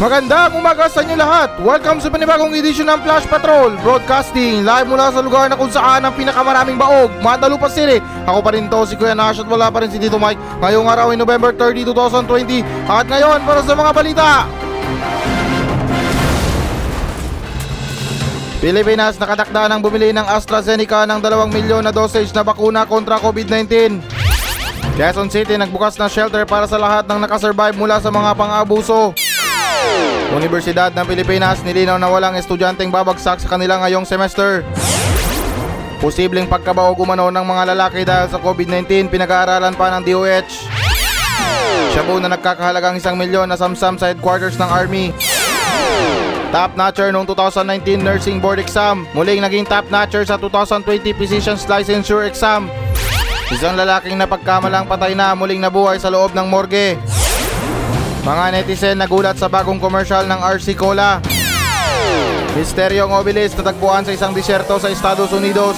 Magandang 0.00 0.56
umaga 0.56 0.88
sa 0.88 1.04
inyo 1.04 1.12
lahat! 1.12 1.60
Welcome 1.60 2.00
sa 2.00 2.08
panibagong 2.08 2.56
edisyon 2.56 2.88
ng 2.88 3.04
Flash 3.04 3.28
Patrol 3.28 3.76
Broadcasting 3.84 4.64
live 4.64 4.88
mula 4.88 5.12
sa 5.12 5.20
lugar 5.20 5.52
na 5.52 5.60
kung 5.60 5.68
saan 5.68 6.00
ang 6.00 6.16
pinakamaraming 6.16 6.80
baog 6.80 7.12
Madalupa 7.20 7.68
City 7.68 8.00
Ako 8.24 8.40
pa 8.40 8.56
rin 8.56 8.72
to 8.72 8.80
si 8.88 8.96
Kuya 8.96 9.12
Nash 9.12 9.44
at 9.44 9.48
wala 9.52 9.68
pa 9.68 9.84
rin 9.84 9.92
si 9.92 10.00
Tito 10.00 10.16
Mike. 10.16 10.40
Ngayong 10.64 10.88
araw 10.88 11.12
ay 11.12 11.20
November 11.20 11.52
30, 11.52 11.84
2020 11.92 12.64
At 12.88 13.12
ngayon 13.12 13.44
para 13.44 13.60
sa 13.60 13.76
mga 13.76 13.90
balita! 13.92 14.28
Pilipinas 18.64 19.20
nakatakda 19.20 19.68
ng 19.68 19.84
bumili 19.84 20.16
ng 20.16 20.24
AstraZeneca 20.24 21.04
ng 21.04 21.20
2 21.20 21.28
milyon 21.52 21.84
na 21.84 21.92
dosage 21.92 22.32
na 22.32 22.40
bakuna 22.40 22.88
kontra 22.88 23.20
COVID-19 23.20 24.00
Quezon 24.96 25.28
City 25.28 25.60
nagbukas 25.60 26.00
ng 26.00 26.08
shelter 26.08 26.48
para 26.48 26.64
sa 26.64 26.80
lahat 26.80 27.04
ng 27.04 27.20
nakasurvive 27.20 27.76
mula 27.76 28.00
sa 28.00 28.08
mga 28.08 28.32
pang-abuso 28.32 29.12
Universidad 30.30 30.94
ng 30.94 31.06
Pilipinas 31.06 31.60
nilinaw 31.66 31.98
na 31.98 32.06
walang 32.06 32.38
estudyanteng 32.38 32.88
babagsak 32.88 33.42
sa 33.42 33.48
kanila 33.50 33.82
ngayong 33.82 34.06
semester. 34.06 34.62
Posibleng 36.00 36.48
pagkabaog 36.48 36.96
umano 36.96 37.28
ng 37.28 37.44
mga 37.44 37.62
lalaki 37.76 38.08
dahil 38.08 38.32
sa 38.32 38.40
COVID-19 38.40 39.12
pinag-aaralan 39.12 39.76
pa 39.76 39.92
ng 39.92 40.02
DOH. 40.06 40.70
Shabu 41.92 42.22
na 42.22 42.32
nagkakahalagang 42.32 42.96
isang 42.96 43.18
milyon 43.18 43.50
na 43.50 43.58
samsam 43.58 43.98
sa 43.98 44.08
headquarters 44.08 44.56
ng 44.56 44.70
Army. 44.70 45.12
Top 46.50 46.74
notcher 46.74 47.10
noong 47.10 47.28
2019 47.28 48.00
Nursing 48.00 48.38
Board 48.40 48.58
Exam. 48.58 49.06
Muling 49.14 49.42
naging 49.42 49.66
top 49.66 49.86
notcher 49.90 50.26
sa 50.26 50.34
2020 50.38 51.14
Physician's 51.14 51.68
Licensure 51.68 52.26
Exam. 52.26 52.70
Isang 53.50 53.74
lalaking 53.74 54.14
napagkamalang 54.18 54.86
patay 54.86 55.14
na 55.14 55.34
muling 55.34 55.62
nabuhay 55.62 55.98
sa 55.98 56.10
loob 56.10 56.34
ng 56.34 56.46
morgue. 56.46 56.98
Mga 58.20 58.44
netizen 58.52 59.00
nagulat 59.00 59.40
sa 59.40 59.48
bagong 59.48 59.80
commercial 59.80 60.28
ng 60.28 60.44
RC 60.44 60.76
Cola. 60.76 61.24
Misteryong 62.52 63.16
obelis 63.16 63.56
natagpuan 63.56 64.04
sa 64.04 64.12
isang 64.12 64.36
disyerto 64.36 64.76
sa 64.76 64.92
Estados 64.92 65.32
Unidos. 65.32 65.72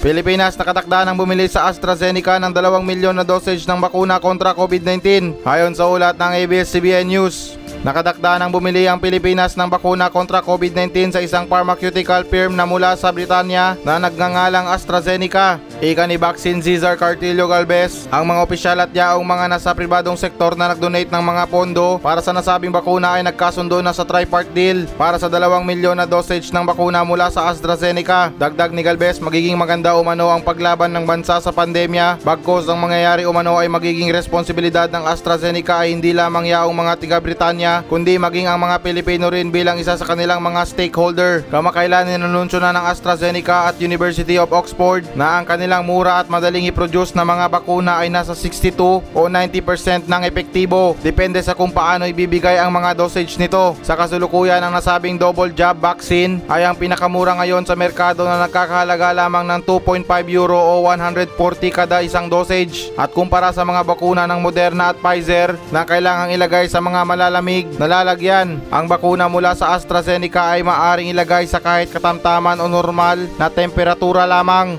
Pilipinas 0.00 0.56
nakatakda 0.56 1.04
ng 1.04 1.20
bumili 1.20 1.44
sa 1.52 1.68
AstraZeneca 1.68 2.40
ng 2.40 2.48
2 2.48 2.80
milyon 2.80 3.12
na 3.12 3.28
dosage 3.28 3.68
ng 3.68 3.76
bakuna 3.76 4.16
kontra 4.16 4.56
COVID-19 4.56 5.44
ayon 5.44 5.76
sa 5.76 5.84
ulat 5.84 6.16
ng 6.16 6.32
ABS-CBN 6.48 7.12
News. 7.12 7.60
Nakadakda 7.86 8.42
ng 8.42 8.50
bumili 8.50 8.90
ang 8.90 8.98
Pilipinas 8.98 9.54
ng 9.54 9.70
bakuna 9.70 10.10
kontra 10.10 10.42
COVID-19 10.42 11.14
sa 11.14 11.22
isang 11.22 11.46
pharmaceutical 11.46 12.26
firm 12.26 12.58
na 12.58 12.66
mula 12.66 12.98
sa 12.98 13.14
Britanya 13.14 13.78
na 13.86 14.02
nagngangalang 14.02 14.66
AstraZeneca. 14.66 15.62
Ika 15.78 16.10
ni 16.10 16.18
Vaccine 16.18 16.58
Cesar 16.58 16.98
Cartillo 16.98 17.46
Galvez, 17.46 18.10
ang 18.10 18.26
mga 18.26 18.42
opisyal 18.42 18.82
at 18.82 18.90
yaong 18.90 19.22
mga 19.22 19.46
nasa 19.46 19.70
pribadong 19.78 20.18
sektor 20.18 20.58
na 20.58 20.74
nagdonate 20.74 21.06
ng 21.06 21.22
mga 21.22 21.46
pondo 21.46 22.02
para 22.02 22.18
sa 22.18 22.34
nasabing 22.34 22.74
bakuna 22.74 23.14
ay 23.14 23.22
nagkasundo 23.22 23.78
na 23.78 23.94
sa 23.94 24.02
tripart 24.02 24.50
deal 24.50 24.90
para 24.98 25.14
sa 25.22 25.30
2 25.30 25.38
milyon 25.62 26.02
na 26.02 26.10
dosage 26.10 26.50
ng 26.50 26.66
bakuna 26.66 27.06
mula 27.06 27.30
sa 27.30 27.46
AstraZeneca. 27.46 28.34
Dagdag 28.34 28.74
ni 28.74 28.82
Galvez, 28.82 29.22
magiging 29.22 29.54
maganda 29.54 29.94
umano 29.94 30.34
ang 30.34 30.42
paglaban 30.42 30.90
ng 30.90 31.06
bansa 31.06 31.38
sa 31.38 31.54
pandemya 31.54 32.18
bagkos 32.26 32.66
ang 32.66 32.82
mangyayari 32.82 33.22
umano 33.22 33.54
ay 33.54 33.70
magiging 33.70 34.10
responsibilidad 34.10 34.90
ng 34.90 35.06
AstraZeneca 35.06 35.86
ay 35.86 35.94
hindi 35.94 36.10
lamang 36.10 36.50
yaong 36.50 36.74
mga 36.74 36.92
tiga 36.98 37.18
Britanya 37.22 37.77
kundi 37.86 38.18
maging 38.18 38.50
ang 38.50 38.58
mga 38.58 38.82
Pilipino 38.82 39.30
rin 39.30 39.54
bilang 39.54 39.78
isa 39.78 39.94
sa 39.94 40.02
kanilang 40.02 40.42
mga 40.42 40.66
stakeholder. 40.66 41.46
Kamakailan 41.52 42.10
ninununsyo 42.10 42.58
na 42.58 42.74
ng 42.74 42.88
AstraZeneca 42.88 43.68
at 43.70 43.78
University 43.78 44.40
of 44.40 44.50
Oxford 44.50 45.06
na 45.14 45.38
ang 45.38 45.44
kanilang 45.44 45.86
mura 45.86 46.18
at 46.18 46.26
madaling 46.26 46.66
i-produce 46.70 47.12
na 47.12 47.26
mga 47.26 47.50
bakuna 47.50 48.00
ay 48.00 48.08
nasa 48.08 48.32
62 48.32 48.78
o 49.02 49.20
90% 49.26 50.06
ng 50.06 50.22
epektibo. 50.24 50.94
Depende 51.02 51.42
sa 51.42 51.58
kung 51.58 51.74
paano 51.74 52.06
ibibigay 52.06 52.58
ang 52.58 52.70
mga 52.70 52.94
dosage 52.94 53.34
nito. 53.36 53.74
Sa 53.82 53.98
kasulukuyan 53.98 54.62
ang 54.62 54.70
nasabing 54.70 55.18
double 55.18 55.50
jab 55.50 55.82
vaccine 55.82 56.38
ay 56.46 56.62
ang 56.62 56.78
pinakamura 56.78 57.34
ngayon 57.42 57.66
sa 57.66 57.74
merkado 57.74 58.22
na 58.22 58.46
nagkakahalaga 58.46 59.10
lamang 59.10 59.42
ng 59.42 59.60
2.5 59.66 60.06
euro 60.30 60.54
o 60.54 60.86
140 60.86 61.34
kada 61.74 62.00
isang 62.06 62.30
dosage. 62.30 62.94
At 62.94 63.10
kumpara 63.10 63.50
sa 63.50 63.66
mga 63.66 63.82
bakuna 63.82 64.30
ng 64.30 64.38
Moderna 64.38 64.94
at 64.94 64.98
Pfizer 65.02 65.58
na 65.74 65.82
kailangang 65.82 66.30
ilagay 66.38 66.70
sa 66.70 66.78
mga 66.78 67.02
malalamig 67.02 67.57
na 67.80 67.88
lalagyan, 67.88 68.60
ang 68.68 68.84
bakuna 68.86 69.26
mula 69.26 69.56
sa 69.56 69.72
AstraZeneca 69.74 70.54
ay 70.54 70.62
maaring 70.62 71.10
ilagay 71.10 71.48
sa 71.48 71.58
kahit 71.58 71.88
katamtaman 71.88 72.60
o 72.60 72.68
normal 72.68 73.24
na 73.40 73.48
temperatura 73.48 74.28
lamang. 74.28 74.76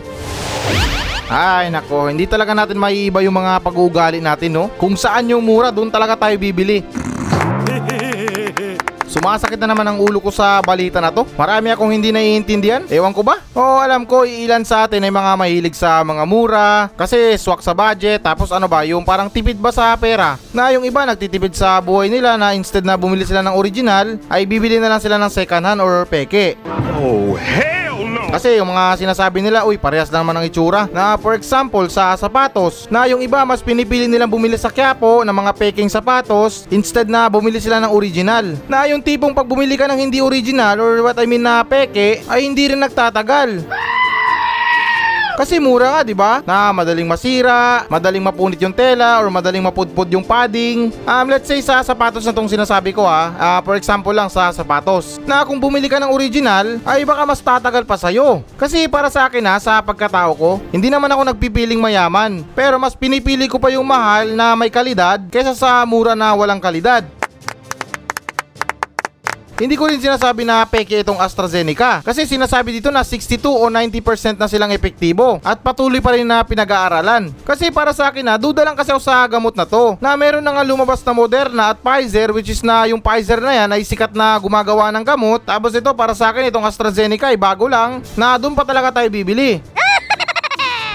Ay 1.30 1.70
nako, 1.70 2.10
hindi 2.10 2.26
talaga 2.26 2.58
natin 2.58 2.82
maiiba 2.82 3.22
yung 3.22 3.38
mga 3.38 3.62
pag-uugali 3.62 4.18
natin 4.22 4.50
no. 4.54 4.66
Kung 4.82 4.98
saan 4.98 5.30
yung 5.30 5.46
mura, 5.46 5.70
doon 5.70 5.94
talaga 5.94 6.18
tayo 6.18 6.38
bibili. 6.42 6.82
Sumasakit 9.19 9.59
na 9.59 9.75
naman 9.75 9.84
ang 9.84 10.00
ulo 10.00 10.24
ko 10.24 10.31
sa 10.31 10.63
balita 10.63 11.03
na 11.03 11.12
to. 11.12 11.28
Marami 11.35 11.75
akong 11.75 11.91
hindi 11.91 12.07
naiintindihan. 12.07 12.88
Ewan 12.88 13.12
ko 13.12 13.19
ba? 13.19 13.44
Oo, 13.52 13.84
alam 13.84 14.07
ko 14.07 14.24
ilan 14.24 14.63
sa 14.63 14.88
atin 14.88 15.03
ay 15.03 15.12
mga 15.12 15.35
mahilig 15.35 15.75
sa 15.75 16.00
mga 16.07 16.24
mura. 16.24 16.88
Kasi 16.96 17.35
swak 17.35 17.59
sa 17.59 17.75
budget. 17.75 18.24
Tapos 18.24 18.47
ano 18.56 18.72
ba, 18.72 18.88
yung 18.88 19.03
parang 19.03 19.28
tipid 19.28 19.59
ba 19.59 19.75
sa 19.75 19.91
pera? 20.00 20.40
Na 20.56 20.72
yung 20.72 20.88
iba 20.88 21.03
nagtitipid 21.03 21.52
sa 21.52 21.84
buhay 21.84 22.07
nila 22.07 22.40
na 22.40 22.56
instead 22.56 22.88
na 22.88 22.96
bumili 22.96 23.28
sila 23.28 23.44
ng 23.44 23.59
original, 23.59 24.16
ay 24.31 24.47
bibili 24.47 24.80
na 24.80 24.88
lang 24.88 25.03
sila 25.03 25.19
ng 25.19 25.28
second 25.28 25.68
hand 25.68 25.84
or 25.84 26.07
peke. 26.07 26.56
Oh, 26.96 27.36
no! 27.36 27.79
Kasi 28.30 28.62
yung 28.62 28.70
mga 28.70 29.02
sinasabi 29.02 29.42
nila, 29.42 29.66
uy, 29.66 29.82
parehas 29.82 30.14
na 30.14 30.22
naman 30.22 30.38
ang 30.38 30.46
itsura. 30.46 30.86
Na 30.94 31.18
for 31.18 31.34
example, 31.34 31.90
sa 31.90 32.14
sapatos, 32.14 32.86
na 32.94 33.10
yung 33.10 33.26
iba 33.26 33.42
mas 33.42 33.66
pinipili 33.66 34.06
nilang 34.06 34.30
bumili 34.30 34.54
sa 34.54 34.70
Quiapo 34.70 35.26
ng 35.26 35.34
mga 35.34 35.52
peking 35.58 35.90
sapatos 35.90 36.70
instead 36.70 37.10
na 37.10 37.26
bumili 37.26 37.58
sila 37.58 37.82
ng 37.82 37.90
original. 37.90 38.46
Na 38.70 38.86
yung 38.86 39.02
tipong 39.02 39.34
pag 39.34 39.50
bumili 39.50 39.74
ka 39.74 39.90
ng 39.90 39.98
hindi 39.98 40.22
original 40.22 40.78
or 40.78 41.02
what 41.02 41.18
I 41.18 41.26
mean 41.26 41.42
na 41.42 41.66
peke, 41.66 42.22
ay 42.30 42.46
hindi 42.46 42.70
rin 42.70 42.80
nagtatagal. 42.80 43.66
Kasi 45.40 45.56
mura 45.56 45.96
nga, 45.96 46.02
di 46.04 46.12
ba? 46.12 46.44
Na 46.44 46.76
madaling 46.76 47.08
masira, 47.08 47.88
madaling 47.88 48.20
mapunit 48.20 48.60
yung 48.60 48.76
tela, 48.76 49.24
or 49.24 49.32
madaling 49.32 49.64
mapudpud 49.64 50.12
yung 50.12 50.20
padding. 50.20 50.92
Um, 51.08 51.32
let's 51.32 51.48
say 51.48 51.64
sa 51.64 51.80
sapatos 51.80 52.28
na 52.28 52.36
tong 52.36 52.52
sinasabi 52.52 52.92
ko 52.92 53.08
ha, 53.08 53.32
Ah, 53.40 53.60
for 53.64 53.80
example 53.80 54.12
lang 54.12 54.28
sa 54.28 54.52
sapatos, 54.52 55.16
na 55.24 55.48
kung 55.48 55.56
bumili 55.56 55.88
ka 55.88 55.96
ng 55.96 56.12
original, 56.12 56.76
ay 56.84 57.08
baka 57.08 57.24
mas 57.24 57.40
tatagal 57.40 57.88
pa 57.88 57.96
sa'yo. 57.96 58.44
Kasi 58.60 58.92
para 58.92 59.08
sa 59.08 59.32
akin 59.32 59.48
ha, 59.48 59.56
sa 59.64 59.80
pagkatao 59.80 60.36
ko, 60.36 60.52
hindi 60.76 60.92
naman 60.92 61.08
ako 61.08 61.32
nagpipiling 61.32 61.80
mayaman. 61.80 62.44
Pero 62.52 62.76
mas 62.76 62.92
pinipili 62.92 63.48
ko 63.48 63.56
pa 63.64 63.72
yung 63.72 63.88
mahal 63.88 64.36
na 64.36 64.60
may 64.60 64.68
kalidad 64.68 65.24
kaysa 65.32 65.56
sa 65.56 65.88
mura 65.88 66.20
na 66.20 66.36
walang 66.36 66.60
kalidad. 66.60 67.08
Hindi 69.59 69.75
ko 69.75 69.92
rin 69.92 70.00
sinasabi 70.00 70.47
na 70.47 70.64
peke 70.64 71.03
itong 71.03 71.20
AstraZeneca. 71.20 72.00
Kasi 72.00 72.24
sinasabi 72.24 72.80
dito 72.80 72.88
na 72.96 73.03
62 73.03 73.44
o 73.44 73.68
90% 73.68 74.40
na 74.40 74.47
silang 74.47 74.72
epektibo. 74.72 75.44
At 75.44 75.59
patuloy 75.59 76.00
pa 76.00 76.16
rin 76.16 76.24
na 76.24 76.40
pinag-aaralan. 76.47 77.36
Kasi 77.44 77.68
para 77.68 77.92
sa 77.92 78.08
akin 78.08 78.24
na 78.24 78.40
duda 78.40 78.64
lang 78.64 78.80
kasi 78.80 78.96
ako 78.96 79.03
sa 79.03 79.28
gamot 79.28 79.59
na 79.59 79.68
to. 79.68 80.00
Na 80.00 80.16
meron 80.16 80.40
na 80.40 80.56
nga 80.56 80.64
lumabas 80.64 81.03
na 81.03 81.12
Moderna 81.12 81.75
at 81.75 81.78
Pfizer 81.84 82.31
which 82.31 82.48
is 82.48 82.64
na 82.64 82.88
yung 82.88 83.03
Pfizer 83.03 83.44
na 83.44 83.52
yan 83.52 83.69
ay 83.75 83.84
sikat 83.84 84.16
na 84.16 84.40
gumagawa 84.40 84.96
ng 84.96 85.03
gamot. 85.03 85.44
Tapos 85.44 85.75
ito 85.75 85.92
para 85.92 86.16
sa 86.16 86.31
akin 86.31 86.48
itong 86.48 86.64
AstraZeneca 86.64 87.28
ay 87.28 87.36
bago 87.36 87.68
lang. 87.68 88.00
Na 88.16 88.40
doon 88.40 88.56
pa 88.56 88.64
talaga 88.64 88.96
tayo 88.96 89.12
bibili. 89.12 89.59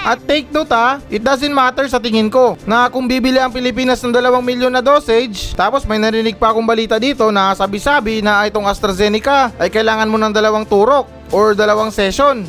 At 0.05 0.21
take 0.29 0.53
note 0.53 0.69
ha, 0.69 1.01
it 1.09 1.25
doesn't 1.25 1.49
matter 1.49 1.89
sa 1.89 1.97
tingin 1.97 2.29
ko 2.29 2.61
na 2.69 2.93
kung 2.93 3.09
bibili 3.09 3.41
ang 3.41 3.49
Pilipinas 3.49 4.05
ng 4.05 4.13
2 4.13 4.21
milyon 4.45 4.69
na 4.69 4.85
dosage, 4.85 5.57
tapos 5.57 5.89
may 5.89 5.97
narinig 5.97 6.37
pa 6.37 6.53
akong 6.53 6.69
balita 6.69 7.01
dito 7.01 7.33
na 7.33 7.57
sabi-sabi 7.57 8.21
na 8.21 8.45
itong 8.45 8.69
AstraZeneca 8.69 9.49
ay 9.57 9.73
kailangan 9.73 10.13
mo 10.13 10.21
ng 10.21 10.37
dalawang 10.37 10.69
turok 10.69 11.09
or 11.33 11.57
dalawang 11.57 11.89
session. 11.89 12.45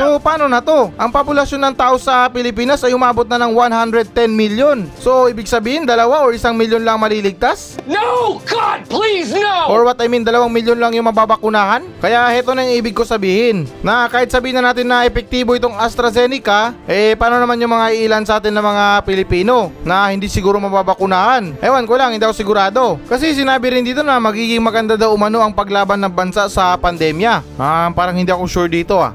So 0.00 0.16
paano 0.16 0.48
na 0.48 0.64
to? 0.64 0.88
Ang 0.96 1.12
populasyon 1.12 1.60
ng 1.60 1.74
tao 1.76 2.00
sa 2.00 2.24
Pilipinas 2.32 2.80
ay 2.80 2.96
umabot 2.96 3.28
na 3.28 3.36
ng 3.36 3.52
110 3.52 4.32
million. 4.32 4.88
So 4.96 5.28
ibig 5.28 5.44
sabihin 5.44 5.84
dalawa 5.84 6.24
or 6.24 6.32
isang 6.32 6.56
milyon 6.56 6.88
lang 6.88 6.96
maliligtas? 6.96 7.76
No! 7.84 8.40
God, 8.48 8.88
please, 8.88 9.28
no! 9.36 9.68
Or 9.68 9.84
what 9.84 10.00
I 10.00 10.08
mean, 10.08 10.24
dalawang 10.24 10.56
milyon 10.56 10.80
lang 10.80 10.96
yung 10.96 11.04
mababakunahan? 11.04 11.84
Kaya 12.00 12.32
heto 12.32 12.56
na 12.56 12.64
yung 12.64 12.80
ibig 12.80 12.96
ko 12.96 13.04
sabihin. 13.04 13.68
Na 13.84 14.08
kahit 14.08 14.32
sabihin 14.32 14.56
na 14.56 14.72
natin 14.72 14.88
na 14.88 15.04
epektibo 15.04 15.52
itong 15.52 15.76
AstraZeneca, 15.76 16.72
eh 16.88 17.12
paano 17.20 17.36
naman 17.36 17.60
yung 17.60 17.76
mga 17.76 17.92
ilan 18.00 18.24
sa 18.24 18.40
atin 18.40 18.56
na 18.56 18.64
mga 18.64 19.04
Pilipino 19.04 19.68
na 19.84 20.08
hindi 20.08 20.32
siguro 20.32 20.56
mababakunahan? 20.64 21.60
Ewan 21.60 21.84
ko 21.84 22.00
lang, 22.00 22.16
hindi 22.16 22.24
ako 22.24 22.32
sigurado. 22.32 22.96
Kasi 23.04 23.36
sinabi 23.36 23.68
rin 23.68 23.84
dito 23.84 24.00
na 24.00 24.16
magiging 24.16 24.64
maganda 24.64 24.96
daw 24.96 25.12
umano 25.12 25.44
ang 25.44 25.52
paglaban 25.52 26.00
ng 26.00 26.12
bansa 26.16 26.48
sa 26.48 26.72
pandemya. 26.80 27.60
Ah, 27.60 27.92
parang 27.92 28.16
hindi 28.16 28.32
ako 28.32 28.48
sure 28.48 28.72
dito 28.72 28.96
ah. 28.96 29.12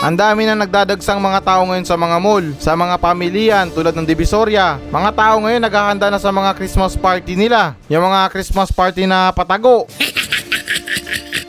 Ang 0.00 0.16
dami 0.16 0.48
na 0.48 0.56
nagdadagsang 0.56 1.20
mga 1.20 1.44
tao 1.44 1.60
ngayon 1.68 1.84
sa 1.84 1.92
mga 1.92 2.16
mall, 2.24 2.56
sa 2.56 2.72
mga 2.72 2.96
pamilyan 2.96 3.68
tulad 3.68 3.92
ng 3.92 4.08
Divisoria. 4.08 4.80
Mga 4.88 5.12
tao 5.12 5.36
ngayon 5.44 5.60
naghahanda 5.60 6.08
na 6.08 6.16
sa 6.16 6.32
mga 6.32 6.56
Christmas 6.56 6.96
party 6.96 7.36
nila. 7.36 7.76
Yung 7.92 8.08
mga 8.08 8.32
Christmas 8.32 8.72
party 8.72 9.04
na 9.04 9.28
patago. 9.28 9.84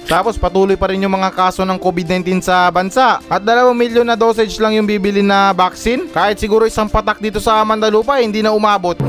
Tapos 0.04 0.36
patuloy 0.36 0.76
pa 0.76 0.92
rin 0.92 1.00
yung 1.00 1.16
mga 1.16 1.32
kaso 1.32 1.64
ng 1.64 1.80
COVID-19 1.80 2.44
sa 2.44 2.68
bansa. 2.68 3.24
At 3.32 3.40
2 3.40 3.72
milyon 3.72 4.04
na 4.04 4.20
dosage 4.20 4.60
lang 4.60 4.76
yung 4.76 4.84
bibili 4.84 5.24
na 5.24 5.56
vaccine. 5.56 6.12
Kahit 6.12 6.36
siguro 6.36 6.68
isang 6.68 6.92
patak 6.92 7.24
dito 7.24 7.40
sa 7.40 7.64
Mandalupa, 7.64 8.20
hindi 8.20 8.44
na 8.44 8.52
umabot. 8.52 9.00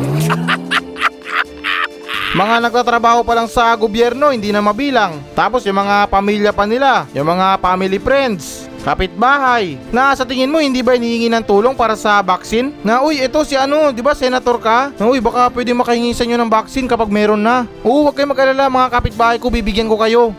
Mga 2.32 2.64
nagtatrabaho 2.64 3.20
pa 3.28 3.36
lang 3.36 3.44
sa 3.44 3.76
gobyerno, 3.76 4.32
hindi 4.32 4.56
na 4.56 4.64
mabilang. 4.64 5.20
Tapos 5.36 5.68
yung 5.68 5.76
mga 5.76 6.08
pamilya 6.08 6.48
pa 6.48 6.64
nila, 6.64 7.04
yung 7.12 7.28
mga 7.28 7.60
family 7.60 8.00
friends, 8.00 8.64
kapitbahay, 8.80 9.76
na 9.92 10.16
sa 10.16 10.24
tingin 10.24 10.48
mo 10.48 10.56
hindi 10.56 10.80
ba 10.80 10.96
hinihingi 10.96 11.28
ng 11.28 11.44
tulong 11.44 11.76
para 11.76 11.92
sa 11.92 12.24
vaccine? 12.24 12.72
Na 12.80 13.04
uy, 13.04 13.20
ito 13.20 13.36
si 13.44 13.52
ano, 13.52 13.92
di 13.92 14.00
ba 14.00 14.16
senator 14.16 14.56
ka? 14.56 14.96
Na 14.96 15.12
uy, 15.12 15.20
baka 15.20 15.52
pwede 15.52 15.76
makahingi 15.76 16.16
sa 16.16 16.24
inyo 16.24 16.40
ng 16.40 16.48
vaccine 16.48 16.88
kapag 16.88 17.12
meron 17.12 17.44
na. 17.44 17.68
Oo, 17.84 18.08
huwag 18.08 18.16
kayo 18.16 18.24
mag-alala 18.32 18.72
mga 18.72 18.88
kapitbahay 18.88 19.36
ko, 19.36 19.52
bibigyan 19.52 19.92
ko 19.92 20.00
kayo. 20.00 20.32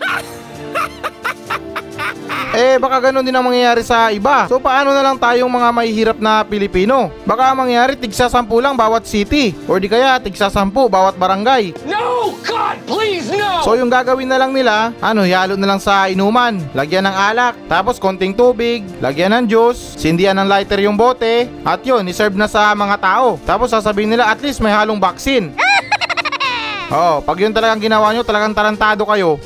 Eh 2.53 2.77
baka 2.77 3.09
ganun 3.09 3.25
din 3.25 3.33
ang 3.33 3.41
mangyayari 3.41 3.81
sa 3.81 4.13
iba. 4.13 4.45
So 4.45 4.61
paano 4.61 4.94
na 4.94 5.01
lang 5.01 5.17
tayong 5.17 5.50
mga 5.50 5.69
mahihirap 5.73 6.17
na 6.21 6.45
Pilipino? 6.45 7.09
Baka 7.25 7.50
ang 7.50 7.65
mangyayari 7.65 7.97
tigsa 7.97 8.29
sampu 8.29 8.61
lang 8.61 8.77
bawat 8.77 9.09
city. 9.09 9.57
Or 9.65 9.81
di 9.81 9.89
kaya 9.89 10.21
tigsa 10.21 10.53
sampu 10.53 10.85
bawat 10.85 11.17
barangay. 11.17 11.73
No! 11.89 12.29
God, 12.44 12.77
please, 12.85 13.33
no! 13.33 13.65
So 13.65 13.73
yung 13.73 13.89
gagawin 13.89 14.29
na 14.29 14.38
lang 14.38 14.53
nila, 14.53 14.94
ano, 15.01 15.25
halo 15.25 15.57
na 15.57 15.65
lang 15.65 15.81
sa 15.81 16.05
inuman. 16.05 16.61
Lagyan 16.77 17.09
ng 17.09 17.15
alak, 17.15 17.57
tapos 17.65 17.97
konting 17.97 18.38
tubig, 18.38 18.85
lagyan 19.01 19.33
ng 19.33 19.45
juice, 19.50 19.97
sindihan 19.97 20.38
ng 20.38 20.45
lighter 20.45 20.77
yung 20.85 20.94
bote, 20.94 21.50
at 21.65 21.81
yun, 21.81 22.05
iserve 22.05 22.38
na 22.38 22.45
sa 22.45 22.75
mga 22.77 23.01
tao. 23.01 23.41
Tapos 23.47 23.73
sasabihin 23.73 24.13
nila 24.13 24.29
at 24.29 24.38
least 24.44 24.61
may 24.61 24.71
halong 24.71 25.01
vaccine. 25.01 25.50
Oh, 26.94 27.25
pag 27.25 27.41
yun 27.41 27.50
talagang 27.50 27.81
ginawa 27.81 28.13
nyo, 28.13 28.21
talagang 28.21 28.53
tarantado 28.53 29.01
kayo. 29.09 29.41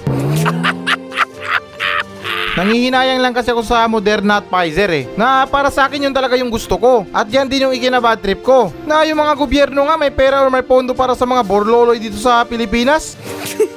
Nangihinayang 2.58 3.22
lang 3.22 3.38
kasi 3.38 3.54
ako 3.54 3.62
sa 3.62 3.86
Moderna 3.86 4.42
at 4.42 4.50
Pfizer 4.50 4.90
eh. 4.90 5.06
Na 5.14 5.46
para 5.46 5.70
sa 5.70 5.86
akin 5.86 6.10
yun 6.10 6.16
talaga 6.16 6.34
yung 6.42 6.50
gusto 6.50 6.74
ko. 6.82 7.06
At 7.14 7.30
yan 7.30 7.46
din 7.46 7.70
yung 7.70 7.76
ikinabad 7.78 8.18
trip 8.18 8.42
ko. 8.42 8.74
Na 8.82 9.06
yung 9.06 9.22
mga 9.22 9.38
gobyerno 9.38 9.86
nga 9.86 9.94
may 9.94 10.10
pera 10.10 10.42
or 10.42 10.50
may 10.50 10.66
pondo 10.66 10.98
para 10.98 11.14
sa 11.14 11.30
mga 11.30 11.46
borloloy 11.46 12.02
dito 12.02 12.18
sa 12.18 12.42
Pilipinas. 12.50 13.14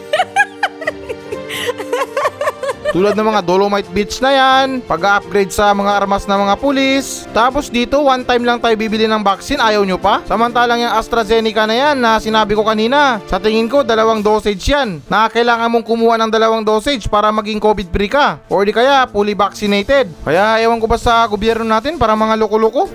Tulad 2.91 3.15
ng 3.15 3.23
mga 3.23 3.47
Dolomite 3.47 3.87
Beach 3.95 4.19
na 4.19 4.35
yan, 4.35 4.83
pag-upgrade 4.83 5.55
sa 5.55 5.71
mga 5.71 6.03
armas 6.03 6.27
ng 6.27 6.41
mga 6.43 6.55
pulis. 6.59 7.23
Tapos 7.31 7.71
dito, 7.71 8.03
one 8.03 8.27
time 8.27 8.43
lang 8.43 8.59
tayo 8.59 8.75
bibili 8.75 9.07
ng 9.07 9.23
vaccine, 9.23 9.63
ayaw 9.63 9.87
nyo 9.87 9.95
pa? 9.95 10.27
Samantalang 10.27 10.83
yung 10.83 10.95
AstraZeneca 10.99 11.71
na 11.71 11.77
yan 11.79 11.97
na 12.03 12.19
sinabi 12.19 12.59
ko 12.59 12.67
kanina, 12.67 13.23
sa 13.31 13.39
tingin 13.39 13.71
ko 13.71 13.87
dalawang 13.87 14.27
dosage 14.27 14.75
yan 14.75 14.99
na 15.07 15.31
kailangan 15.31 15.71
mong 15.71 15.87
kumuha 15.87 16.19
ng 16.19 16.35
dalawang 16.35 16.67
dosage 16.67 17.07
para 17.07 17.31
maging 17.31 17.63
COVID 17.63 17.95
free 17.95 18.11
ka. 18.11 18.43
Or 18.51 18.67
di 18.67 18.75
kaya 18.75 19.07
fully 19.07 19.39
vaccinated. 19.39 20.11
Kaya 20.27 20.59
ewan 20.59 20.83
ko 20.83 20.91
ba 20.91 20.99
sa 20.99 21.23
gobyerno 21.31 21.63
natin 21.63 21.95
para 21.95 22.19
mga 22.19 22.35
loko-loko? 22.43 22.91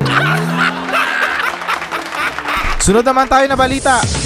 Sunod 2.84 3.08
naman 3.08 3.32
tayo 3.32 3.48
na 3.48 3.56
balita. 3.56 4.25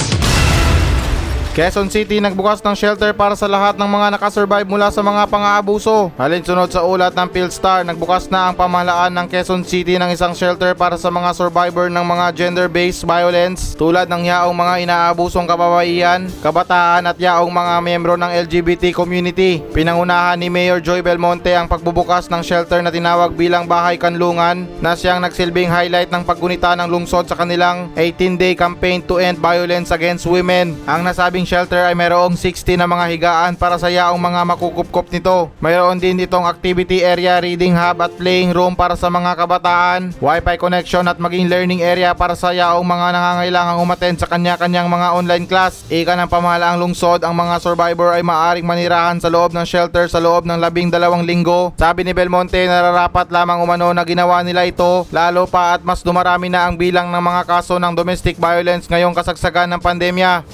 Quezon 1.60 1.92
City 1.92 2.24
nagbukas 2.24 2.64
ng 2.64 2.72
shelter 2.72 3.12
para 3.12 3.36
sa 3.36 3.44
lahat 3.44 3.76
ng 3.76 3.84
mga 3.84 4.16
nakasurvive 4.16 4.64
mula 4.64 4.88
sa 4.96 5.04
mga 5.04 5.28
pang-aabuso. 5.28 6.08
Alinsunod 6.16 6.72
sa 6.72 6.88
ulat 6.88 7.12
ng 7.12 7.28
Philstar, 7.36 7.84
nagbukas 7.84 8.32
na 8.32 8.48
ang 8.48 8.56
pamahalaan 8.56 9.12
ng 9.12 9.28
Quezon 9.28 9.68
City 9.68 10.00
ng 10.00 10.08
isang 10.08 10.32
shelter 10.32 10.72
para 10.72 10.96
sa 10.96 11.12
mga 11.12 11.36
survivor 11.36 11.92
ng 11.92 12.00
mga 12.00 12.32
gender-based 12.32 13.04
violence 13.04 13.76
tulad 13.76 14.08
ng 14.08 14.32
yaong 14.32 14.56
mga 14.56 14.88
inaabusong 14.88 15.44
kababaihan, 15.44 16.32
kabataan 16.40 17.12
at 17.12 17.20
yaong 17.20 17.52
mga 17.52 17.74
miyembro 17.84 18.16
ng 18.16 18.32
LGBT 18.48 18.96
community. 18.96 19.60
Pinangunahan 19.76 20.40
ni 20.40 20.48
Mayor 20.48 20.80
Joy 20.80 21.04
Belmonte 21.04 21.52
ang 21.60 21.68
pagbubukas 21.68 22.32
ng 22.32 22.40
shelter 22.40 22.80
na 22.80 22.88
tinawag 22.88 23.36
bilang 23.36 23.68
Bahay 23.68 24.00
Kanlungan 24.00 24.64
na 24.80 24.96
siyang 24.96 25.20
nagsilbing 25.20 25.68
highlight 25.68 26.08
ng 26.08 26.24
paggunita 26.24 26.72
ng 26.80 26.88
lungsod 26.88 27.28
sa 27.28 27.36
kanilang 27.36 27.92
18-day 28.00 28.56
campaign 28.56 29.04
to 29.04 29.20
end 29.20 29.36
violence 29.44 29.92
against 29.92 30.24
women. 30.24 30.80
Ang 30.88 31.04
nasabing 31.04 31.49
shelter 31.50 31.82
ay 31.90 31.98
mayroong 31.98 32.38
60 32.38 32.78
na 32.78 32.86
mga 32.86 33.10
higaan 33.10 33.54
para 33.58 33.82
sa 33.82 33.90
yaong 33.90 34.22
mga 34.22 34.46
makukupkop 34.54 35.10
nito. 35.10 35.50
Mayroon 35.58 35.98
din 35.98 36.22
itong 36.22 36.46
activity 36.46 37.02
area, 37.02 37.42
reading 37.42 37.74
hub 37.74 38.06
at 38.06 38.14
playing 38.14 38.54
room 38.54 38.78
para 38.78 38.94
sa 38.94 39.10
mga 39.10 39.34
kabataan, 39.34 40.14
wifi 40.22 40.56
connection 40.62 41.10
at 41.10 41.18
maging 41.18 41.50
learning 41.50 41.82
area 41.82 42.14
para 42.14 42.38
sa 42.38 42.54
yaong 42.54 42.86
mga 42.86 43.18
nangangailangang 43.18 43.82
umaten 43.82 44.16
sa 44.22 44.30
kanya-kanyang 44.30 44.86
mga 44.86 45.08
online 45.18 45.50
class. 45.50 45.90
Ika 45.90 46.14
ng 46.14 46.30
pamahalaang 46.30 46.78
lungsod, 46.78 47.26
ang 47.26 47.34
mga 47.34 47.58
survivor 47.66 48.14
ay 48.14 48.22
maaring 48.22 48.70
manirahan 48.70 49.18
sa 49.18 49.34
loob 49.34 49.50
ng 49.50 49.66
shelter 49.66 50.06
sa 50.06 50.22
loob 50.22 50.46
ng 50.46 50.62
labing 50.62 50.94
dalawang 50.94 51.26
linggo. 51.26 51.74
Sabi 51.82 52.06
ni 52.06 52.14
Belmonte, 52.14 52.62
nararapat 52.70 53.34
lamang 53.34 53.66
umano 53.66 53.90
na 53.90 54.06
ginawa 54.06 54.46
nila 54.46 54.70
ito, 54.70 55.10
lalo 55.10 55.50
pa 55.50 55.74
at 55.74 55.82
mas 55.82 56.06
dumarami 56.06 56.54
na 56.54 56.70
ang 56.70 56.78
bilang 56.78 57.10
ng 57.10 57.24
mga 57.24 57.42
kaso 57.50 57.82
ng 57.82 57.98
domestic 57.98 58.38
violence 58.38 58.86
ngayong 58.86 59.18
kasagsagan 59.18 59.74
ng 59.74 59.82
pandemya. 59.82 60.46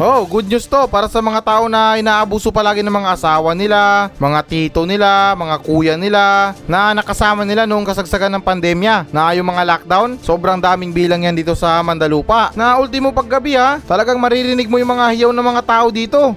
Oh, 0.00 0.24
good 0.24 0.48
news 0.48 0.64
to 0.64 0.88
para 0.88 1.04
sa 1.04 1.20
mga 1.20 1.44
tao 1.44 1.68
na 1.68 2.00
inaabuso 2.00 2.48
palagi 2.48 2.80
ng 2.80 2.92
mga 2.92 3.12
asawa 3.12 3.52
nila, 3.52 4.08
mga 4.16 4.40
tito 4.48 4.88
nila, 4.88 5.36
mga 5.36 5.56
kuya 5.60 5.94
nila, 6.00 6.56
na 6.64 6.96
nakasama 6.96 7.44
nila 7.44 7.68
noong 7.68 7.84
kasagsagan 7.84 8.32
ng 8.32 8.44
pandemya. 8.44 9.12
Na 9.12 9.36
yung 9.36 9.52
mga 9.52 9.68
lockdown, 9.68 10.16
sobrang 10.24 10.56
daming 10.56 10.96
bilang 10.96 11.28
yan 11.28 11.36
dito 11.36 11.52
sa 11.52 11.84
Mandalupa. 11.84 12.50
Na 12.56 12.80
ultimo 12.80 13.12
paggabi 13.12 13.52
ha, 13.54 13.84
talagang 13.84 14.16
maririnig 14.16 14.66
mo 14.66 14.80
yung 14.80 14.96
mga 14.96 15.12
hiyaw 15.12 15.30
ng 15.30 15.46
mga 15.52 15.62
tao 15.68 15.86
dito 15.92 16.34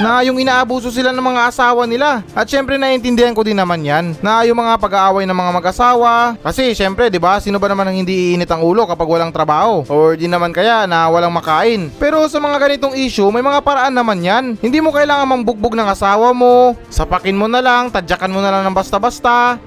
na 0.00 0.24
yung 0.24 0.40
inaabuso 0.40 0.88
sila 0.88 1.12
ng 1.12 1.20
mga 1.20 1.52
asawa 1.52 1.84
nila. 1.84 2.24
At 2.32 2.48
syempre 2.48 2.80
naiintindihan 2.80 3.36
ko 3.36 3.44
din 3.44 3.60
naman 3.60 3.84
yan 3.84 4.16
na 4.24 4.42
yung 4.48 4.56
mga 4.56 4.80
pag-aaway 4.80 5.28
ng 5.28 5.36
mga 5.36 5.52
mag-asawa. 5.60 6.40
Kasi 6.40 6.72
syempre 6.72 7.12
'di 7.12 7.20
ba, 7.20 7.36
sino 7.36 7.60
ba 7.60 7.68
naman 7.68 7.92
ang 7.92 7.96
hindi 8.00 8.32
iinit 8.32 8.48
ang 8.48 8.64
ulo 8.64 8.88
kapag 8.88 9.06
walang 9.06 9.30
trabaho? 9.30 9.84
Or 9.92 10.16
di 10.16 10.24
naman 10.24 10.56
kaya 10.56 10.88
na 10.88 11.12
walang 11.12 11.36
makain. 11.36 11.92
Pero 12.00 12.24
sa 12.32 12.40
mga 12.40 12.56
ganitong 12.56 12.96
issue, 12.96 13.28
may 13.28 13.44
mga 13.44 13.60
paraan 13.60 13.92
naman 13.92 14.24
yan. 14.24 14.44
Hindi 14.58 14.80
mo 14.80 14.88
kailangan 14.88 15.28
mambugbog 15.28 15.76
ng 15.76 15.92
asawa 15.92 16.32
mo. 16.32 16.72
Sapakin 16.88 17.36
mo 17.36 17.44
na 17.44 17.60
lang, 17.60 17.92
tadyakan 17.92 18.32
mo 18.32 18.40
na 18.40 18.50
lang 18.50 18.62
ng 18.64 18.76
basta-basta. 18.76 19.60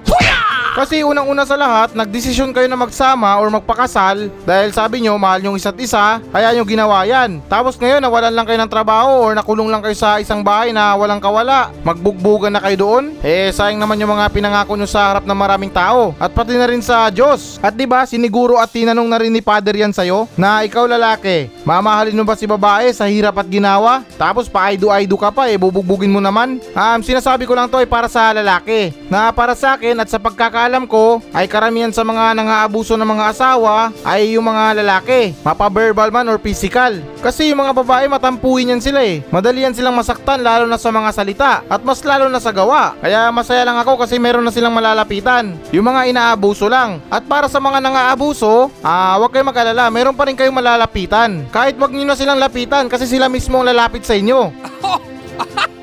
Kasi 0.74 1.06
unang-una 1.06 1.46
sa 1.46 1.54
lahat, 1.54 1.94
nagdesisyon 1.94 2.50
kayo 2.50 2.66
na 2.66 2.74
magsama 2.74 3.38
or 3.38 3.46
magpakasal 3.46 4.26
dahil 4.42 4.74
sabi 4.74 5.06
nyo 5.06 5.14
mahal 5.14 5.38
yung 5.46 5.54
isa't 5.54 5.78
isa, 5.78 6.18
kaya 6.34 6.50
nyo 6.50 6.66
ginawa 6.66 7.06
yan. 7.06 7.38
Tapos 7.46 7.78
ngayon 7.78 8.02
nawalan 8.02 8.34
lang 8.34 8.42
kayo 8.42 8.58
ng 8.58 8.66
trabaho 8.74 9.22
or 9.22 9.38
nakulong 9.38 9.70
lang 9.70 9.78
kayo 9.86 9.94
sa 9.94 10.18
isang 10.18 10.42
bahay 10.42 10.74
na 10.74 10.98
walang 10.98 11.22
kawala. 11.22 11.70
Magbugbugan 11.86 12.50
na 12.50 12.58
kayo 12.58 12.74
doon? 12.74 13.14
Eh 13.22 13.54
sayang 13.54 13.78
naman 13.78 14.02
yung 14.02 14.18
mga 14.18 14.26
pinangako 14.34 14.74
nyo 14.74 14.90
sa 14.90 15.14
harap 15.14 15.22
ng 15.22 15.38
maraming 15.38 15.70
tao 15.70 16.10
at 16.18 16.34
pati 16.34 16.58
na 16.58 16.66
rin 16.66 16.82
sa 16.82 17.06
Diyos. 17.06 17.62
At 17.62 17.78
'di 17.78 17.86
ba 17.86 18.02
siniguro 18.02 18.58
at 18.58 18.74
tinanong 18.74 19.06
na 19.06 19.22
rin 19.22 19.30
ni 19.30 19.46
Father 19.46 19.78
yan 19.78 19.94
sa'yo 19.94 20.26
na 20.34 20.66
ikaw 20.66 20.90
lalaki, 20.90 21.54
mamahalin 21.62 22.18
mo 22.18 22.26
ba 22.26 22.34
si 22.34 22.50
babae 22.50 22.90
sa 22.90 23.06
hirap 23.06 23.38
at 23.38 23.46
ginawa? 23.46 24.02
Tapos 24.18 24.50
paaido-aido 24.50 25.14
ka 25.14 25.30
pa 25.30 25.46
eh 25.46 25.54
bubugbugin 25.54 26.10
mo 26.10 26.18
naman. 26.18 26.58
Um, 26.74 26.98
sinasabi 26.98 27.46
ko 27.46 27.54
lang 27.54 27.70
to 27.70 27.78
ay 27.78 27.86
para 27.86 28.10
sa 28.10 28.34
lalaki 28.34 28.90
na 29.06 29.30
para 29.30 29.54
sa 29.54 29.78
akin 29.78 30.02
at 30.02 30.10
sa 30.10 30.18
pagkakaalam 30.64 30.88
ko 30.88 31.20
ay 31.36 31.44
karamihan 31.44 31.92
sa 31.92 32.00
mga 32.08 32.32
nangaabuso 32.40 32.96
ng 32.96 33.04
mga 33.04 33.36
asawa 33.36 33.92
ay 34.00 34.32
yung 34.32 34.48
mga 34.48 34.80
lalaki, 34.80 35.36
mapa-verbal 35.44 36.08
man 36.08 36.32
or 36.32 36.40
physical. 36.40 37.04
Kasi 37.20 37.52
yung 37.52 37.60
mga 37.60 37.76
babae 37.84 38.08
matampuin 38.08 38.72
yan 38.72 38.80
sila 38.80 39.04
eh. 39.04 39.20
Madali 39.28 39.60
yan 39.60 39.76
silang 39.76 39.92
masaktan 39.92 40.40
lalo 40.40 40.64
na 40.64 40.80
sa 40.80 40.88
mga 40.88 41.10
salita 41.12 41.52
at 41.68 41.84
mas 41.84 42.00
lalo 42.00 42.32
na 42.32 42.40
sa 42.40 42.48
gawa. 42.48 42.96
Kaya 42.96 43.28
masaya 43.28 43.60
lang 43.68 43.76
ako 43.76 44.08
kasi 44.08 44.16
meron 44.16 44.40
na 44.40 44.48
silang 44.48 44.72
malalapitan. 44.72 45.52
Yung 45.68 45.84
mga 45.84 46.08
inaabuso 46.08 46.64
lang. 46.72 47.04
At 47.12 47.28
para 47.28 47.44
sa 47.52 47.60
mga 47.60 47.84
nangaabuso, 47.84 48.72
ah, 48.80 49.20
wag 49.20 49.36
kayong 49.36 49.52
mag-alala, 49.52 49.92
meron 49.92 50.16
pa 50.16 50.24
rin 50.24 50.36
kayong 50.38 50.56
malalapitan. 50.56 51.44
Kahit 51.52 51.76
wag 51.76 51.92
niyo 51.92 52.08
na 52.08 52.16
silang 52.16 52.40
lapitan 52.40 52.88
kasi 52.88 53.04
sila 53.04 53.28
mismo 53.28 53.60
ang 53.60 53.68
lalapit 53.68 54.00
sa 54.08 54.16
inyo. 54.16 54.48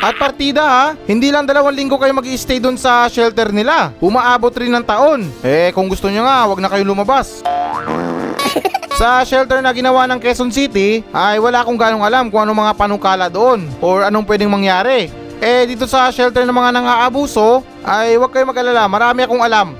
At 0.00 0.14
partida 0.20 0.62
ha, 0.64 0.86
hindi 1.08 1.32
lang 1.32 1.48
dalawang 1.48 1.72
linggo 1.72 1.96
kayo 1.96 2.12
mag 2.12 2.26
stay 2.36 2.60
doon 2.60 2.76
sa 2.76 3.08
shelter 3.08 3.48
nila. 3.52 3.92
Umaabot 4.00 4.52
rin 4.52 4.72
ng 4.72 4.84
taon. 4.84 5.28
Eh 5.40 5.72
kung 5.72 5.88
gusto 5.88 6.12
nyo 6.12 6.24
nga, 6.24 6.44
wag 6.48 6.60
na 6.60 6.68
kayo 6.68 6.84
lumabas. 6.84 7.40
Sa 9.00 9.20
shelter 9.28 9.60
na 9.60 9.76
ginawa 9.76 10.08
ng 10.08 10.16
Quezon 10.16 10.48
City, 10.48 11.04
ay 11.12 11.36
wala 11.36 11.60
akong 11.60 11.76
ganong 11.76 12.00
alam 12.00 12.32
kung 12.32 12.40
anong 12.40 12.64
mga 12.64 12.72
panukala 12.80 13.28
doon 13.28 13.68
or 13.84 14.08
anong 14.08 14.24
pwedeng 14.24 14.48
mangyari. 14.48 15.12
Eh 15.36 15.68
dito 15.68 15.84
sa 15.84 16.08
shelter 16.08 16.48
ng 16.48 16.56
mga 16.56 16.72
nangaabuso, 16.80 17.60
ay 17.84 18.16
wag 18.16 18.32
kayo 18.32 18.48
mag-alala, 18.48 18.88
marami 18.88 19.20
akong 19.20 19.44
alam. 19.44 19.76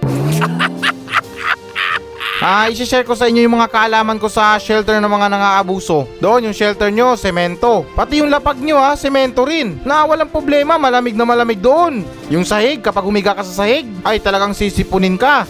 Ah, 2.36 2.68
i-share 2.68 3.08
ko 3.08 3.16
sa 3.16 3.32
inyo 3.32 3.48
yung 3.48 3.56
mga 3.56 3.72
kaalaman 3.72 4.20
ko 4.20 4.28
sa 4.28 4.60
shelter 4.60 5.00
ng 5.00 5.08
mga 5.08 5.32
nangaabuso. 5.32 6.04
Doon 6.20 6.52
yung 6.52 6.56
shelter 6.56 6.92
nyo, 6.92 7.16
semento. 7.16 7.88
Pati 7.96 8.20
yung 8.20 8.28
lapag 8.28 8.60
nyo 8.60 8.76
ha, 8.76 8.92
semento 8.92 9.40
rin. 9.48 9.80
Na 9.88 10.04
walang 10.04 10.28
problema, 10.28 10.76
malamig 10.76 11.16
na 11.16 11.24
malamig 11.24 11.56
doon. 11.56 12.04
Yung 12.28 12.44
sahig, 12.44 12.84
kapag 12.84 13.08
humiga 13.08 13.32
ka 13.32 13.40
sa 13.40 13.64
sahig, 13.64 13.88
ay 14.04 14.20
talagang 14.20 14.52
sisipunin 14.52 15.16
ka. 15.16 15.48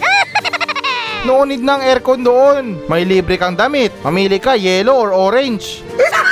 Noonid 1.26 1.59
ng 1.59 1.81
aircon 1.90 2.23
doon. 2.23 2.78
May 2.87 3.02
libre 3.02 3.35
kang 3.35 3.59
damit. 3.59 3.90
Mamili 4.07 4.38
ka, 4.38 4.55
yellow 4.55 4.95
or 4.95 5.11
orange. 5.11 5.83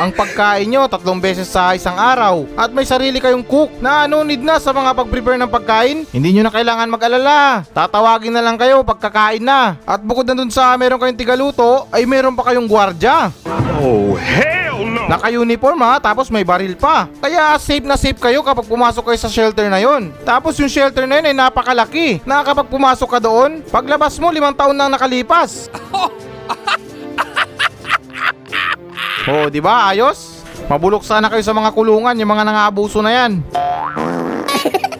ang 0.00 0.16
pagkain 0.16 0.64
nyo 0.64 0.88
tatlong 0.88 1.20
beses 1.20 1.44
sa 1.44 1.76
isang 1.76 1.92
araw 1.92 2.48
at 2.56 2.72
may 2.72 2.88
sarili 2.88 3.20
kayong 3.20 3.44
cook 3.44 3.68
na 3.84 4.08
no 4.08 4.24
need 4.24 4.40
na 4.40 4.56
sa 4.56 4.72
mga 4.72 4.96
pag-prepare 4.96 5.36
ng 5.36 5.52
pagkain, 5.52 6.08
hindi 6.08 6.28
nyo 6.32 6.48
na 6.48 6.54
kailangan 6.56 6.88
mag-alala. 6.88 7.68
Tatawagin 7.68 8.32
na 8.32 8.40
lang 8.40 8.56
kayo 8.56 8.80
pagkakain 8.80 9.44
na. 9.44 9.76
At 9.84 10.00
bukod 10.00 10.24
na 10.24 10.32
dun 10.32 10.48
sa 10.48 10.72
meron 10.80 10.96
kayong 10.96 11.20
tigaluto, 11.20 11.84
ay 11.92 12.08
meron 12.08 12.32
pa 12.32 12.48
kayong 12.48 12.64
gwardya. 12.64 13.28
Oh, 13.76 14.16
hell 14.16 14.88
no! 14.88 15.04
Naka-uniform 15.04 15.84
ha, 15.84 16.00
tapos 16.00 16.32
may 16.32 16.48
baril 16.48 16.80
pa. 16.80 17.04
Kaya 17.20 17.60
safe 17.60 17.84
na 17.84 18.00
safe 18.00 18.16
kayo 18.16 18.40
kapag 18.40 18.64
pumasok 18.64 19.12
kayo 19.12 19.20
sa 19.20 19.28
shelter 19.28 19.68
na 19.68 19.84
yon. 19.84 20.16
Tapos 20.24 20.56
yung 20.56 20.72
shelter 20.72 21.04
na 21.04 21.20
yun 21.20 21.28
ay 21.28 21.36
napakalaki. 21.36 22.24
Na 22.24 22.40
kapag 22.40 22.72
pumasok 22.72 23.08
ka 23.08 23.20
doon, 23.20 23.60
paglabas 23.68 24.16
mo 24.16 24.32
limang 24.32 24.56
taon 24.56 24.72
nang 24.72 24.88
nakalipas. 24.88 25.68
oh, 29.28 29.52
di 29.52 29.60
ba? 29.60 29.90
Ayos? 29.92 30.40
Mabulok 30.70 31.02
sana 31.02 31.26
kayo 31.26 31.42
sa 31.42 31.56
mga 31.56 31.74
kulungan, 31.74 32.16
yung 32.16 32.30
mga 32.30 32.46
nangaabuso 32.46 33.02
na 33.02 33.10
yan. 33.10 33.42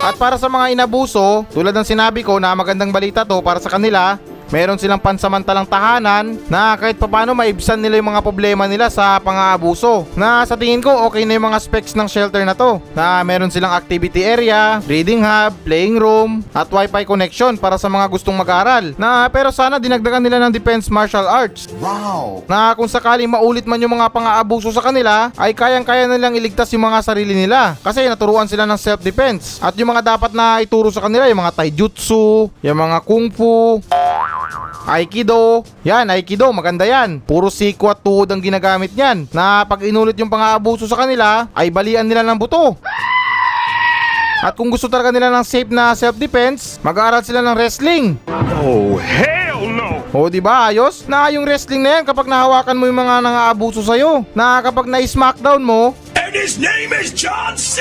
At 0.00 0.16
para 0.16 0.40
sa 0.40 0.48
mga 0.48 0.72
inabuso, 0.72 1.44
tulad 1.52 1.76
ng 1.76 1.86
sinabi 1.86 2.24
ko 2.24 2.40
na 2.40 2.56
magandang 2.56 2.90
balita 2.90 3.22
to 3.22 3.38
para 3.44 3.60
sa 3.60 3.68
kanila, 3.68 4.16
meron 4.50 4.78
silang 4.78 5.00
pansamantalang 5.00 5.66
tahanan 5.66 6.36
na 6.50 6.74
kahit 6.76 6.98
papano 6.98 7.32
maibsan 7.32 7.78
nila 7.78 7.98
yung 8.02 8.10
mga 8.12 8.22
problema 8.22 8.66
nila 8.66 8.90
sa 8.90 9.16
pang-aabuso. 9.22 10.06
Na 10.18 10.42
sa 10.44 10.58
tingin 10.58 10.82
ko 10.82 10.90
okay 11.08 11.24
na 11.24 11.38
yung 11.38 11.50
mga 11.50 11.62
specs 11.62 11.94
ng 11.94 12.10
shelter 12.10 12.42
na 12.42 12.54
to. 12.54 12.82
Na 12.92 13.22
meron 13.22 13.50
silang 13.50 13.72
activity 13.72 14.26
area, 14.26 14.82
reading 14.84 15.22
hub, 15.22 15.54
playing 15.64 15.96
room, 15.96 16.42
at 16.52 16.68
wifi 16.68 17.06
connection 17.06 17.54
para 17.56 17.78
sa 17.78 17.86
mga 17.86 18.06
gustong 18.10 18.36
mag-aral. 18.36 18.92
Na 18.98 19.30
pero 19.30 19.54
sana 19.54 19.78
dinagdagan 19.78 20.22
nila 20.22 20.42
ng 20.44 20.52
defense 20.52 20.90
martial 20.90 21.24
arts. 21.24 21.70
Wow! 21.78 22.42
Na 22.50 22.74
kung 22.74 22.90
sakaling 22.90 23.30
maulit 23.30 23.64
man 23.64 23.80
yung 23.80 23.94
mga 23.94 24.10
pang-aabuso 24.10 24.74
sa 24.74 24.82
kanila, 24.82 25.30
ay 25.38 25.54
kayang-kaya 25.54 26.10
nilang 26.10 26.34
iligtas 26.34 26.68
yung 26.74 26.84
mga 26.84 27.00
sarili 27.06 27.32
nila. 27.32 27.78
Kasi 27.80 28.04
naturuan 28.04 28.50
sila 28.50 28.66
ng 28.66 28.78
self-defense. 28.78 29.62
At 29.62 29.78
yung 29.78 29.94
mga 29.94 30.18
dapat 30.18 30.34
na 30.34 30.58
ituro 30.58 30.90
sa 30.90 31.06
kanila, 31.06 31.30
yung 31.30 31.40
mga 31.40 31.54
taijutsu, 31.54 32.50
yung 32.60 32.78
mga 32.78 32.98
kung 33.06 33.30
fu, 33.30 33.78
Aikido. 34.90 35.62
Yan, 35.86 36.10
Aikido, 36.10 36.50
maganda 36.50 36.82
yan. 36.82 37.22
Puro 37.22 37.46
siko 37.46 37.86
at 37.86 38.02
tuhod 38.02 38.26
ang 38.26 38.42
ginagamit 38.42 38.90
niyan. 38.90 39.30
Na 39.30 39.62
pag 39.62 39.86
inulit 39.86 40.18
yung 40.18 40.26
pang-aabuso 40.26 40.90
sa 40.90 40.98
kanila, 40.98 41.46
ay 41.54 41.70
balian 41.70 42.02
nila 42.02 42.26
ng 42.26 42.34
buto. 42.34 42.74
At 44.42 44.58
kung 44.58 44.66
gusto 44.66 44.90
talaga 44.90 45.14
nila 45.14 45.30
ng 45.30 45.46
safe 45.46 45.70
na 45.70 45.94
self-defense, 45.94 46.82
mag-aaral 46.82 47.22
sila 47.22 47.38
ng 47.38 47.54
wrestling. 47.54 48.18
Oh, 48.58 48.98
hell 48.98 49.62
no! 49.70 50.02
O 50.10 50.26
di 50.26 50.42
ba 50.42 50.72
ayos? 50.72 51.06
Na 51.06 51.30
yung 51.30 51.46
wrestling 51.46 51.86
na 51.86 52.00
yan 52.00 52.04
kapag 52.08 52.26
nahawakan 52.26 52.74
mo 52.74 52.90
yung 52.90 52.98
mga 52.98 53.22
nangaabuso 53.22 53.86
sa'yo. 53.86 54.26
Na 54.34 54.58
kapag 54.58 54.90
na-smackdown 54.90 55.62
mo, 55.62 55.94
And 56.18 56.34
his 56.34 56.58
name 56.58 56.90
is 56.98 57.14
John 57.14 57.54
C. 57.54 57.78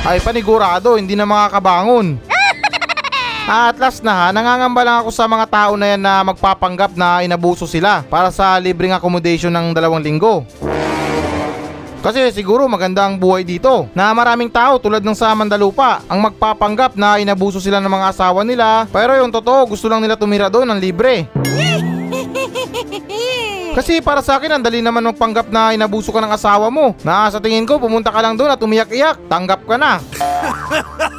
ay 0.00 0.18
panigurado 0.18 0.96
hindi 0.96 1.12
na 1.14 1.28
makakabangon. 1.28 2.29
At 3.50 3.82
last 3.82 4.06
na 4.06 4.14
ha, 4.14 4.26
nangangamba 4.30 4.86
lang 4.86 4.96
ako 5.02 5.10
sa 5.10 5.26
mga 5.26 5.50
tao 5.50 5.74
na 5.74 5.90
yan 5.90 5.98
na 5.98 6.22
magpapanggap 6.22 6.94
na 6.94 7.26
inabuso 7.26 7.66
sila 7.66 8.06
para 8.06 8.30
sa 8.30 8.54
libreng 8.62 8.94
accommodation 8.94 9.50
ng 9.50 9.74
dalawang 9.74 10.06
linggo. 10.06 10.46
Kasi 11.98 12.30
siguro 12.30 12.70
maganda 12.70 13.10
ang 13.10 13.18
buhay 13.18 13.42
dito 13.42 13.90
na 13.90 14.14
maraming 14.14 14.54
tao 14.54 14.78
tulad 14.78 15.02
ng 15.02 15.18
sa 15.18 15.34
Mandalupa 15.34 15.98
ang 16.06 16.22
magpapanggap 16.30 16.94
na 16.94 17.18
inabuso 17.18 17.58
sila 17.58 17.82
ng 17.82 17.90
mga 17.90 18.06
asawa 18.14 18.46
nila 18.46 18.86
pero 18.86 19.18
yung 19.18 19.34
totoo 19.34 19.74
gusto 19.74 19.90
lang 19.90 19.98
nila 19.98 20.14
tumira 20.14 20.46
doon 20.46 20.70
ng 20.70 20.78
libre. 20.78 21.26
Kasi 23.76 23.98
para 23.98 24.22
sa 24.22 24.38
akin 24.38 24.56
ang 24.56 24.62
dali 24.62 24.78
naman 24.78 25.02
magpanggap 25.10 25.50
na 25.50 25.74
inabuso 25.74 26.14
ka 26.14 26.22
ng 26.22 26.30
asawa 26.30 26.70
mo 26.70 26.94
na 27.02 27.26
sa 27.26 27.42
tingin 27.42 27.66
ko 27.66 27.82
pumunta 27.82 28.14
ka 28.14 28.22
lang 28.22 28.38
doon 28.38 28.54
at 28.54 28.62
umiyak-iyak 28.62 29.26
tanggap 29.26 29.66
ka 29.66 29.74
na. 29.74 29.98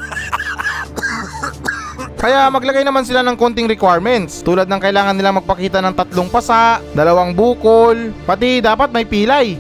Kaya 2.22 2.54
maglagay 2.54 2.86
naman 2.86 3.02
sila 3.02 3.26
ng 3.26 3.34
konting 3.34 3.66
requirements 3.66 4.46
tulad 4.46 4.70
ng 4.70 4.78
kailangan 4.78 5.18
nilang 5.18 5.42
magpakita 5.42 5.82
ng 5.82 5.98
tatlong 5.98 6.30
pasa, 6.30 6.78
dalawang 6.94 7.34
bukol, 7.34 8.14
pati 8.30 8.62
dapat 8.62 8.94
may 8.94 9.10
pilay. 9.10 9.58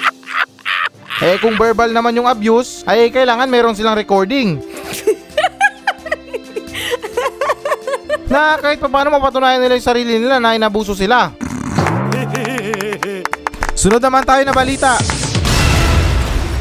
eh 1.28 1.36
kung 1.44 1.60
verbal 1.60 1.92
naman 1.92 2.16
yung 2.16 2.24
abuse, 2.24 2.80
ay 2.88 3.12
kailangan 3.12 3.52
meron 3.52 3.76
silang 3.76 3.92
recording. 3.92 4.56
na 8.32 8.56
kahit 8.56 8.80
pa 8.80 8.88
paano 8.88 9.12
mapatunayan 9.12 9.60
nila 9.60 9.76
yung 9.76 9.84
sarili 9.84 10.16
nila 10.16 10.40
na 10.40 10.56
inabuso 10.56 10.96
sila. 10.96 11.28
Sunod 13.84 14.00
naman 14.00 14.24
tayo 14.24 14.48
na 14.48 14.56
balita. 14.56 14.96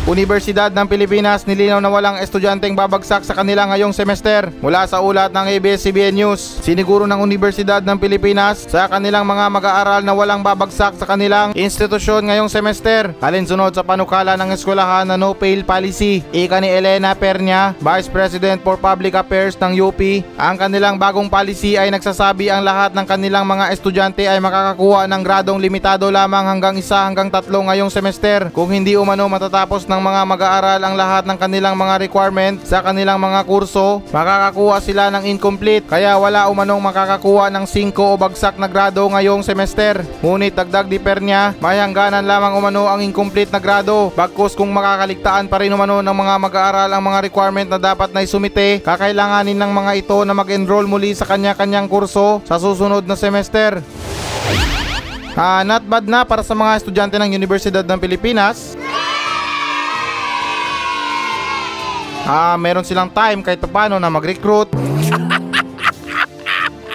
Universidad 0.04 0.68
ng 0.76 0.84
Pilipinas 0.84 1.48
nilinaw 1.48 1.80
na 1.80 1.88
walang 1.88 2.20
estudyanteng 2.20 2.76
babagsak 2.76 3.24
sa 3.24 3.32
kanila 3.32 3.64
ngayong 3.72 3.96
semester 3.96 4.52
mula 4.60 4.84
sa 4.84 5.00
ulat 5.00 5.32
ng 5.32 5.48
ABS-CBN 5.56 6.20
News. 6.20 6.60
Siniguro 6.60 7.08
ng 7.08 7.24
Universidad 7.24 7.80
ng 7.80 7.96
Pilipinas 7.96 8.68
sa 8.68 8.92
kanilang 8.92 9.24
mga 9.24 9.48
mag-aaral 9.48 10.04
na 10.04 10.12
walang 10.12 10.44
babagsak 10.44 11.00
sa 11.00 11.08
kanilang 11.08 11.56
institusyon 11.56 12.28
ngayong 12.28 12.52
semester. 12.52 13.16
Alinsunod 13.24 13.72
sa 13.72 13.80
panukala 13.80 14.36
ng 14.36 14.52
eskwelahan 14.52 15.08
na 15.08 15.16
no 15.16 15.32
fail 15.40 15.64
policy. 15.64 16.20
Ika 16.36 16.60
ni 16.60 16.68
Elena 16.68 17.16
Pernia, 17.16 17.72
Vice 17.80 18.12
President 18.12 18.60
for 18.60 18.76
Public 18.76 19.16
Affairs 19.16 19.56
ng 19.56 19.72
UP, 19.80 20.04
ang 20.36 20.60
kanilang 20.60 21.00
bagong 21.00 21.32
policy 21.32 21.80
ay 21.80 21.88
nagsasabi 21.96 22.52
ang 22.52 22.68
lahat 22.68 22.92
ng 22.92 23.08
kanilang 23.08 23.48
mga 23.48 23.72
estudyante 23.72 24.28
ay 24.28 24.44
makakakuha 24.44 25.08
ng 25.08 25.22
gradong 25.24 25.64
limitado 25.64 26.12
lamang 26.12 26.44
hanggang 26.44 26.76
isa 26.76 27.08
hanggang 27.08 27.32
tatlo 27.32 27.64
ngayong 27.72 27.88
semester. 27.88 28.52
Kung 28.52 28.68
hindi 28.68 29.00
umano 29.00 29.32
matatapos 29.32 29.93
ng 29.94 30.02
mga 30.02 30.22
mag-aaral 30.26 30.82
ang 30.82 30.98
lahat 30.98 31.24
ng 31.30 31.38
kanilang 31.38 31.78
mga 31.78 32.02
requirement 32.02 32.58
sa 32.66 32.82
kanilang 32.82 33.22
mga 33.22 33.46
kurso, 33.46 34.02
makakakuha 34.10 34.82
sila 34.82 35.14
ng 35.14 35.30
incomplete 35.30 35.86
kaya 35.86 36.18
wala 36.18 36.50
umanong 36.50 36.82
makakakuha 36.82 37.54
ng 37.54 37.70
5 37.70 37.94
o 38.02 38.18
bagsak 38.18 38.58
na 38.58 38.66
grado 38.66 39.06
ngayong 39.06 39.46
semester. 39.46 40.02
Ngunit 40.26 40.58
dagdag 40.58 40.90
di 40.90 40.98
Pernia, 40.98 41.54
may 41.62 41.78
hangganan 41.78 42.26
lamang 42.26 42.58
umano 42.58 42.90
ang 42.90 43.06
incomplete 43.06 43.54
na 43.54 43.62
grado. 43.62 44.10
Bagkus 44.18 44.58
kung 44.58 44.74
makakaligtaan 44.74 45.46
pa 45.46 45.62
rin 45.62 45.70
umano 45.70 46.02
ng 46.02 46.18
mga 46.18 46.36
mag-aaral 46.42 46.90
ang 46.90 47.04
mga 47.06 47.30
requirement 47.30 47.70
na 47.70 47.78
dapat 47.78 48.10
na 48.10 48.26
isumite, 48.26 48.82
kakailanganin 48.82 49.62
ng 49.62 49.72
mga 49.78 49.92
ito 50.02 50.18
na 50.26 50.34
mag-enroll 50.34 50.90
muli 50.90 51.14
sa 51.14 51.30
kanya-kanyang 51.30 51.86
kurso 51.86 52.42
sa 52.50 52.58
susunod 52.58 53.06
na 53.06 53.14
semester. 53.14 53.78
Ah, 55.38 55.66
not 55.66 55.82
bad 55.86 56.06
na 56.06 56.22
para 56.26 56.46
sa 56.46 56.54
mga 56.54 56.82
estudyante 56.82 57.18
ng 57.18 57.34
Universidad 57.34 57.86
ng 57.86 58.00
Pilipinas. 58.02 58.78
Ah, 62.24 62.56
meron 62.56 62.88
silang 62.88 63.12
time 63.12 63.44
kahit 63.44 63.60
paano 63.68 64.00
na 64.00 64.08
mag-recruit. 64.08 64.72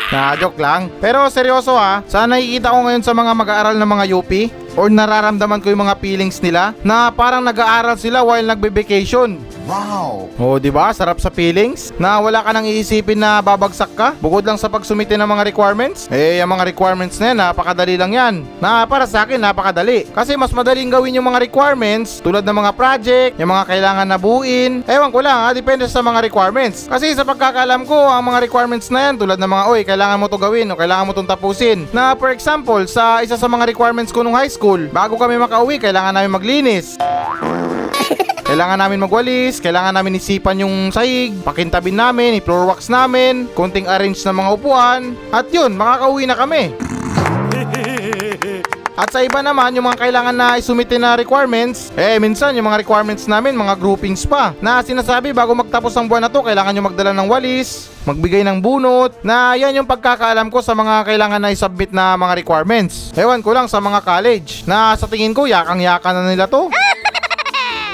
Na 0.09 0.33
joke 0.41 0.57
lang. 0.57 0.89
Pero 1.05 1.29
seryoso 1.29 1.77
ha, 1.77 2.01
sa 2.09 2.25
nakikita 2.25 2.73
ko 2.73 2.81
ngayon 2.81 3.05
sa 3.05 3.13
mga 3.13 3.33
mag-aaral 3.37 3.77
ng 3.77 3.91
mga 3.93 4.05
UP 4.17 4.33
or 4.81 4.89
nararamdaman 4.89 5.61
ko 5.61 5.69
yung 5.69 5.85
mga 5.85 6.01
feelings 6.01 6.41
nila 6.41 6.73
na 6.81 7.13
parang 7.13 7.45
nag-aaral 7.45 8.01
sila 8.01 8.25
while 8.25 8.49
nagbe-vacation. 8.49 9.37
Wow! 9.69 10.33
Oh, 10.41 10.57
di 10.57 10.73
ba? 10.73 10.89
Sarap 10.97 11.21
sa 11.21 11.29
feelings 11.29 11.93
na 12.01 12.17
wala 12.25 12.41
ka 12.41 12.57
nang 12.57 12.65
iisipin 12.65 13.21
na 13.21 13.45
babagsak 13.45 13.93
ka 13.93 14.17
bukod 14.17 14.41
lang 14.41 14.57
sa 14.57 14.65
pagsumite 14.65 15.13
ng 15.13 15.29
mga 15.29 15.45
requirements. 15.53 16.09
Eh, 16.09 16.41
yung 16.41 16.49
mga 16.57 16.73
requirements 16.73 17.21
na 17.21 17.27
yan, 17.29 17.39
napakadali 17.45 18.01
lang 18.01 18.17
yan. 18.17 18.35
Na 18.65 18.89
para 18.89 19.05
sa 19.05 19.29
akin, 19.29 19.37
napakadali. 19.37 20.09
Kasi 20.17 20.41
mas 20.41 20.57
madaling 20.57 20.89
gawin 20.89 21.21
yung 21.21 21.29
mga 21.29 21.45
requirements 21.45 22.25
tulad 22.25 22.49
ng 22.49 22.57
mga 22.65 22.73
project, 22.81 23.33
yung 23.37 23.53
mga 23.53 23.69
kailangan 23.69 24.09
na 24.09 24.17
buuin. 24.17 24.81
Ewan 24.89 25.13
ko 25.13 25.21
lang, 25.21 25.37
ha? 25.37 25.53
depende 25.53 25.85
sa 25.85 26.01
mga 26.01 26.25
requirements. 26.25 26.89
Kasi 26.89 27.13
sa 27.13 27.29
pagkakalam 27.29 27.85
ko, 27.85 28.09
ang 28.09 28.25
mga 28.25 28.49
requirements 28.49 28.89
na 28.89 29.13
yan 29.13 29.21
tulad 29.21 29.37
ng 29.37 29.51
mga, 29.53 29.65
oy, 29.69 29.81
kailangan 29.85 30.17
mo 30.17 30.33
to 30.33 30.41
gawin 30.41 30.73
o 30.73 30.81
kailangan 30.81 31.05
mo 31.05 31.13
tong 31.13 31.29
tapusin. 31.29 31.85
Na 31.93 32.17
for 32.17 32.33
example, 32.33 32.81
sa 32.89 33.21
isa 33.21 33.37
sa 33.37 33.45
mga 33.45 33.69
requirements 33.69 34.17
ko 34.17 34.25
nung 34.25 34.33
high 34.33 34.49
school, 34.49 34.81
bago 34.89 35.21
kami 35.21 35.37
makauwi, 35.37 35.77
kailangan 35.77 36.17
namin 36.17 36.33
maglinis. 36.33 36.97
Kailangan 38.49 38.81
namin 38.81 39.05
magwalis, 39.05 39.61
kailangan 39.61 39.93
namin 39.93 40.17
isipan 40.17 40.65
yung 40.65 40.89
sahig, 40.89 41.37
pakintabin 41.45 41.93
namin, 41.93 42.41
i-floor 42.41 42.73
wax 42.73 42.89
namin, 42.89 43.45
konting 43.53 43.85
arrange 43.85 44.25
ng 44.25 44.41
mga 44.41 44.51
upuan, 44.57 45.13
at 45.29 45.53
yun, 45.53 45.77
makakauwi 45.77 46.25
na 46.25 46.33
kami. 46.33 46.73
At 48.99 49.15
sa 49.15 49.23
iba 49.23 49.45
naman, 49.45 49.77
yung 49.79 49.87
mga 49.87 50.01
kailangan 50.01 50.35
na 50.35 50.57
isumite 50.59 50.97
na 50.97 51.15
requirements, 51.15 51.93
eh 51.95 52.19
minsan 52.19 52.57
yung 52.57 52.67
mga 52.67 52.83
requirements 52.83 53.31
namin, 53.31 53.55
mga 53.55 53.79
groupings 53.79 54.25
pa, 54.25 54.57
na 54.65 54.83
sinasabi 54.83 55.31
bago 55.31 55.55
magtapos 55.55 55.93
ang 55.95 56.09
buwan 56.09 56.27
na 56.27 56.33
to, 56.33 56.43
kailangan 56.43 56.73
nyo 56.73 56.83
magdala 56.89 57.13
ng 57.15 57.29
walis, 57.31 57.93
magbigay 58.09 58.43
ng 58.49 58.59
bunot, 58.65 59.13
na 59.23 59.55
yan 59.55 59.77
yung 59.77 59.87
pagkakaalam 59.87 60.49
ko 60.49 60.65
sa 60.65 60.73
mga 60.73 61.05
kailangan 61.05 61.39
na 61.39 61.53
isubmit 61.53 61.93
na 61.93 62.17
mga 62.17 62.43
requirements. 62.43 63.13
Ewan 63.13 63.45
ko 63.45 63.53
lang 63.53 63.69
sa 63.69 63.79
mga 63.79 64.03
college, 64.03 64.65
na 64.65 64.97
sa 64.97 65.05
tingin 65.05 65.37
ko 65.37 65.45
yakang-yakan 65.45 66.17
na 66.17 66.33
nila 66.33 66.49
to. 66.49 66.67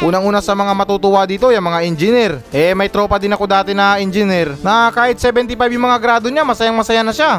Unang-una 0.02 0.42
sa 0.42 0.58
mga 0.58 0.74
matutuwa 0.74 1.22
dito, 1.22 1.54
yung 1.54 1.66
mga 1.70 1.80
engineer. 1.86 2.32
Eh, 2.50 2.74
may 2.74 2.90
tropa 2.90 3.20
din 3.22 3.30
ako 3.30 3.46
dati 3.46 3.70
na 3.76 4.02
engineer 4.02 4.58
na 4.58 4.90
kahit 4.90 5.22
75 5.22 5.54
yung 5.70 5.86
mga 5.86 5.98
grado 6.02 6.26
niya, 6.26 6.42
masayang 6.42 6.74
masaya 6.74 7.06
na 7.06 7.14
siya. 7.14 7.38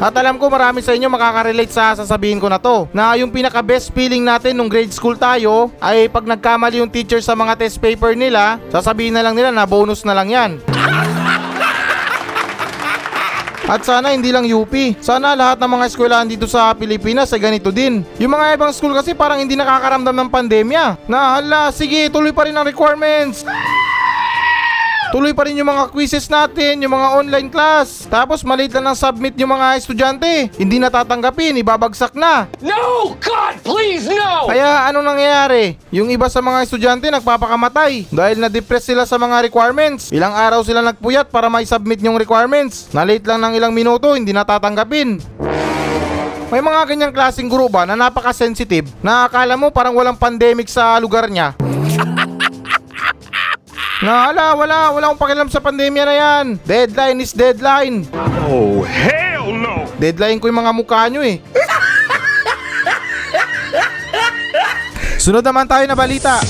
At 0.00 0.16
alam 0.16 0.40
ko 0.40 0.48
marami 0.48 0.80
sa 0.80 0.96
inyo 0.96 1.12
makaka-relate 1.12 1.68
sa 1.68 1.92
sasabihin 1.92 2.40
ko 2.40 2.48
na 2.48 2.56
to 2.56 2.88
na 2.88 3.12
yung 3.20 3.28
pinaka 3.28 3.60
best 3.60 3.92
feeling 3.92 4.24
natin 4.24 4.56
nung 4.56 4.72
grade 4.72 4.88
school 4.96 5.12
tayo 5.12 5.68
ay 5.76 6.08
pag 6.08 6.24
nagkamali 6.24 6.80
yung 6.80 6.88
teacher 6.88 7.20
sa 7.20 7.36
mga 7.36 7.60
test 7.60 7.76
paper 7.76 8.16
nila 8.16 8.56
sasabihin 8.72 9.12
na 9.12 9.20
lang 9.20 9.36
nila 9.36 9.52
na 9.52 9.68
bonus 9.68 10.00
na 10.08 10.16
lang 10.16 10.32
yan. 10.32 10.50
At 13.70 13.86
sana 13.86 14.10
hindi 14.10 14.34
lang 14.34 14.50
UP. 14.50 14.74
Sana 14.98 15.38
lahat 15.38 15.62
ng 15.62 15.70
mga 15.70 15.84
eskwelahan 15.86 16.26
dito 16.26 16.50
sa 16.50 16.74
Pilipinas 16.74 17.30
ay 17.30 17.38
ganito 17.38 17.70
din. 17.70 18.02
Yung 18.18 18.34
mga 18.34 18.58
ibang 18.58 18.74
school 18.74 18.90
kasi 18.98 19.14
parang 19.14 19.38
hindi 19.38 19.54
nakakaramdam 19.54 20.10
ng 20.10 20.26
pandemya. 20.26 20.98
Na 21.06 21.38
hala, 21.38 21.70
sige, 21.70 22.10
tuloy 22.10 22.34
pa 22.34 22.50
rin 22.50 22.58
ang 22.58 22.66
requirements. 22.66 23.46
Tuloy 25.10 25.34
pa 25.34 25.42
rin 25.42 25.58
yung 25.58 25.66
mga 25.66 25.90
quizzes 25.90 26.30
natin, 26.30 26.86
yung 26.86 26.94
mga 26.94 27.08
online 27.18 27.50
class. 27.50 28.06
Tapos 28.06 28.46
maliit 28.46 28.70
lang 28.70 28.86
ng 28.86 28.94
submit 28.94 29.34
yung 29.34 29.50
mga 29.50 29.74
estudyante. 29.82 30.54
Hindi 30.54 30.78
natatanggapin, 30.78 31.58
ibabagsak 31.58 32.14
na. 32.14 32.46
No! 32.62 33.18
God, 33.18 33.58
please, 33.66 34.06
no! 34.06 34.46
Kaya 34.46 34.86
anong 34.86 35.10
nangyayari? 35.10 35.74
Yung 35.90 36.14
iba 36.14 36.30
sa 36.30 36.38
mga 36.38 36.62
estudyante 36.62 37.10
nagpapakamatay 37.10 38.06
dahil 38.14 38.38
na-depress 38.38 38.86
sila 38.86 39.02
sa 39.02 39.18
mga 39.18 39.50
requirements. 39.50 40.14
Ilang 40.14 40.30
araw 40.30 40.62
sila 40.62 40.78
nagpuyat 40.78 41.26
para 41.34 41.50
mai-submit 41.50 41.98
yung 42.06 42.14
requirements. 42.14 42.86
Na-late 42.94 43.26
lang 43.26 43.42
ng 43.42 43.58
ilang 43.58 43.74
minuto, 43.74 44.14
hindi 44.14 44.30
natatanggapin. 44.30 45.18
May 46.50 46.62
mga 46.62 46.82
ganyang 46.86 47.14
klaseng 47.14 47.46
guro 47.46 47.70
ba 47.70 47.86
na 47.86 47.94
napaka-sensitive 47.94 48.90
na 49.02 49.26
akala 49.26 49.54
mo 49.54 49.70
parang 49.70 49.94
walang 49.94 50.18
pandemic 50.18 50.66
sa 50.66 50.98
lugar 50.98 51.30
niya. 51.30 51.54
Na 54.00 54.32
ala, 54.32 54.56
wala, 54.56 54.76
wala 54.96 55.04
akong 55.12 55.20
pakialam 55.20 55.50
sa 55.52 55.60
pandemya 55.60 56.04
na 56.08 56.14
yan. 56.16 56.46
Deadline 56.64 57.20
is 57.20 57.36
deadline. 57.36 58.08
Oh, 58.48 58.80
hell 58.80 59.52
no! 59.52 59.84
Deadline 60.00 60.40
ko 60.40 60.48
yung 60.48 60.60
mga 60.64 60.72
mukha 60.72 61.04
nyo 61.12 61.20
eh. 61.20 61.44
Sunod 65.20 65.44
naman 65.44 65.68
tayo 65.68 65.84
na 65.84 65.92
balita. 65.92 66.40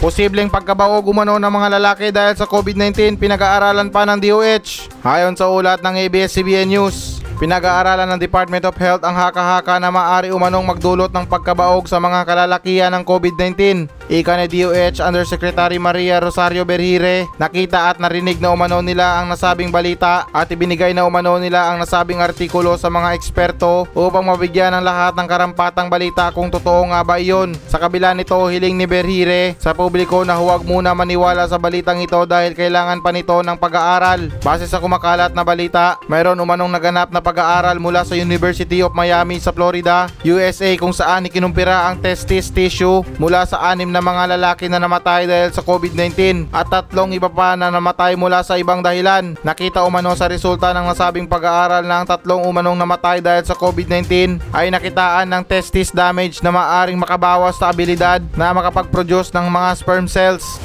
Posibleng 0.00 0.48
pagkabaog 0.48 1.04
umano 1.08 1.36
ng 1.36 1.52
mga 1.52 1.68
lalaki 1.76 2.08
dahil 2.08 2.36
sa 2.36 2.48
COVID-19 2.48 3.20
pinag-aaralan 3.20 3.92
pa 3.92 4.08
ng 4.08 4.16
DOH. 4.16 4.88
Ayon 5.04 5.36
sa 5.36 5.52
ulat 5.52 5.84
ng 5.84 5.92
ABS-CBN 6.08 6.72
News, 6.72 7.15
pinag-aaralan 7.36 8.16
ng 8.16 8.20
Department 8.20 8.64
of 8.64 8.76
Health 8.80 9.04
ang 9.04 9.12
haka-haka 9.12 9.76
na 9.76 9.92
maari 9.92 10.32
umanong 10.32 10.64
magdulot 10.64 11.12
ng 11.12 11.28
pagkabaog 11.28 11.84
sa 11.84 12.00
mga 12.00 12.24
kalalakihan 12.24 12.92
ng 12.96 13.04
COVID-19. 13.04 13.88
Ika 14.06 14.38
ni 14.38 14.46
DOH 14.46 15.02
Undersecretary 15.02 15.82
Maria 15.82 16.22
Rosario 16.22 16.62
Berhire, 16.62 17.26
nakita 17.42 17.90
at 17.90 17.98
narinig 17.98 18.38
na 18.38 18.54
umano 18.54 18.78
nila 18.78 19.18
ang 19.18 19.26
nasabing 19.26 19.74
balita 19.74 20.30
at 20.30 20.46
ibinigay 20.46 20.94
na 20.94 21.02
umano 21.02 21.36
nila 21.42 21.68
ang 21.68 21.82
nasabing 21.82 22.22
artikulo 22.22 22.78
sa 22.78 22.86
mga 22.86 23.18
eksperto 23.18 23.90
upang 23.98 24.22
mabigyan 24.22 24.78
ng 24.78 24.86
lahat 24.86 25.18
ng 25.18 25.26
karampatang 25.26 25.90
balita 25.90 26.30
kung 26.30 26.54
totoo 26.54 26.94
nga 26.94 27.02
ba 27.02 27.18
iyon. 27.18 27.58
Sa 27.66 27.82
kabila 27.82 28.14
nito, 28.14 28.38
hiling 28.46 28.78
ni 28.78 28.86
Berhire 28.86 29.58
sa 29.58 29.74
publiko 29.74 30.22
na 30.22 30.38
huwag 30.38 30.62
muna 30.62 30.94
maniwala 30.94 31.50
sa 31.50 31.58
balitang 31.58 31.98
ito 31.98 32.22
dahil 32.30 32.54
kailangan 32.54 33.02
pa 33.02 33.10
nito 33.10 33.34
ng 33.42 33.58
pag-aaral. 33.58 34.30
Base 34.38 34.70
sa 34.70 34.78
kumakalat 34.78 35.34
na 35.34 35.42
balita, 35.42 35.98
mayroon 36.06 36.38
umanong 36.38 36.70
naganap 36.70 37.10
na 37.10 37.25
pag-aaral 37.26 37.82
mula 37.82 38.06
sa 38.06 38.14
University 38.14 38.86
of 38.86 38.94
Miami 38.94 39.42
sa 39.42 39.50
Florida, 39.50 40.06
USA 40.22 40.70
kung 40.78 40.94
saan 40.94 41.26
ikinumpira 41.26 41.90
ang 41.90 41.98
testis 41.98 42.54
tissue 42.54 43.02
mula 43.18 43.42
sa 43.42 43.66
anim 43.74 43.90
na 43.90 43.98
mga 43.98 44.38
lalaki 44.38 44.70
na 44.70 44.78
namatay 44.78 45.26
dahil 45.26 45.50
sa 45.50 45.66
COVID-19 45.66 46.46
at 46.54 46.70
tatlong 46.70 47.10
iba 47.18 47.26
pa 47.26 47.58
na 47.58 47.66
namatay 47.74 48.14
mula 48.14 48.46
sa 48.46 48.54
ibang 48.54 48.78
dahilan. 48.78 49.34
Nakita 49.42 49.82
umano 49.82 50.14
sa 50.14 50.30
resulta 50.30 50.70
ng 50.70 50.86
nasabing 50.86 51.26
pag-aaral 51.26 51.82
na 51.82 51.98
ang 51.98 52.06
tatlong 52.06 52.46
umanong 52.46 52.78
namatay 52.78 53.18
dahil 53.18 53.42
sa 53.42 53.58
COVID-19 53.58 54.38
ay 54.54 54.70
nakitaan 54.70 55.26
ng 55.26 55.42
testis 55.42 55.90
damage 55.90 56.38
na 56.46 56.54
maaring 56.54 57.00
makabawas 57.00 57.58
sa 57.58 57.74
abilidad 57.74 58.22
na 58.38 58.54
makapag-produce 58.54 59.34
ng 59.34 59.50
mga 59.50 59.68
sperm 59.74 60.06
cells. 60.06 60.62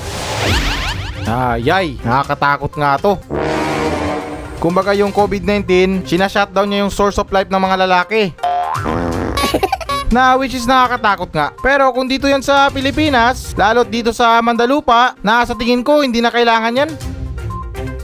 Ayay, 1.25 1.97
nakakatakot 2.05 2.73
nga 2.77 3.01
to. 3.01 3.13
Kumbaga 4.61 4.93
yung 4.93 5.09
COVID-19, 5.09 6.05
sinashutdown 6.05 6.69
niya 6.69 6.85
yung 6.85 6.93
source 6.93 7.17
of 7.17 7.25
life 7.33 7.49
ng 7.49 7.57
mga 7.57 7.77
lalaki. 7.81 8.29
na 10.13 10.37
which 10.37 10.53
is 10.53 10.69
nakakatakot 10.69 11.33
nga. 11.33 11.49
Pero 11.65 11.89
kung 11.89 12.05
dito 12.05 12.29
yan 12.29 12.45
sa 12.45 12.69
Pilipinas, 12.69 13.57
lalo't 13.57 13.89
dito 13.89 14.13
sa 14.13 14.37
Mandalupa, 14.37 15.17
na 15.25 15.41
sa 15.41 15.57
tingin 15.57 15.81
ko 15.81 16.05
hindi 16.05 16.21
na 16.21 16.29
kailangan 16.29 16.77
yan. 16.77 16.91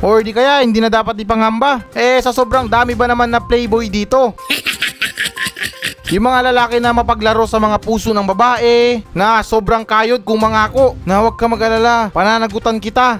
Or 0.01 0.25
di 0.25 0.33
kaya 0.33 0.65
hindi 0.65 0.81
na 0.81 0.89
dapat 0.89 1.13
ipanghamba. 1.21 1.85
Eh 1.93 2.17
sa 2.25 2.33
sobrang 2.33 2.65
dami 2.65 2.97
ba 2.97 3.05
naman 3.05 3.29
na 3.29 3.37
playboy 3.37 3.85
dito? 3.85 4.33
Yung 6.13 6.23
mga 6.23 6.49
lalaki 6.49 6.79
na 6.79 6.95
mapaglaro 6.95 7.43
sa 7.43 7.59
mga 7.59 7.83
puso 7.83 8.15
ng 8.15 8.23
babae, 8.31 9.03
na 9.11 9.43
sobrang 9.43 9.83
kayod 9.83 10.23
kung 10.23 10.39
mangako, 10.39 10.95
na 11.03 11.19
huwag 11.19 11.35
ka 11.35 11.51
mag-alala, 11.51 12.07
pananagutan 12.15 12.79
kita. 12.79 13.19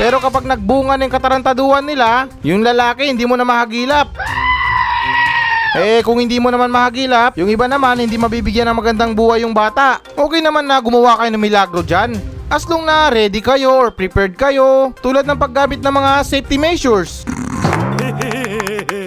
Pero 0.00 0.16
kapag 0.16 0.48
nagbunga 0.48 0.96
ng 0.96 1.12
katarantaduhan 1.12 1.84
nila, 1.84 2.24
yung 2.40 2.64
lalaki 2.64 3.12
hindi 3.12 3.28
mo 3.28 3.36
na 3.36 3.44
mahagilap. 3.44 4.08
Eh 5.76 6.00
kung 6.00 6.16
hindi 6.16 6.40
mo 6.40 6.48
naman 6.48 6.72
mahagilap, 6.72 7.36
yung 7.36 7.52
iba 7.52 7.68
naman 7.68 8.00
hindi 8.00 8.16
mabibigyan 8.16 8.72
ng 8.72 8.80
magandang 8.80 9.12
buhay 9.12 9.44
yung 9.44 9.52
bata. 9.52 10.00
Okay 10.16 10.40
naman 10.40 10.64
na 10.64 10.80
gumawa 10.80 11.20
kayo 11.20 11.36
ng 11.36 11.44
milagro 11.44 11.84
dyan. 11.84 12.16
As 12.48 12.64
long 12.64 12.88
na 12.88 13.12
ready 13.12 13.44
kayo 13.44 13.76
or 13.76 13.92
prepared 13.92 14.40
kayo, 14.40 14.96
tulad 15.04 15.28
ng 15.28 15.36
paggamit 15.36 15.84
ng 15.84 15.92
mga 15.92 16.24
safety 16.24 16.56
measures. 16.56 17.28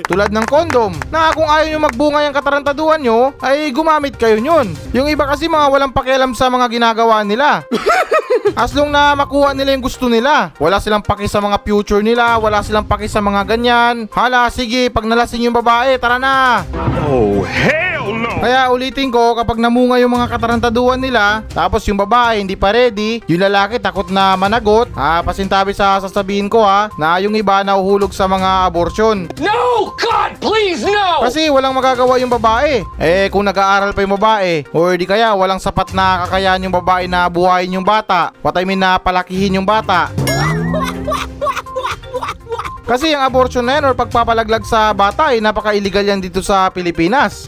Tulad 0.03 0.35
ng 0.35 0.47
kondom, 0.47 0.91
na 1.07 1.31
kung 1.31 1.47
ayaw 1.47 1.71
nyo 1.71 1.79
magbunga 1.87 2.27
yung 2.27 2.35
katarantaduhan 2.35 2.99
nyo, 2.99 3.31
ay 3.39 3.71
gumamit 3.71 4.19
kayo 4.19 4.35
yun. 4.35 4.75
Yung 4.91 5.07
iba 5.07 5.23
kasi 5.23 5.47
mga 5.47 5.71
walang 5.71 5.95
pakialam 5.95 6.35
sa 6.35 6.51
mga 6.51 6.67
ginagawa 6.67 7.23
nila. 7.23 7.63
As 8.59 8.75
long 8.75 8.91
na 8.91 9.15
makuha 9.15 9.55
nila 9.55 9.71
yung 9.71 9.81
gusto 9.81 10.11
nila. 10.11 10.51
Wala 10.59 10.77
silang 10.83 11.01
paki 11.01 11.25
sa 11.31 11.39
mga 11.39 11.63
future 11.63 12.03
nila, 12.03 12.35
wala 12.37 12.59
silang 12.61 12.85
paki 12.85 13.07
sa 13.07 13.23
mga 13.23 13.47
ganyan. 13.47 14.11
Hala, 14.11 14.51
sige, 14.51 14.91
pag 14.91 15.07
nalasing 15.07 15.47
yung 15.47 15.55
babae, 15.55 15.95
tara 15.97 16.19
na. 16.19 16.67
Oh, 17.07 17.41
hell 17.47 17.92
no! 18.11 18.43
Kaya 18.43 18.67
ulitin 18.73 19.07
ko, 19.13 19.37
kapag 19.37 19.61
namunga 19.61 20.01
yung 20.03 20.11
mga 20.11 20.27
katarantaduhan 20.27 20.99
nila, 20.99 21.47
tapos 21.55 21.85
yung 21.87 21.99
babae 21.99 22.43
hindi 22.43 22.59
pa 22.59 22.75
ready, 22.75 23.23
yung 23.29 23.43
lalaki 23.47 23.79
takot 23.79 24.11
na 24.11 24.35
managot, 24.35 24.91
ah, 24.97 25.23
pasintabi 25.23 25.71
sa 25.71 26.01
sasabihin 26.03 26.51
ko 26.51 26.65
ha, 26.65 26.91
na 26.99 27.21
yung 27.23 27.37
iba 27.37 27.63
nauhulog 27.63 28.11
sa 28.11 28.27
mga 28.27 28.67
abortion. 28.67 29.31
No! 29.39 29.95
God, 30.03 30.39
please, 30.39 30.83
no! 30.83 31.23
Kasi 31.23 31.47
walang 31.47 31.75
magagawa 31.75 32.19
yung 32.19 32.31
babae. 32.31 32.83
Eh 32.99 33.27
kung 33.31 33.47
nag-aaral 33.47 33.95
pa 33.95 34.03
yung 34.03 34.15
babae, 34.19 34.67
or 34.75 34.95
di 34.99 35.07
kaya 35.07 35.31
walang 35.35 35.63
sapat 35.63 35.95
na 35.95 36.27
kakayahan 36.27 36.63
yung 36.63 36.75
babae 36.75 37.07
na 37.07 37.31
buhayin 37.31 37.79
yung 37.79 37.87
bata, 37.87 38.35
what 38.43 38.55
I 38.55 38.67
mean 38.67 38.79
na 38.83 38.99
palakihin 38.99 39.57
yung 39.57 39.67
bata. 39.67 40.11
Kasi 42.83 43.15
yung 43.15 43.23
abortion 43.23 43.63
na 43.63 43.79
yan 43.79 43.87
or 43.87 43.95
pagpapalaglag 43.95 44.67
sa 44.67 44.91
bata 44.91 45.31
ay 45.31 45.39
napaka-illegal 45.39 46.03
yan 46.03 46.19
dito 46.19 46.43
sa 46.43 46.67
Pilipinas. 46.67 47.47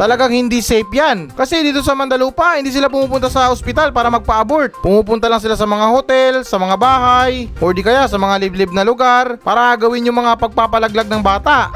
Talagang 0.00 0.32
hindi 0.32 0.64
safe 0.64 0.88
yan. 0.88 1.28
Kasi 1.28 1.60
dito 1.60 1.84
sa 1.84 1.92
Mandalupa, 1.92 2.56
hindi 2.56 2.72
sila 2.72 2.88
pumupunta 2.88 3.28
sa 3.28 3.52
ospital 3.52 3.92
para 3.92 4.08
magpa-abort. 4.08 4.72
Pumupunta 4.80 5.28
lang 5.28 5.44
sila 5.44 5.60
sa 5.60 5.68
mga 5.68 5.86
hotel, 5.92 6.32
sa 6.40 6.56
mga 6.56 6.80
bahay, 6.80 7.52
or 7.60 7.76
di 7.76 7.84
kaya 7.84 8.08
sa 8.08 8.16
mga 8.16 8.40
liblib 8.48 8.72
na 8.72 8.80
lugar 8.80 9.36
para 9.44 9.76
gawin 9.76 10.08
yung 10.08 10.16
mga 10.16 10.40
pagpapalaglag 10.40 11.04
ng 11.04 11.20
bata. 11.20 11.68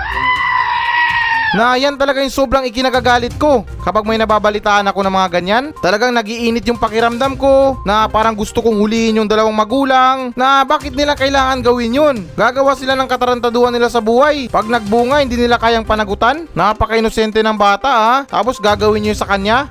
Na 1.55 1.79
yan 1.79 1.95
talaga 1.95 2.19
yung 2.19 2.35
sobrang 2.35 2.67
ikinagagalit 2.67 3.39
ko 3.39 3.63
kapag 3.87 4.03
may 4.03 4.19
nababalitaan 4.19 4.91
ako 4.91 5.07
ng 5.07 5.15
mga 5.15 5.29
ganyan. 5.39 5.65
Talagang 5.79 6.11
nagiinit 6.11 6.67
yung 6.67 6.83
pakiramdam 6.83 7.39
ko 7.39 7.79
na 7.87 8.11
parang 8.11 8.35
gusto 8.35 8.59
kong 8.59 8.75
huliin 8.75 9.23
yung 9.23 9.31
dalawang 9.31 9.55
magulang 9.55 10.35
na 10.35 10.67
bakit 10.67 10.99
nila 10.99 11.15
kailangan 11.15 11.63
gawin 11.63 11.95
yun. 11.95 12.17
Gagawa 12.35 12.75
sila 12.75 12.99
ng 12.99 13.07
katarantaduhan 13.07 13.71
nila 13.71 13.87
sa 13.87 14.03
buhay. 14.03 14.51
Pag 14.51 14.67
nagbunga 14.67 15.23
hindi 15.23 15.39
nila 15.39 15.55
kayang 15.63 15.87
panagutan. 15.87 16.51
Napaka-inosente 16.59 17.39
ng 17.39 17.55
bata 17.55 17.91
ha. 17.91 18.17
Tapos 18.27 18.59
gagawin 18.59 19.07
nyo 19.07 19.15
sa 19.15 19.31
kanya. 19.31 19.71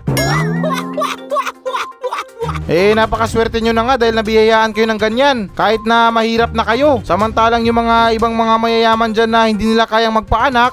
Eh, 2.64 2.96
napakaswerte 2.96 3.60
nyo 3.60 3.76
na 3.76 3.84
nga 3.84 3.96
dahil 4.00 4.16
nabiyayaan 4.16 4.72
kayo 4.72 4.88
ng 4.88 4.96
ganyan. 4.96 5.38
Kahit 5.52 5.84
na 5.84 6.08
mahirap 6.16 6.56
na 6.56 6.64
kayo. 6.64 7.04
Samantalang 7.04 7.68
yung 7.68 7.76
mga 7.76 8.16
ibang 8.16 8.32
mga 8.32 8.56
mayayaman 8.56 9.12
dyan 9.12 9.32
na 9.36 9.52
hindi 9.52 9.68
nila 9.68 9.84
kayang 9.84 10.16
magpaanak, 10.16 10.72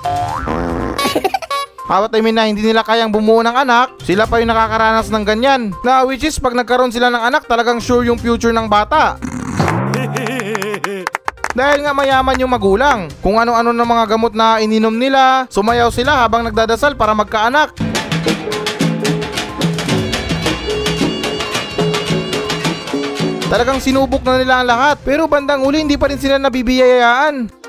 Awat 1.91 2.15
I 2.15 2.23
mean 2.23 2.39
na 2.39 2.47
hindi 2.47 2.63
nila 2.63 2.87
kayang 2.87 3.11
bumuo 3.11 3.43
ng 3.43 3.67
anak, 3.67 3.99
sila 4.07 4.23
pa 4.23 4.39
yung 4.39 4.55
nakakaranas 4.55 5.11
ng 5.11 5.27
ganyan. 5.27 5.75
Na 5.83 6.07
which 6.07 6.23
is 6.23 6.39
pag 6.39 6.55
nagkaroon 6.55 6.95
sila 6.95 7.11
ng 7.11 7.19
anak, 7.19 7.51
talagang 7.51 7.83
sure 7.83 8.07
yung 8.07 8.15
future 8.15 8.55
ng 8.55 8.71
bata. 8.71 9.19
Dahil 11.59 11.83
nga 11.83 11.91
mayaman 11.91 12.39
yung 12.39 12.55
magulang. 12.55 13.11
Kung 13.19 13.43
ano-ano 13.43 13.75
ng 13.75 13.89
mga 13.91 14.05
gamot 14.07 14.39
na 14.39 14.63
ininom 14.63 14.95
nila, 14.95 15.51
sumayaw 15.51 15.91
sila 15.91 16.23
habang 16.23 16.47
nagdadasal 16.47 16.95
para 16.95 17.11
magkaanak. 17.11 17.75
Talagang 23.51 23.83
sinubok 23.83 24.23
na 24.23 24.39
nila 24.39 24.63
ang 24.63 24.71
lahat, 24.71 25.03
pero 25.03 25.27
bandang 25.27 25.67
uli 25.67 25.83
hindi 25.83 25.99
pa 25.99 26.07
rin 26.07 26.23
sila 26.23 26.39
nabibiyayaan. 26.39 27.60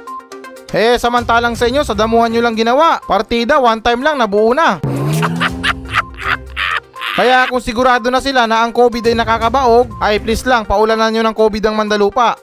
Eh, 0.71 0.95
samantalang 0.95 1.51
sa 1.51 1.67
inyo, 1.67 1.83
sa 1.83 1.91
damuhan 1.91 2.31
nyo 2.31 2.39
lang 2.39 2.55
ginawa. 2.55 3.03
Partida, 3.03 3.59
one 3.59 3.83
time 3.83 3.99
lang, 3.99 4.15
nabuo 4.15 4.55
na. 4.55 4.79
Kaya 7.19 7.43
kung 7.51 7.59
sigurado 7.59 8.07
na 8.07 8.23
sila 8.23 8.47
na 8.47 8.63
ang 8.63 8.71
COVID 8.71 9.03
ay 9.03 9.19
nakakabaog, 9.19 9.91
ay 9.99 10.23
please 10.23 10.47
lang, 10.47 10.63
paulanan 10.63 11.11
nyo 11.11 11.27
ng 11.27 11.35
COVID 11.35 11.59
ang 11.67 11.75
Mandalupa. 11.75 12.39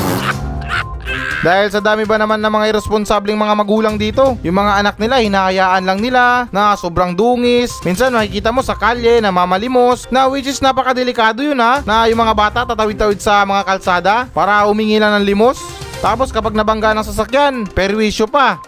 Dahil 1.44 1.68
sa 1.68 1.84
dami 1.84 2.08
ba 2.08 2.16
naman 2.16 2.40
ng 2.40 2.48
mga 2.48 2.72
irresponsabling 2.72 3.36
mga 3.36 3.54
magulang 3.60 4.00
dito, 4.00 4.40
yung 4.40 4.56
mga 4.56 4.72
anak 4.80 4.96
nila 4.96 5.20
hinahayaan 5.20 5.84
lang 5.84 6.00
nila 6.00 6.48
na 6.48 6.72
sobrang 6.72 7.12
dungis. 7.12 7.84
Minsan 7.84 8.16
makikita 8.16 8.48
mo 8.48 8.64
sa 8.64 8.80
kalye 8.80 9.20
na 9.20 9.28
mamalimos 9.28 10.08
na 10.08 10.24
which 10.24 10.48
is 10.48 10.64
napakadelikado 10.64 11.44
yun 11.44 11.60
ha, 11.60 11.84
na 11.84 12.08
yung 12.08 12.24
mga 12.24 12.32
bata 12.32 12.64
tatawid-tawid 12.64 13.20
sa 13.20 13.44
mga 13.44 13.60
kalsada 13.60 14.24
para 14.32 14.64
humingi 14.64 14.96
lang 14.96 15.20
ng 15.20 15.28
limos. 15.28 15.77
Tapos 15.98 16.30
kapag 16.30 16.54
nabangga 16.54 16.94
ng 16.94 17.02
sasakyan, 17.02 17.66
perwisyo 17.74 18.30
pa. 18.30 18.62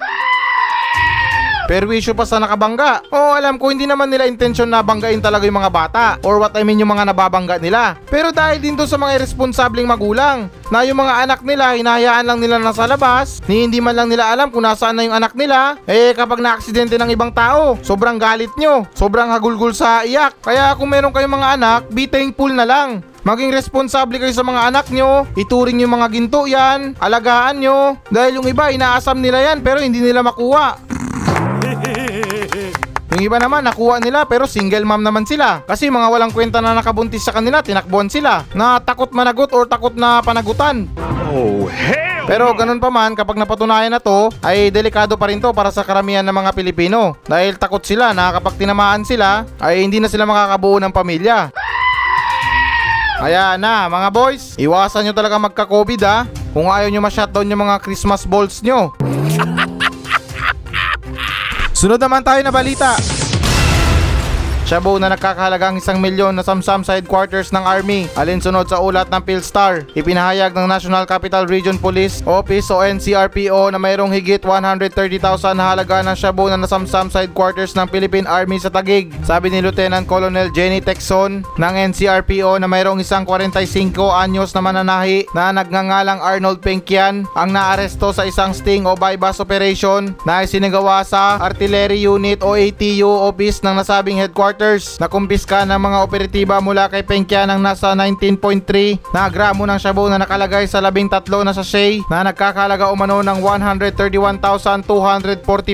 Perwisyo 1.71 2.19
pa 2.19 2.27
sa 2.27 2.43
nakabangga. 2.43 3.07
Oo, 3.15 3.31
alam 3.31 3.55
ko 3.55 3.71
hindi 3.71 3.87
naman 3.87 4.11
nila 4.11 4.27
intensyon 4.27 4.75
na 4.75 4.83
banggain 4.83 5.23
talaga 5.23 5.47
yung 5.47 5.63
mga 5.63 5.71
bata 5.71 6.05
or 6.27 6.43
what 6.43 6.51
I 6.59 6.67
mean 6.67 6.83
yung 6.83 6.91
mga 6.91 7.07
nababangga 7.15 7.63
nila. 7.63 7.95
Pero 8.11 8.35
dahil 8.35 8.59
din 8.59 8.75
to 8.75 8.91
sa 8.91 8.99
mga 8.99 9.23
irresponsabling 9.23 9.87
magulang 9.87 10.51
na 10.67 10.83
yung 10.83 10.99
mga 10.99 11.31
anak 11.31 11.47
nila 11.47 11.79
hinahayaan 11.79 12.27
lang 12.27 12.43
nila 12.43 12.59
nasa 12.59 12.91
labas, 12.91 13.39
ni 13.47 13.71
hindi 13.71 13.79
man 13.79 13.95
lang 13.95 14.11
nila 14.11 14.35
alam 14.35 14.51
kung 14.51 14.67
nasaan 14.67 14.99
na 14.99 15.07
yung 15.07 15.15
anak 15.15 15.31
nila, 15.39 15.79
eh 15.87 16.11
kapag 16.11 16.43
naaksidente 16.43 16.99
ng 16.99 17.15
ibang 17.15 17.31
tao, 17.31 17.79
sobrang 17.87 18.19
galit 18.19 18.51
nyo, 18.59 18.91
sobrang 18.91 19.31
hagulgul 19.31 19.71
sa 19.71 20.03
iyak. 20.03 20.43
Kaya 20.43 20.75
kung 20.75 20.91
meron 20.91 21.15
kayong 21.15 21.39
mga 21.39 21.55
anak, 21.55 21.87
be 21.95 22.11
thankful 22.11 22.51
na 22.51 22.67
lang. 22.67 22.99
Maging 23.23 23.55
responsable 23.55 24.19
kayo 24.19 24.35
sa 24.35 24.43
mga 24.43 24.75
anak 24.75 24.91
nyo, 24.91 25.23
ituring 25.39 25.87
yung 25.87 25.95
mga 25.95 26.11
ginto 26.11 26.51
yan, 26.51 26.99
alagaan 26.99 27.63
nyo, 27.63 27.95
dahil 28.11 28.43
yung 28.43 28.49
iba 28.51 28.75
inaasam 28.75 29.23
nila 29.23 29.39
yan 29.55 29.63
pero 29.63 29.79
hindi 29.79 30.03
nila 30.03 30.27
makuha. 30.27 30.99
Yung 33.11 33.27
iba 33.27 33.43
naman 33.43 33.67
nakuha 33.67 33.99
nila 33.99 34.23
pero 34.23 34.47
single 34.47 34.87
mom 34.87 35.03
naman 35.03 35.27
sila. 35.27 35.67
Kasi 35.67 35.91
mga 35.91 36.07
walang 36.15 36.31
kwenta 36.31 36.63
na 36.63 36.79
nakabuntis 36.79 37.27
sa 37.27 37.35
kanila, 37.35 37.59
tinakbuhan 37.59 38.07
sila. 38.07 38.47
Na 38.55 38.79
takot 38.79 39.11
managot 39.11 39.51
or 39.51 39.67
takot 39.67 39.99
na 39.99 40.23
panagutan. 40.23 40.87
Oh, 41.31 41.67
hell 41.67 42.27
Pero 42.31 42.55
ganun 42.55 42.79
pa 42.79 42.87
man, 42.87 43.19
kapag 43.19 43.35
napatunayan 43.35 43.91
na 43.91 43.99
to, 43.99 44.31
ay 44.47 44.71
delikado 44.71 45.19
pa 45.19 45.27
rin 45.27 45.43
to 45.43 45.51
para 45.51 45.75
sa 45.75 45.83
karamihan 45.83 46.23
ng 46.23 46.35
mga 46.35 46.55
Pilipino. 46.55 47.19
Dahil 47.27 47.59
takot 47.59 47.83
sila 47.83 48.15
na 48.15 48.31
kapag 48.31 48.55
tinamaan 48.55 49.03
sila, 49.03 49.43
ay 49.59 49.83
hindi 49.83 49.99
na 49.99 50.07
sila 50.07 50.23
makakabuo 50.23 50.79
ng 50.79 50.95
pamilya. 50.95 51.51
Kaya 53.21 53.59
na, 53.61 53.91
mga 53.91 54.09
boys, 54.15 54.55
iwasan 54.57 55.05
nyo 55.05 55.13
talaga 55.13 55.37
magka-COVID 55.37 56.01
ha. 56.07 56.25
Kung 56.55 56.71
ayaw 56.71 56.89
nyo 56.89 57.03
ma-shutdown 57.05 57.51
yung 57.51 57.63
mga 57.67 57.83
Christmas 57.83 58.25
balls 58.25 58.63
nyo. 58.65 58.95
Sunod 61.75 62.01
naman 62.03 62.21
tayo 62.21 62.43
na 62.45 62.53
balita. 62.53 63.20
Shabu 64.71 65.03
na 65.03 65.11
nagkakahalagang 65.11 65.83
isang 65.83 65.99
milyon 65.99 66.39
na 66.39 66.47
samsam 66.47 66.87
sa 66.87 66.95
headquarters 66.95 67.51
ng 67.51 67.59
Army. 67.59 68.07
Alinsunod 68.15 68.71
sa 68.71 68.79
ulat 68.79 69.11
ng 69.11 69.19
Philstar, 69.27 69.83
ipinahayag 69.99 70.55
ng 70.55 70.71
National 70.71 71.11
Capital 71.11 71.51
Region 71.51 71.75
Police 71.75 72.23
Office 72.23 72.71
o 72.71 72.79
NCRPO 72.79 73.75
na 73.75 73.83
mayroong 73.83 74.15
higit 74.15 74.39
130,000 74.47 75.59
na 75.59 75.75
halaga 75.75 76.07
ng 76.07 76.15
shabu 76.15 76.47
na 76.47 76.55
nasamsam 76.55 77.11
sa 77.11 77.27
headquarters 77.27 77.75
ng 77.75 77.91
Philippine 77.91 78.31
Army 78.31 78.63
sa 78.63 78.71
Tagig. 78.71 79.11
Sabi 79.27 79.51
ni 79.51 79.59
Lieutenant 79.59 80.07
Colonel 80.07 80.55
Jenny 80.55 80.79
Texon 80.79 81.43
ng 81.43 81.75
NCRPO 81.91 82.63
na 82.63 82.71
mayroong 82.71 83.03
isang 83.03 83.27
45 83.27 83.67
anyos 84.23 84.55
na 84.55 84.63
mananahi 84.63 85.27
na 85.35 85.51
nagngangalang 85.51 86.23
Arnold 86.23 86.63
Penkian 86.63 87.27
ang 87.35 87.51
naaresto 87.51 88.15
sa 88.15 88.23
isang 88.23 88.55
sting 88.55 88.87
o 88.87 88.95
bypass 88.95 89.43
operation 89.43 90.15
na 90.23 90.47
isinagawa 90.47 91.03
sa 91.03 91.43
Artillery 91.43 92.07
Unit 92.07 92.39
o 92.47 92.55
ATU 92.55 93.11
office 93.27 93.67
ng 93.67 93.75
nasabing 93.75 94.23
headquarters 94.23 94.60
na 95.01 95.09
kumpiska 95.09 95.65
ng 95.65 95.81
mga 95.81 95.99
operatiba 96.05 96.61
mula 96.61 96.85
kay 96.93 97.01
Penkian 97.01 97.49
ng 97.49 97.65
nasa 97.65 97.97
19.3 97.97 99.01
na 99.09 99.25
gramo 99.33 99.65
ng 99.65 99.81
shabu 99.81 100.05
na 100.05 100.21
nakalagay 100.21 100.69
sa 100.69 100.85
13 100.85 101.09
na 101.49 101.57
sachet 101.57 102.05
na 102.13 102.21
nagkakalaga 102.29 102.93
umano 102.93 103.25
ng 103.25 103.41
131,240 103.41 104.85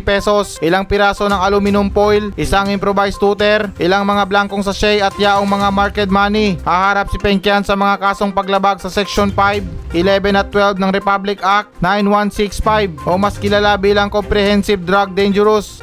pesos, 0.06 0.54
ilang 0.62 0.86
piraso 0.86 1.26
ng 1.26 1.34
aluminum 1.34 1.90
foil, 1.90 2.30
isang 2.38 2.70
improvised 2.70 3.18
tutor, 3.18 3.74
ilang 3.82 4.06
mga 4.06 4.22
blankong 4.22 4.62
sachet 4.62 5.02
at 5.02 5.18
yaong 5.18 5.50
mga 5.50 5.68
market 5.74 6.06
money. 6.06 6.54
Haharap 6.62 7.10
si 7.10 7.18
Penkian 7.18 7.66
sa 7.66 7.74
mga 7.74 7.98
kasong 7.98 8.30
paglabag 8.30 8.78
sa 8.78 8.86
Section 8.86 9.34
5, 9.34 9.98
11 9.98 10.38
at 10.38 10.46
12 10.54 10.78
ng 10.78 10.94
Republic 10.94 11.42
Act 11.42 11.74
9165 11.82 13.02
o 13.02 13.18
mas 13.18 13.34
kilala 13.34 13.74
bilang 13.74 14.06
Comprehensive 14.06 14.86
Drug 14.86 15.10
Dangerous 15.10 15.82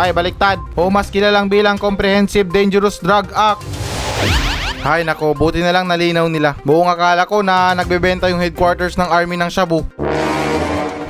ay 0.00 0.16
baliktad 0.16 0.56
o 0.72 0.88
mas 0.88 1.12
kilalang 1.12 1.52
bilang 1.52 1.76
Comprehensive 1.76 2.48
Dangerous 2.48 2.96
Drug 3.04 3.28
Act. 3.36 3.60
Ay 4.80 5.04
nako, 5.04 5.36
buti 5.36 5.60
na 5.60 5.76
lang 5.76 5.84
nalinaw 5.84 6.24
nila. 6.32 6.56
Buong 6.64 6.88
akala 6.88 7.28
ko 7.28 7.44
na 7.44 7.76
nagbebenta 7.76 8.32
yung 8.32 8.40
headquarters 8.40 8.96
ng 8.96 9.12
army 9.12 9.36
ng 9.36 9.52
Shabu. 9.52 9.84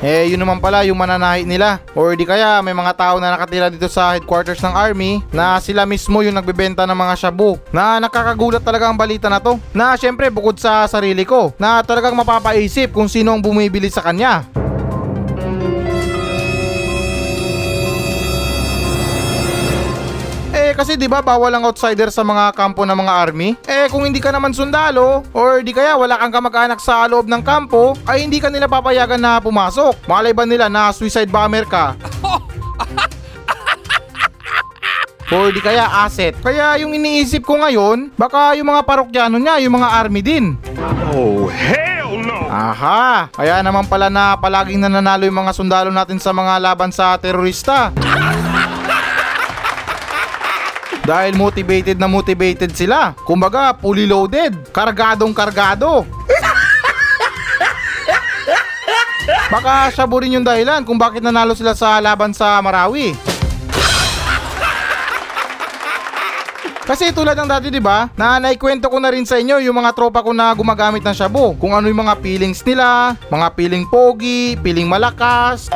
Eh, 0.00 0.32
yun 0.32 0.40
naman 0.40 0.64
pala 0.64 0.80
yung 0.88 0.96
mananahi 0.96 1.44
nila. 1.44 1.76
Or 1.92 2.16
di 2.16 2.24
kaya 2.24 2.64
may 2.64 2.72
mga 2.72 2.96
tao 2.96 3.20
na 3.20 3.36
nakatira 3.36 3.68
dito 3.68 3.84
sa 3.84 4.16
headquarters 4.16 4.64
ng 4.64 4.72
army 4.72 5.20
na 5.28 5.60
sila 5.60 5.84
mismo 5.84 6.24
yung 6.24 6.40
nagbebenta 6.40 6.88
ng 6.88 6.96
mga 6.96 7.14
shabu. 7.20 7.60
Na 7.68 8.00
nakakagulat 8.00 8.64
talaga 8.64 8.88
ang 8.88 8.96
balita 8.96 9.28
na 9.28 9.44
to. 9.44 9.60
Na 9.76 9.92
syempre 10.00 10.32
bukod 10.32 10.56
sa 10.56 10.88
sarili 10.88 11.28
ko, 11.28 11.52
na 11.60 11.84
talagang 11.84 12.16
mapapaisip 12.16 12.96
kung 12.96 13.12
sino 13.12 13.36
ang 13.36 13.44
bumibili 13.44 13.92
sa 13.92 14.00
kanya. 14.00 14.48
Kasi 20.80 20.96
'di 20.96 21.12
ba 21.12 21.20
bawal 21.20 21.52
ang 21.52 21.68
outsider 21.68 22.08
sa 22.08 22.24
mga 22.24 22.56
kampo 22.56 22.88
ng 22.88 22.96
mga 22.96 23.12
army? 23.12 23.52
Eh 23.68 23.92
kung 23.92 24.08
hindi 24.08 24.16
ka 24.16 24.32
naman 24.32 24.56
sundalo 24.56 25.20
or 25.36 25.60
di 25.60 25.76
kaya 25.76 25.92
wala 25.92 26.16
kang 26.16 26.32
kamag-anak 26.32 26.80
sa 26.80 27.04
loob 27.04 27.28
ng 27.28 27.44
kampo, 27.44 27.92
ay 28.08 28.24
hindi 28.24 28.40
ka 28.40 28.48
nila 28.48 28.64
papayagan 28.64 29.20
na 29.20 29.36
pumasok. 29.44 30.08
Malay 30.08 30.32
ba 30.32 30.48
nila 30.48 30.72
na 30.72 30.88
suicide 30.88 31.28
bomber 31.28 31.68
ka? 31.68 31.92
Or 35.30 35.54
di 35.54 35.62
kaya 35.62 35.86
asset. 35.86 36.34
Kaya 36.42 36.74
yung 36.82 36.90
iniisip 36.90 37.46
ko 37.46 37.54
ngayon, 37.62 38.10
baka 38.18 38.58
yung 38.58 38.66
mga 38.66 38.82
parokyano 38.82 39.38
niya, 39.38 39.62
yung 39.62 39.78
mga 39.78 39.88
army 39.94 40.26
din. 40.26 40.58
Oh, 41.14 41.46
hell 41.46 42.18
no! 42.18 42.50
Aha! 42.50 43.30
Kaya 43.30 43.62
naman 43.62 43.86
pala 43.86 44.10
na 44.10 44.34
palaging 44.34 44.82
nananalo 44.82 45.22
yung 45.30 45.46
mga 45.46 45.54
sundalo 45.54 45.94
natin 45.94 46.18
sa 46.18 46.34
mga 46.34 46.58
laban 46.58 46.90
sa 46.90 47.14
terorista. 47.14 47.94
Dahil 51.10 51.34
motivated 51.34 51.98
na 51.98 52.06
motivated 52.06 52.70
sila. 52.78 53.18
Kumbaga, 53.26 53.74
fully 53.74 54.06
loaded. 54.06 54.54
Kargadong 54.70 55.34
kargado. 55.34 56.06
Baka 59.50 59.90
siya 59.90 60.06
rin 60.06 60.38
yung 60.38 60.46
dahilan 60.46 60.86
kung 60.86 60.94
bakit 60.94 61.18
nanalo 61.18 61.58
sila 61.58 61.74
sa 61.74 61.98
laban 61.98 62.30
sa 62.30 62.62
Marawi. 62.62 63.18
Kasi 66.86 67.10
tulad 67.14 67.38
ng 67.38 67.46
dati 67.46 67.70
'di 67.70 67.78
ba, 67.78 68.10
na 68.18 68.42
naikwento 68.42 68.90
ko 68.90 68.98
na 68.98 69.14
rin 69.14 69.22
sa 69.22 69.38
inyo 69.38 69.62
yung 69.62 69.78
mga 69.78 69.94
tropa 69.94 70.26
ko 70.26 70.34
na 70.34 70.50
gumagamit 70.54 71.02
ng 71.06 71.14
shabu. 71.14 71.54
Kung 71.58 71.70
ano 71.70 71.86
yung 71.86 72.02
mga 72.02 72.18
feelings 72.18 72.62
nila, 72.66 73.14
mga 73.30 73.46
feeling 73.54 73.86
pogi, 73.86 74.58
feeling 74.58 74.90
malakas. 74.90 75.70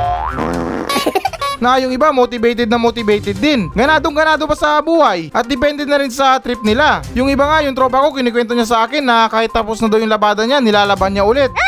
Na 1.65 1.81
yung 1.81 1.97
iba 1.97 2.13
motivated 2.13 2.69
na 2.69 2.77
motivated 2.77 3.41
din. 3.41 3.73
Ganadong 3.73 4.13
ganado 4.13 4.45
pa 4.45 4.53
sa 4.53 4.85
buhay 4.85 5.33
at 5.33 5.49
depende 5.49 5.89
na 5.89 5.97
rin 5.97 6.13
sa 6.13 6.37
trip 6.37 6.61
nila. 6.61 7.01
Yung 7.17 7.33
iba 7.33 7.49
nga, 7.49 7.65
yung 7.65 7.73
tropa 7.73 8.05
ko, 8.05 8.13
kinikwento 8.13 8.53
niya 8.53 8.69
sa 8.69 8.85
akin 8.85 9.01
na 9.01 9.33
kahit 9.33 9.49
tapos 9.49 9.81
na 9.81 9.89
daw 9.89 9.97
yung 9.97 10.13
labada 10.13 10.45
niya, 10.45 10.61
nilalaban 10.61 11.17
niya 11.17 11.25
ulit. 11.25 11.49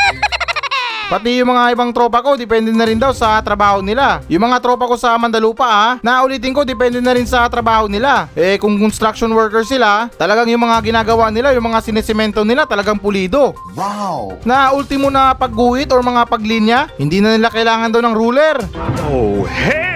Pati 1.07 1.39
yung 1.39 1.55
mga 1.55 1.71
ibang 1.71 1.95
tropa 1.95 2.19
ko, 2.19 2.35
depende 2.35 2.67
na 2.75 2.83
rin 2.83 2.99
daw 2.99 3.15
sa 3.15 3.39
trabaho 3.39 3.79
nila. 3.79 4.19
Yung 4.27 4.43
mga 4.43 4.59
tropa 4.59 4.91
ko 4.91 4.99
sa 4.99 5.15
Mandalupa 5.15 5.63
ah, 5.63 5.95
naulitin 6.03 6.51
ko, 6.51 6.67
depende 6.67 6.99
na 6.99 7.15
rin 7.15 7.23
sa 7.23 7.47
trabaho 7.47 7.87
nila. 7.87 8.27
Eh 8.35 8.59
kung 8.59 8.75
construction 8.75 9.31
worker 9.31 9.63
sila, 9.63 10.11
talagang 10.19 10.51
yung 10.51 10.67
mga 10.67 10.83
ginagawa 10.83 11.31
nila, 11.31 11.55
yung 11.55 11.71
mga 11.71 11.79
sinisemento 11.79 12.43
nila, 12.43 12.67
talagang 12.67 12.99
pulido. 12.99 13.55
Wow! 13.71 14.43
Na 14.43 14.75
ultimo 14.75 15.07
na 15.07 15.31
pagguhit 15.31 15.95
or 15.95 16.03
mga 16.03 16.27
paglinya, 16.27 16.91
hindi 16.99 17.23
na 17.23 17.39
nila 17.39 17.55
kailangan 17.55 17.87
daw 17.87 18.03
ng 18.03 18.11
ruler. 18.15 18.59
Oh, 19.07 19.47
no! 19.47 19.86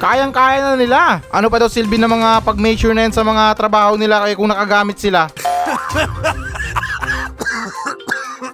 Kayang-kaya 0.00 0.64
na 0.64 0.80
nila. 0.80 1.20
Ano 1.28 1.52
pa 1.52 1.60
daw 1.60 1.68
silbi 1.68 2.00
ng 2.00 2.08
mga 2.08 2.40
pag-measure 2.40 2.96
na 2.96 3.04
yan 3.04 3.12
sa 3.12 3.20
mga 3.20 3.52
trabaho 3.52 4.00
nila 4.00 4.24
kaya 4.24 4.32
kung 4.32 4.48
nakagamit 4.48 4.96
sila? 4.96 5.28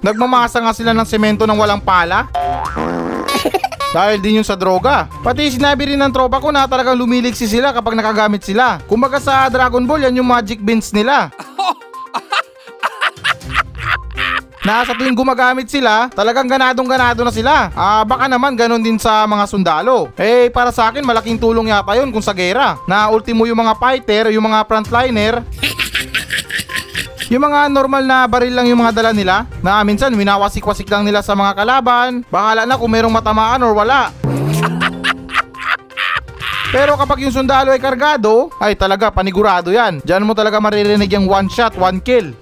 Nagmamasa 0.06 0.58
nga 0.58 0.74
sila 0.74 0.90
ng 0.90 1.06
semento 1.06 1.46
ng 1.46 1.54
walang 1.54 1.78
pala? 1.78 2.26
Dahil 3.94 4.18
din 4.18 4.42
yun 4.42 4.46
sa 4.46 4.58
droga. 4.58 5.06
Pati 5.22 5.54
sinabi 5.54 5.94
rin 5.94 6.02
ng 6.02 6.12
tropa 6.12 6.42
ko 6.42 6.50
na 6.50 6.66
talagang 6.66 6.98
lumiliksi 6.98 7.46
sila 7.46 7.70
kapag 7.70 7.94
nakagamit 7.94 8.42
sila. 8.42 8.82
Kumbaga 8.84 9.22
sa 9.22 9.46
Dragon 9.46 9.86
Ball, 9.86 10.10
yan 10.10 10.18
yung 10.18 10.28
magic 10.28 10.60
beans 10.60 10.90
nila. 10.90 11.30
Na 14.66 14.82
sa 14.82 14.98
tuwing 14.98 15.14
gumagamit 15.14 15.70
sila, 15.70 16.10
talagang 16.10 16.50
ganadong 16.50 16.90
ganado 16.90 17.22
na 17.22 17.30
sila. 17.30 17.70
Ah, 17.70 18.02
baka 18.02 18.26
naman 18.26 18.58
ganun 18.58 18.82
din 18.82 18.98
sa 18.98 19.22
mga 19.22 19.46
sundalo. 19.46 20.10
Eh, 20.18 20.50
para 20.50 20.74
sa 20.74 20.90
akin, 20.90 21.06
malaking 21.06 21.38
tulong 21.38 21.70
yata 21.70 21.94
yun 21.94 22.10
kung 22.10 22.18
sa 22.18 22.34
gera. 22.34 22.74
Na 22.90 23.06
ultimo 23.06 23.46
yung 23.46 23.62
mga 23.62 23.78
fighter, 23.78 24.34
yung 24.34 24.42
mga 24.42 24.66
frontliner, 24.66 25.46
yung 27.30 27.46
mga 27.46 27.70
normal 27.70 28.02
na 28.02 28.26
baril 28.26 28.58
lang 28.58 28.66
yung 28.66 28.82
mga 28.82 28.94
dala 28.98 29.10
nila 29.14 29.46
na 29.62 29.86
minsan 29.86 30.10
winawasik-wasik 30.10 30.90
lang 30.90 31.06
nila 31.06 31.22
sa 31.22 31.38
mga 31.38 31.62
kalaban. 31.62 32.26
Bahala 32.26 32.66
na 32.66 32.74
kung 32.74 32.90
merong 32.90 33.14
matamaan 33.14 33.62
or 33.62 33.70
wala. 33.70 34.10
Pero 36.74 36.98
kapag 36.98 37.22
yung 37.22 37.30
sundalo 37.30 37.70
ay 37.70 37.78
kargado, 37.78 38.50
ay 38.58 38.74
talaga 38.74 39.14
panigurado 39.14 39.70
yan. 39.70 40.02
Diyan 40.02 40.26
mo 40.26 40.34
talaga 40.34 40.58
maririnig 40.58 41.14
yung 41.14 41.30
one 41.30 41.46
shot, 41.46 41.78
one 41.78 42.02
kill. 42.02 42.34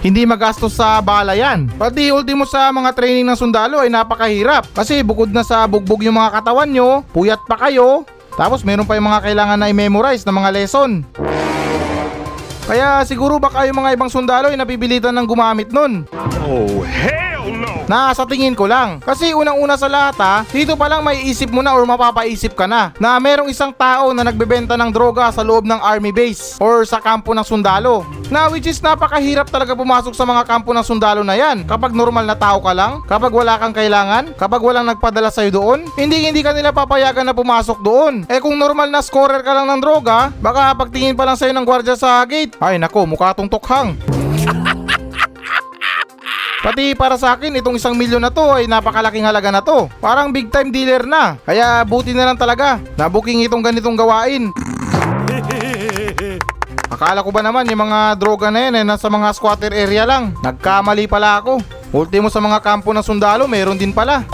Hindi 0.00 0.24
magastos 0.24 0.80
sa 0.80 0.96
bala 1.04 1.36
yan. 1.36 1.68
Pati 1.76 2.08
ultimo 2.08 2.48
sa 2.48 2.72
mga 2.72 2.96
training 2.96 3.28
ng 3.28 3.36
sundalo 3.36 3.84
ay 3.84 3.92
napakahirap. 3.92 4.64
Kasi 4.72 5.04
bukod 5.04 5.28
na 5.28 5.44
sa 5.44 5.68
bugbog 5.68 6.00
yung 6.00 6.16
mga 6.16 6.40
katawan 6.40 6.72
nyo, 6.72 7.04
puyat 7.12 7.44
pa 7.44 7.68
kayo, 7.68 8.08
tapos 8.32 8.64
meron 8.64 8.88
pa 8.88 8.96
yung 8.96 9.12
mga 9.12 9.28
kailangan 9.28 9.60
na 9.60 9.68
i-memorize 9.68 10.24
na 10.24 10.32
mga 10.32 10.56
lesson. 10.56 11.04
Kaya 12.64 13.04
siguro 13.04 13.36
baka 13.36 13.68
yung 13.68 13.82
mga 13.82 13.92
ibang 13.92 14.08
sundalo 14.08 14.48
ay 14.48 14.56
napibilitan 14.56 15.12
ng 15.20 15.26
gumamit 15.28 15.68
nun. 15.68 16.08
Oh, 16.48 16.80
hell 17.42 17.56
no! 17.56 17.72
Na 17.90 18.14
sa 18.14 18.28
tingin 18.28 18.54
ko 18.54 18.68
lang. 18.70 19.02
Kasi 19.02 19.34
unang-una 19.34 19.74
sa 19.74 19.90
lahat 19.90 20.16
ha, 20.20 20.34
dito 20.46 20.76
pa 20.78 20.86
lang 20.86 21.02
may 21.02 21.26
isip 21.26 21.50
mo 21.50 21.64
na 21.64 21.74
or 21.74 21.82
mapapaisip 21.88 22.54
ka 22.54 22.68
na 22.68 22.94
na 23.02 23.18
merong 23.18 23.50
isang 23.50 23.74
tao 23.74 24.14
na 24.14 24.22
nagbebenta 24.22 24.78
ng 24.78 24.90
droga 24.92 25.32
sa 25.34 25.42
loob 25.42 25.66
ng 25.66 25.80
army 25.80 26.12
base 26.14 26.60
or 26.62 26.84
sa 26.86 27.02
kampo 27.02 27.34
ng 27.34 27.46
sundalo. 27.46 28.06
Na 28.30 28.46
which 28.46 28.70
is 28.70 28.78
napakahirap 28.78 29.50
talaga 29.50 29.74
pumasok 29.74 30.14
sa 30.14 30.22
mga 30.22 30.46
kampo 30.46 30.70
ng 30.70 30.86
sundalo 30.86 31.26
na 31.26 31.34
yan. 31.34 31.66
Kapag 31.66 31.90
normal 31.90 32.28
na 32.28 32.38
tao 32.38 32.62
ka 32.62 32.70
lang, 32.70 33.02
kapag 33.10 33.34
wala 33.34 33.58
kang 33.58 33.74
kailangan, 33.74 34.36
kapag 34.38 34.62
walang 34.62 34.86
nagpadala 34.86 35.34
sa'yo 35.34 35.50
doon, 35.50 35.78
hindi 35.98 36.22
hindi 36.22 36.44
ka 36.44 36.54
nila 36.54 36.70
papayagan 36.70 37.26
na 37.26 37.34
pumasok 37.34 37.82
doon. 37.82 38.14
Eh 38.30 38.38
kung 38.38 38.54
normal 38.54 38.92
na 38.92 39.02
scorer 39.02 39.42
ka 39.42 39.50
lang 39.50 39.66
ng 39.66 39.80
droga, 39.82 40.30
baka 40.38 40.76
pagtingin 40.78 41.18
pa 41.18 41.26
lang 41.26 41.34
sa'yo 41.34 41.50
ng 41.50 41.66
gwardiya 41.66 41.98
sa 41.98 42.22
gate, 42.22 42.54
ay 42.62 42.78
nako 42.78 43.10
mukha 43.10 43.34
tong 43.34 43.50
tukhang. 43.50 43.98
Pati 46.60 46.92
para 46.92 47.16
sa 47.16 47.32
akin, 47.32 47.56
itong 47.56 47.80
isang 47.80 47.96
milyon 47.96 48.20
na 48.20 48.28
to 48.28 48.44
ay 48.52 48.68
napakalaking 48.68 49.24
halaga 49.24 49.48
na 49.48 49.64
to. 49.64 49.88
Parang 49.96 50.28
big 50.28 50.52
time 50.52 50.68
dealer 50.68 51.08
na. 51.08 51.40
Kaya 51.40 51.80
buti 51.88 52.12
na 52.12 52.28
lang 52.28 52.36
talaga 52.36 52.76
na 53.00 53.08
booking 53.08 53.40
itong 53.48 53.64
ganitong 53.64 53.96
gawain. 53.96 54.52
Akala 56.92 57.24
ko 57.24 57.32
ba 57.32 57.40
naman 57.40 57.64
yung 57.64 57.88
mga 57.88 58.12
droga 58.20 58.52
na 58.52 58.68
yan 58.68 58.76
ay 58.76 58.84
nasa 58.84 59.08
mga 59.08 59.32
squatter 59.32 59.72
area 59.72 60.04
lang. 60.04 60.36
Nagkamali 60.44 61.08
pala 61.08 61.40
ako. 61.40 61.64
Ultimo 61.96 62.28
sa 62.28 62.44
mga 62.44 62.60
kampo 62.60 62.92
ng 62.92 63.08
sundalo, 63.08 63.48
meron 63.48 63.80
din 63.80 63.96
pala. 63.96 64.28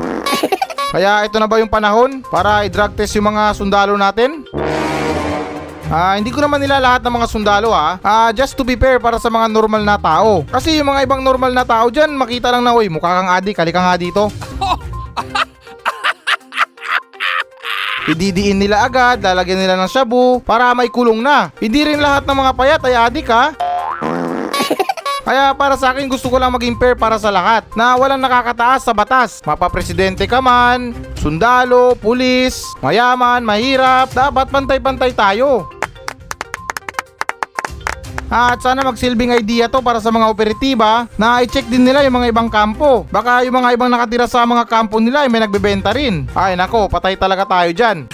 Kaya 0.96 1.28
ito 1.28 1.36
na 1.36 1.44
ba 1.44 1.60
yung 1.60 1.68
panahon 1.68 2.24
para 2.24 2.64
i-drug 2.64 2.96
test 2.96 3.20
yung 3.20 3.28
mga 3.28 3.52
sundalo 3.52 4.00
natin? 4.00 4.48
Ah, 5.90 6.14
hindi 6.14 6.30
ko 6.30 6.38
naman 6.38 6.62
nila 6.62 6.78
lahat 6.78 7.02
ng 7.02 7.18
mga 7.18 7.26
sundalo 7.26 7.74
ah. 7.74 7.98
Ah, 8.06 8.30
just 8.30 8.54
to 8.54 8.62
be 8.62 8.78
fair 8.78 9.02
para 9.02 9.18
sa 9.18 9.26
mga 9.26 9.50
normal 9.50 9.82
na 9.82 9.98
tao. 9.98 10.46
Kasi 10.46 10.78
yung 10.78 10.86
mga 10.86 11.02
ibang 11.02 11.18
normal 11.18 11.50
na 11.50 11.66
tao 11.66 11.90
diyan, 11.90 12.14
makita 12.14 12.54
lang 12.54 12.62
na, 12.62 12.70
"Uy, 12.70 12.86
mukha 12.86 13.10
kang 13.10 13.26
adik, 13.26 13.58
halika 13.58 13.82
nga 13.82 13.98
dito." 13.98 14.30
Ididiin 18.14 18.62
nila 18.62 18.86
agad, 18.86 19.18
lalagyan 19.18 19.58
nila 19.58 19.74
ng 19.74 19.90
shabu 19.90 20.38
para 20.46 20.70
may 20.78 20.86
kulong 20.86 21.18
na. 21.18 21.50
Hindi 21.58 21.82
rin 21.82 21.98
lahat 21.98 22.22
ng 22.22 22.38
mga 22.38 22.52
payat 22.54 22.80
ay 22.86 22.94
adik 22.94 23.26
ha. 23.26 23.50
Kaya 25.26 25.50
para 25.58 25.74
sa 25.74 25.90
akin 25.90 26.06
gusto 26.06 26.30
ko 26.30 26.38
lang 26.38 26.54
maging 26.54 26.78
fair 26.78 26.94
para 26.94 27.18
sa 27.18 27.34
lahat 27.34 27.66
na 27.74 27.98
walang 27.98 28.22
nakakataas 28.22 28.86
sa 28.86 28.94
batas. 28.94 29.42
Mapapresidente 29.42 30.30
ka 30.30 30.38
man, 30.38 30.94
sundalo, 31.18 31.98
pulis, 31.98 32.62
mayaman, 32.78 33.42
mahirap, 33.42 34.06
dapat 34.14 34.46
pantay-pantay 34.54 35.10
tayo. 35.10 35.79
At 38.30 38.62
sana 38.62 38.86
magsilbing 38.86 39.34
idea 39.34 39.66
to 39.66 39.82
para 39.82 39.98
sa 39.98 40.14
mga 40.14 40.30
operatiba 40.30 41.10
na 41.18 41.42
i-check 41.42 41.66
din 41.66 41.82
nila 41.82 42.06
yung 42.06 42.14
mga 42.14 42.30
ibang 42.30 42.46
kampo. 42.46 43.02
Baka 43.10 43.42
yung 43.42 43.58
mga 43.58 43.74
ibang 43.74 43.90
nakatira 43.90 44.30
sa 44.30 44.46
mga 44.46 44.70
kampo 44.70 45.02
nila 45.02 45.26
ay 45.26 45.28
may 45.28 45.42
nagbebenta 45.42 45.90
rin. 45.90 46.30
Ay 46.30 46.54
nako, 46.54 46.86
patay 46.86 47.18
talaga 47.18 47.42
tayo 47.42 47.74
dyan. 47.74 48.06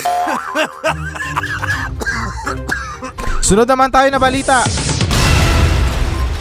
Sunod 3.47 3.69
naman 3.69 3.93
tayo 3.93 4.09
na 4.09 4.17
balita. 4.17 4.65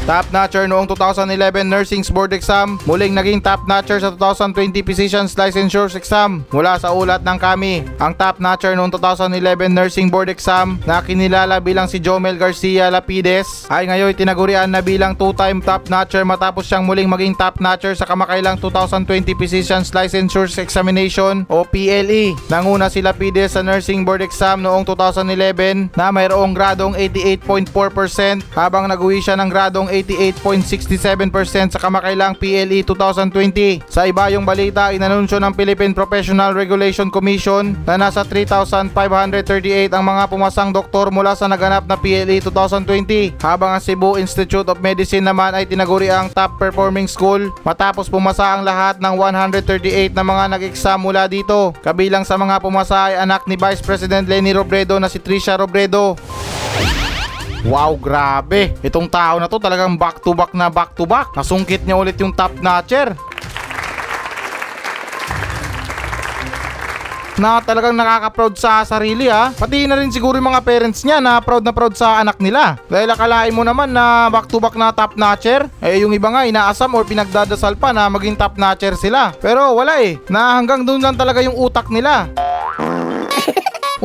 Top 0.05 0.29
notcher 0.29 0.69
noong 0.69 0.85
2011 0.85 1.65
Nursing 1.65 2.05
Board 2.13 2.29
Exam, 2.29 2.77
muling 2.85 3.17
naging 3.17 3.41
top 3.41 3.65
notcher 3.65 3.97
sa 3.97 4.13
2020 4.13 4.85
Physicians 4.85 5.33
Licensure 5.33 5.89
Exam 5.97 6.45
mula 6.53 6.77
sa 6.77 6.93
ulat 6.93 7.25
ng 7.25 7.41
kami. 7.41 7.81
Ang 7.97 8.13
top 8.13 8.37
notcher 8.37 8.77
noong 8.77 8.93
2011 8.93 9.65
Nursing 9.73 10.13
Board 10.13 10.29
Exam 10.29 10.77
na 10.85 11.01
kinilala 11.01 11.57
bilang 11.57 11.89
si 11.89 11.97
Jomel 11.97 12.37
Garcia 12.37 12.93
Lapides 12.93 13.65
ay 13.73 13.89
ngayon 13.89 14.13
tinagurian 14.13 14.69
na 14.69 14.85
bilang 14.85 15.17
two-time 15.17 15.57
top 15.57 15.89
notcher 15.89 16.21
matapos 16.21 16.69
siyang 16.69 16.85
muling 16.85 17.09
maging 17.09 17.33
top 17.33 17.57
notcher 17.57 17.97
sa 17.97 18.05
kamakailang 18.05 18.61
2020 18.61 19.33
Physicians 19.33 19.89
Licensure 19.89 20.53
Examination 20.61 21.49
o 21.49 21.65
PLE. 21.65 22.37
Nanguna 22.53 22.93
si 22.93 23.01
Lapides 23.01 23.57
sa 23.57 23.65
Nursing 23.65 24.05
Board 24.05 24.21
Exam 24.21 24.61
noong 24.61 24.85
2011 24.85 25.97
na 25.97 26.13
mayroong 26.13 26.53
gradong 26.53 26.93
88.4% 26.93 28.53
habang 28.53 28.85
nag-uwi 28.85 29.17
siya 29.17 29.33
ng 29.41 29.49
gradong 29.49 29.94
88.67% 30.03 31.77
sa 31.77 31.79
kamakailang 31.79 32.35
PLE 32.35 32.83
2020. 32.83 33.85
Sa 33.87 34.03
iba 34.03 34.27
yung 34.33 34.43
balita, 34.43 34.91
inanunsyo 34.91 35.39
ng 35.39 35.53
Philippine 35.55 35.95
Professional 35.95 36.51
Regulation 36.51 37.07
Commission 37.07 37.77
na 37.87 37.95
nasa 37.95 38.25
3,538 38.27 39.93
ang 39.93 40.03
mga 40.03 40.23
pumasang 40.27 40.73
doktor 40.75 41.13
mula 41.13 41.37
sa 41.37 41.47
naganap 41.47 41.87
na 41.87 41.95
PLE 41.95 42.41
2020 42.43 43.39
habang 43.39 43.71
ang 43.71 43.81
Cebu 43.83 44.19
Institute 44.19 44.67
of 44.67 44.83
Medicine 44.83 45.23
naman 45.23 45.55
ay 45.55 45.63
tinaguri 45.69 46.11
ang 46.11 46.27
top 46.33 46.59
performing 46.59 47.07
school 47.07 47.53
matapos 47.63 48.11
pumasa 48.11 48.57
ang 48.57 48.65
lahat 48.65 48.99
ng 48.99 49.13
138 49.15 50.11
na 50.11 50.23
mga 50.25 50.43
nag-exam 50.57 50.99
mula 50.99 51.29
dito. 51.29 51.71
Kabilang 51.85 52.25
sa 52.25 52.35
mga 52.35 52.59
pumasa 52.59 53.13
ay 53.13 53.21
anak 53.21 53.45
ni 53.45 53.55
Vice 53.55 53.83
President 53.85 54.25
Leni 54.25 54.51
Robredo 54.51 54.97
na 54.97 55.07
si 55.11 55.21
Trisha 55.21 55.55
Robredo. 55.55 56.17
Wow, 57.65 57.97
grabe. 57.97 58.77
Itong 58.85 59.09
tao 59.09 59.41
na 59.41 59.49
to 59.49 59.57
talagang 59.57 59.97
back 59.97 60.21
to 60.21 60.37
back 60.37 60.53
na 60.53 60.69
back 60.69 60.93
to 60.93 61.09
back. 61.09 61.33
Nasungkit 61.33 61.81
niya 61.81 61.97
ulit 61.97 62.13
yung 62.21 62.29
top 62.29 62.53
notcher. 62.61 63.17
Na 67.35 67.59
talagang 67.59 67.97
nakaka-proud 67.97 68.53
sa 68.55 68.85
sarili 68.85 69.27
ha. 69.27 69.49
Pati 69.49 69.89
na 69.89 69.97
rin 69.97 70.13
siguro 70.13 70.37
yung 70.37 70.47
mga 70.53 70.61
parents 70.61 71.01
niya 71.03 71.17
na 71.17 71.41
proud 71.41 71.65
na 71.65 71.73
proud 71.73 71.97
sa 71.97 72.21
anak 72.21 72.37
nila. 72.37 72.77
Dahil 72.85 73.09
akalain 73.11 73.51
mo 73.51 73.65
naman 73.65 73.91
na 73.91 74.29
back 74.29 74.45
to 74.45 74.61
back 74.61 74.77
na 74.77 74.93
top 74.93 75.17
notcher. 75.17 75.65
Eh 75.81 76.05
yung 76.05 76.13
iba 76.13 76.29
nga 76.29 76.45
inaasam 76.45 76.93
or 76.93 77.01
pinagdadasal 77.01 77.75
pa 77.81 77.89
na 77.91 78.07
maging 78.13 78.37
top 78.37 78.61
notcher 78.61 78.93
sila. 78.93 79.33
Pero 79.41 79.73
wala 79.73 80.05
eh. 80.05 80.21
Na 80.29 80.53
hanggang 80.55 80.85
doon 80.85 81.01
lang 81.01 81.17
talaga 81.17 81.41
yung 81.41 81.57
utak 81.57 81.89
nila 81.89 82.29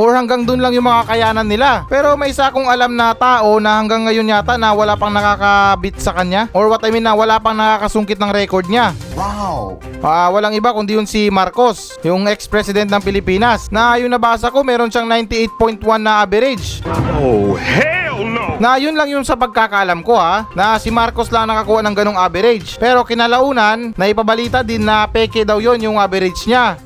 or 0.01 0.17
hanggang 0.17 0.49
dun 0.49 0.65
lang 0.65 0.73
yung 0.73 0.89
mga 0.89 1.13
kayanan 1.13 1.45
nila. 1.45 1.85
Pero 1.93 2.17
may 2.17 2.33
isa 2.33 2.49
akong 2.49 2.65
alam 2.65 2.97
na 2.97 3.13
tao 3.13 3.61
na 3.61 3.77
hanggang 3.77 4.09
ngayon 4.09 4.33
yata 4.33 4.57
na 4.57 4.73
wala 4.73 4.97
pang 4.97 5.13
nakakabit 5.13 6.01
sa 6.01 6.17
kanya 6.17 6.49
or 6.57 6.73
what 6.73 6.81
I 6.81 6.89
mean 6.89 7.05
na 7.05 7.13
wala 7.13 7.37
pang 7.37 7.53
nakakasungkit 7.53 8.17
ng 8.17 8.33
record 8.33 8.65
niya. 8.73 8.97
Wow! 9.13 9.77
Ah, 10.01 10.33
walang 10.33 10.57
iba 10.57 10.73
kundi 10.73 10.97
yun 10.97 11.05
si 11.05 11.29
Marcos, 11.29 12.01
yung 12.01 12.25
ex-president 12.25 12.89
ng 12.89 13.05
Pilipinas. 13.05 13.69
Na 13.69 14.01
yung 14.01 14.09
nabasa 14.09 14.49
ko 14.49 14.65
meron 14.65 14.89
siyang 14.89 15.05
98.1 15.05 15.85
na 16.01 16.25
average. 16.25 16.81
Oh, 17.21 17.53
hell 17.61 18.25
no! 18.25 18.57
Na 18.57 18.81
yun 18.81 18.97
lang 18.97 19.13
yung 19.13 19.29
sa 19.29 19.37
pagkakaalam 19.37 20.01
ko 20.01 20.17
ha, 20.17 20.49
na 20.57 20.81
si 20.81 20.89
Marcos 20.89 21.29
lang 21.29 21.45
nakakuha 21.45 21.85
ng 21.85 21.93
ganong 21.93 22.17
average. 22.17 22.81
Pero 22.81 23.05
kinalaunan, 23.05 23.93
naipabalita 24.01 24.65
din 24.65 24.89
na 24.89 25.05
peke 25.05 25.45
daw 25.45 25.61
yon 25.61 25.85
yung 25.85 26.01
average 26.01 26.49
niya. 26.49 26.81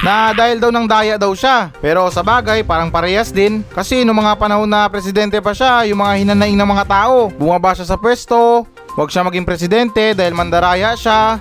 Na 0.00 0.32
dahil 0.32 0.56
daw 0.56 0.72
ng 0.72 0.86
daya 0.88 1.14
daw 1.20 1.32
siya. 1.36 1.68
Pero 1.80 2.08
sa 2.08 2.24
bagay, 2.24 2.64
parang 2.64 2.88
parehas 2.88 3.28
din. 3.28 3.60
Kasi 3.72 4.02
nung 4.04 4.16
mga 4.16 4.36
panahon 4.36 4.68
na 4.68 4.88
presidente 4.88 5.36
pa 5.40 5.52
siya, 5.52 5.84
yung 5.88 6.00
mga 6.00 6.24
hinanaing 6.24 6.56
ng 6.56 6.70
mga 6.72 6.84
tao, 6.88 7.28
bumaba 7.28 7.76
siya 7.76 7.86
sa 7.94 8.00
pwesto, 8.00 8.64
wag 8.96 9.12
siya 9.12 9.26
maging 9.28 9.46
presidente 9.46 10.16
dahil 10.16 10.32
mandaraya 10.32 10.96
siya. 10.96 11.40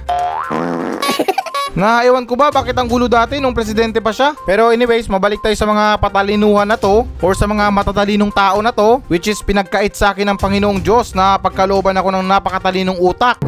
Na 1.79 2.03
ewan 2.03 2.27
ko 2.27 2.35
ba 2.35 2.51
bakit 2.51 2.75
ang 2.75 2.89
gulo 2.89 3.07
dati 3.07 3.39
nung 3.39 3.55
presidente 3.55 4.03
pa 4.03 4.11
siya. 4.11 4.35
Pero 4.43 4.73
anyways, 4.73 5.07
mabalik 5.07 5.39
tayo 5.39 5.55
sa 5.55 5.63
mga 5.63 6.01
patalinuhan 6.01 6.67
na 6.67 6.75
to 6.75 7.07
or 7.23 7.31
sa 7.37 7.47
mga 7.47 7.71
matatalinong 7.71 8.33
tao 8.33 8.59
na 8.59 8.75
to 8.75 8.99
which 9.07 9.31
is 9.31 9.39
pinagkait 9.39 9.95
sa 9.95 10.11
akin 10.11 10.27
ng 10.33 10.37
Panginoong 10.41 10.83
Diyos 10.83 11.15
na 11.15 11.39
pagkalooban 11.39 11.95
ako 11.95 12.09
ng 12.19 12.25
napakatalinong 12.25 12.99
utak. 12.99 13.39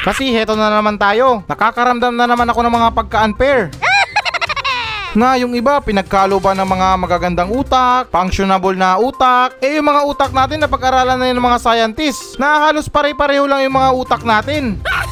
Kasi 0.00 0.32
heto 0.32 0.56
na 0.56 0.72
naman 0.72 0.96
tayo. 0.96 1.44
Nakakaramdam 1.44 2.16
na 2.16 2.24
naman 2.24 2.48
ako 2.48 2.60
ng 2.64 2.74
mga 2.74 2.88
pagka-unfair. 2.96 3.60
Na 5.10 5.34
yung 5.34 5.58
iba 5.58 5.82
pinagkalo 5.82 6.38
pa 6.38 6.54
ng 6.54 6.62
mga 6.62 6.88
magagandang 6.94 7.50
utak, 7.50 8.14
functionable 8.14 8.78
na 8.78 8.94
utak. 8.94 9.58
Eh 9.58 9.82
yung 9.82 9.90
mga 9.90 10.06
utak 10.06 10.30
natin 10.30 10.62
na 10.62 10.70
pag-aralan 10.70 11.18
na 11.18 11.26
yun 11.26 11.42
ng 11.42 11.48
mga 11.50 11.58
scientists 11.58 12.38
na 12.38 12.70
halos 12.70 12.86
pare-pareho 12.86 13.42
lang 13.42 13.66
yung 13.66 13.74
mga 13.74 13.90
utak 13.90 14.22
natin. 14.22 14.78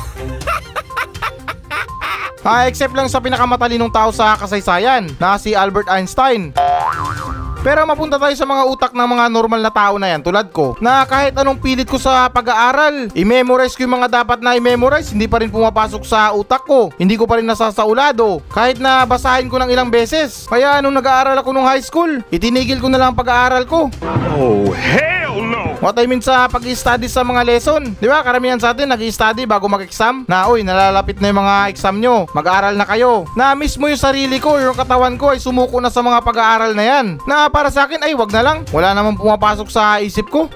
Ah, 2.48 2.64
except 2.64 2.96
lang 2.96 3.04
sa 3.12 3.20
pinakamatalinong 3.20 3.92
tao 3.92 4.08
sa 4.08 4.32
kasaysayan 4.32 5.04
na 5.20 5.36
si 5.36 5.52
Albert 5.52 5.84
Einstein. 5.92 6.56
Pero 7.58 7.82
mapunta 7.82 8.22
tayo 8.22 8.34
sa 8.38 8.46
mga 8.46 8.62
utak 8.70 8.92
ng 8.94 9.08
mga 9.18 9.24
normal 9.34 9.60
na 9.60 9.72
tao 9.74 9.98
na 9.98 10.14
yan 10.14 10.22
tulad 10.22 10.46
ko 10.54 10.78
na 10.78 11.02
kahit 11.02 11.34
anong 11.34 11.58
pilit 11.58 11.90
ko 11.90 11.98
sa 11.98 12.30
pag-aaral, 12.30 13.10
i-memorize 13.18 13.74
ko 13.74 13.82
yung 13.82 13.98
mga 13.98 14.22
dapat 14.22 14.38
na 14.38 14.54
i-memorize, 14.54 15.10
hindi 15.10 15.26
pa 15.26 15.42
rin 15.42 15.50
pumapasok 15.50 16.02
sa 16.06 16.30
utak 16.34 16.62
ko. 16.62 16.94
Hindi 16.94 17.18
ko 17.18 17.26
pa 17.26 17.42
rin 17.42 17.46
nasasaulado 17.48 18.38
kahit 18.54 18.78
na 18.78 19.02
basahin 19.02 19.50
ko 19.50 19.58
ng 19.58 19.74
ilang 19.74 19.90
beses. 19.90 20.46
Kaya 20.46 20.78
nung 20.78 20.94
nag-aaral 20.94 21.34
ako 21.38 21.50
nung 21.50 21.66
high 21.66 21.82
school, 21.82 22.22
itinigil 22.30 22.78
ko 22.78 22.86
na 22.86 23.02
lang 23.02 23.12
ang 23.12 23.18
pag-aaral 23.18 23.66
ko. 23.66 23.90
Oh, 24.38 24.70
hell! 24.70 25.47
What 25.88 25.96
I 25.96 26.04
mean 26.04 26.20
sa 26.20 26.44
pag-study 26.52 27.08
sa 27.08 27.24
mga 27.24 27.48
lesson. 27.48 27.96
Di 27.96 28.04
ba, 28.04 28.20
karamihan 28.20 28.60
sa 28.60 28.76
atin 28.76 28.92
nag-study 28.92 29.48
bago 29.48 29.72
mag-exam. 29.72 30.28
Na, 30.28 30.44
uy, 30.44 30.60
nalalapit 30.60 31.16
na 31.16 31.32
yung 31.32 31.40
mga 31.40 31.72
exam 31.72 31.96
nyo. 31.96 32.28
Mag-aaral 32.36 32.76
na 32.76 32.84
kayo. 32.84 33.24
Na 33.32 33.56
mismo 33.56 33.88
yung 33.88 33.96
sarili 33.96 34.36
ko, 34.36 34.60
yung 34.60 34.76
katawan 34.76 35.16
ko 35.16 35.32
ay 35.32 35.40
sumuko 35.40 35.80
na 35.80 35.88
sa 35.88 36.04
mga 36.04 36.20
pag-aaral 36.20 36.76
na 36.76 36.84
yan. 36.84 37.16
Na 37.24 37.48
para 37.48 37.72
sa 37.72 37.88
akin, 37.88 38.04
ay 38.04 38.12
wag 38.12 38.28
na 38.28 38.44
lang. 38.44 38.68
Wala 38.68 38.92
namang 38.92 39.16
pumapasok 39.16 39.72
sa 39.72 39.96
isip 39.96 40.28
ko. 40.28 40.52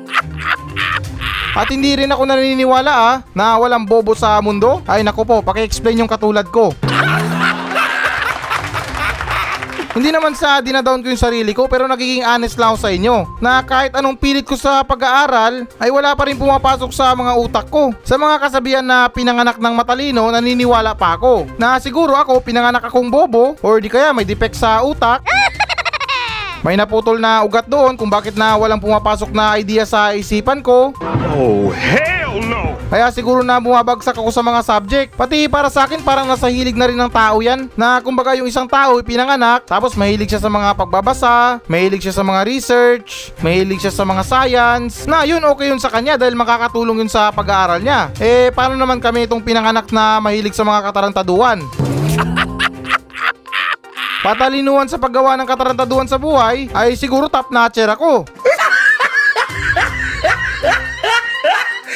At 1.60 1.68
hindi 1.68 1.92
rin 1.92 2.08
ako 2.08 2.24
naniniwala 2.24 2.88
ah, 2.88 3.20
na 3.36 3.60
walang 3.60 3.84
bobo 3.84 4.16
sa 4.16 4.40
mundo. 4.40 4.80
Ay 4.88 5.04
nako 5.04 5.28
po, 5.28 5.36
paki-explain 5.44 6.00
yung 6.00 6.08
katulad 6.08 6.48
ko. 6.48 6.72
Hindi 9.92 10.08
naman 10.08 10.32
sa 10.32 10.64
dinadown 10.64 11.04
ko 11.04 11.12
yung 11.12 11.20
sarili 11.20 11.52
ko 11.52 11.68
pero 11.68 11.84
nagiging 11.84 12.24
honest 12.24 12.56
lang 12.56 12.72
ako 12.72 12.78
sa 12.80 12.90
inyo 12.96 13.16
na 13.44 13.60
kahit 13.60 13.92
anong 13.92 14.16
pilit 14.16 14.48
ko 14.48 14.56
sa 14.56 14.80
pag-aaral 14.80 15.68
ay 15.76 15.92
wala 15.92 16.16
pa 16.16 16.24
rin 16.24 16.40
pumapasok 16.40 16.88
sa 16.96 17.12
mga 17.12 17.36
utak 17.36 17.68
ko. 17.68 17.92
Sa 18.00 18.16
mga 18.16 18.40
kasabihan 18.40 18.80
na 18.80 19.12
pinanganak 19.12 19.60
ng 19.60 19.74
matalino 19.76 20.32
naniniwala 20.32 20.96
pa 20.96 21.20
ako 21.20 21.44
na 21.60 21.76
siguro 21.76 22.16
ako 22.16 22.40
pinanganak 22.40 22.88
akong 22.88 23.12
bobo 23.12 23.52
or 23.60 23.84
di 23.84 23.92
kaya 23.92 24.16
may 24.16 24.24
defect 24.24 24.56
sa 24.56 24.80
utak. 24.80 25.20
May 26.62 26.78
naputol 26.78 27.18
na 27.18 27.42
ugat 27.42 27.66
doon 27.66 27.98
kung 27.98 28.06
bakit 28.06 28.38
na 28.38 28.54
walang 28.54 28.78
pumapasok 28.78 29.34
na 29.34 29.58
idea 29.58 29.82
sa 29.82 30.14
isipan 30.14 30.62
ko. 30.62 30.94
Oh, 31.34 31.74
hell! 31.74 32.21
Kaya 32.92 33.08
siguro 33.08 33.40
na 33.40 33.56
bumabagsak 33.56 34.12
ako 34.12 34.28
sa 34.28 34.44
mga 34.44 34.60
subject. 34.60 35.16
Pati 35.16 35.48
para 35.48 35.72
sa 35.72 35.88
akin 35.88 36.04
parang 36.04 36.28
nasa 36.28 36.52
hilig 36.52 36.76
na 36.76 36.92
rin 36.92 37.00
ng 37.00 37.08
tao 37.08 37.40
yan. 37.40 37.72
Na 37.72 38.04
kumbaga 38.04 38.36
yung 38.36 38.44
isang 38.44 38.68
tao 38.68 39.00
pinanganak, 39.00 39.64
tapos 39.64 39.96
mahilig 39.96 40.28
siya 40.28 40.44
sa 40.44 40.52
mga 40.52 40.76
pagbabasa, 40.76 41.64
mahilig 41.72 42.04
siya 42.04 42.20
sa 42.20 42.20
mga 42.20 42.44
research, 42.44 43.32
mahilig 43.40 43.80
siya 43.80 43.96
sa 43.96 44.04
mga 44.04 44.22
science. 44.28 45.08
Na 45.08 45.24
yun 45.24 45.40
okay 45.40 45.72
yun 45.72 45.80
sa 45.80 45.88
kanya 45.88 46.20
dahil 46.20 46.36
makakatulong 46.36 47.00
yun 47.00 47.08
sa 47.08 47.32
pag-aaral 47.32 47.80
niya. 47.80 48.12
Eh 48.20 48.52
paano 48.52 48.76
naman 48.76 49.00
kami 49.00 49.24
itong 49.24 49.40
pinanganak 49.40 49.88
na 49.88 50.20
mahilig 50.20 50.52
sa 50.52 50.60
mga 50.60 50.92
katarantaduan? 50.92 51.64
Patalinuhan 54.28 54.92
sa 54.92 55.00
paggawa 55.00 55.40
ng 55.40 55.48
katarantaduhan 55.48 56.12
sa 56.12 56.20
buhay 56.20 56.68
ay 56.76 56.92
siguro 56.92 57.32
top 57.32 57.48
notcher 57.48 57.88
ako. 57.88 58.28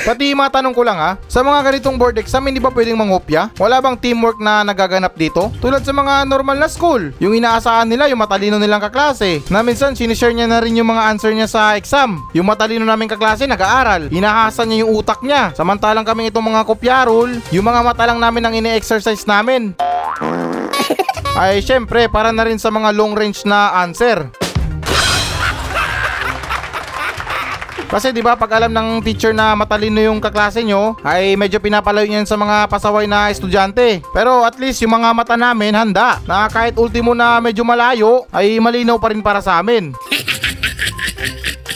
Pati 0.06 0.38
matanong 0.38 0.70
ko 0.70 0.86
lang 0.86 1.02
ha, 1.02 1.18
sa 1.26 1.42
mga 1.42 1.66
ganitong 1.66 1.98
board 1.98 2.14
exam 2.22 2.46
hindi 2.46 2.62
ba 2.62 2.70
pwedeng 2.70 2.94
mangopya? 2.94 3.50
Wala 3.58 3.82
bang 3.82 3.98
teamwork 3.98 4.38
na 4.38 4.62
nagaganap 4.62 5.18
dito? 5.18 5.50
Tulad 5.58 5.82
sa 5.82 5.90
mga 5.90 6.22
normal 6.30 6.62
na 6.62 6.70
school, 6.70 7.10
yung 7.18 7.34
inaasahan 7.34 7.90
nila 7.90 8.06
yung 8.06 8.22
matalino 8.22 8.54
nilang 8.54 8.78
kaklase, 8.86 9.42
na 9.50 9.66
minsan 9.66 9.98
sinishare 9.98 10.30
niya 10.30 10.46
na 10.46 10.62
rin 10.62 10.78
yung 10.78 10.86
mga 10.86 11.10
answer 11.10 11.34
niya 11.34 11.50
sa 11.50 11.74
exam. 11.74 12.22
Yung 12.38 12.46
matalino 12.46 12.86
naming 12.86 13.10
kaklase 13.10 13.50
nag-aaral, 13.50 14.06
inahasan 14.14 14.70
niya 14.70 14.86
yung 14.86 14.94
utak 14.94 15.26
niya. 15.26 15.50
Samantalang 15.58 16.06
kami 16.06 16.30
itong 16.30 16.54
mga 16.54 16.62
kopyarol, 16.62 17.42
yung 17.50 17.66
mga 17.66 17.82
mata 17.82 18.06
lang 18.06 18.22
namin 18.22 18.46
ang 18.46 18.54
ine-exercise 18.54 19.26
namin. 19.26 19.74
Ay 21.34 21.66
syempre, 21.66 22.06
para 22.06 22.30
na 22.30 22.46
rin 22.46 22.62
sa 22.62 22.70
mga 22.70 22.94
long 22.94 23.18
range 23.18 23.42
na 23.42 23.82
answer. 23.82 24.45
Kasi 27.86 28.10
'di 28.10 28.18
ba 28.18 28.34
pag 28.34 28.50
alam 28.58 28.74
ng 28.74 28.98
teacher 29.06 29.30
na 29.30 29.54
matalino 29.54 30.02
yung 30.02 30.18
kaklase 30.18 30.66
nyo, 30.66 30.98
ay 31.06 31.38
medyo 31.38 31.62
pinapalayo 31.62 32.10
niyan 32.10 32.26
sa 32.26 32.34
mga 32.34 32.66
pasaway 32.66 33.06
na 33.06 33.30
estudyante. 33.30 34.02
Pero 34.10 34.42
at 34.42 34.58
least 34.58 34.82
yung 34.82 34.98
mga 34.98 35.14
mata 35.14 35.38
namin 35.38 35.70
handa 35.70 36.18
na 36.26 36.50
kahit 36.50 36.74
ultimo 36.74 37.14
na 37.14 37.38
medyo 37.38 37.62
malayo 37.62 38.26
ay 38.34 38.58
malinaw 38.58 38.98
pa 38.98 39.14
rin 39.14 39.22
para 39.22 39.38
sa 39.38 39.62
amin. 39.62 39.94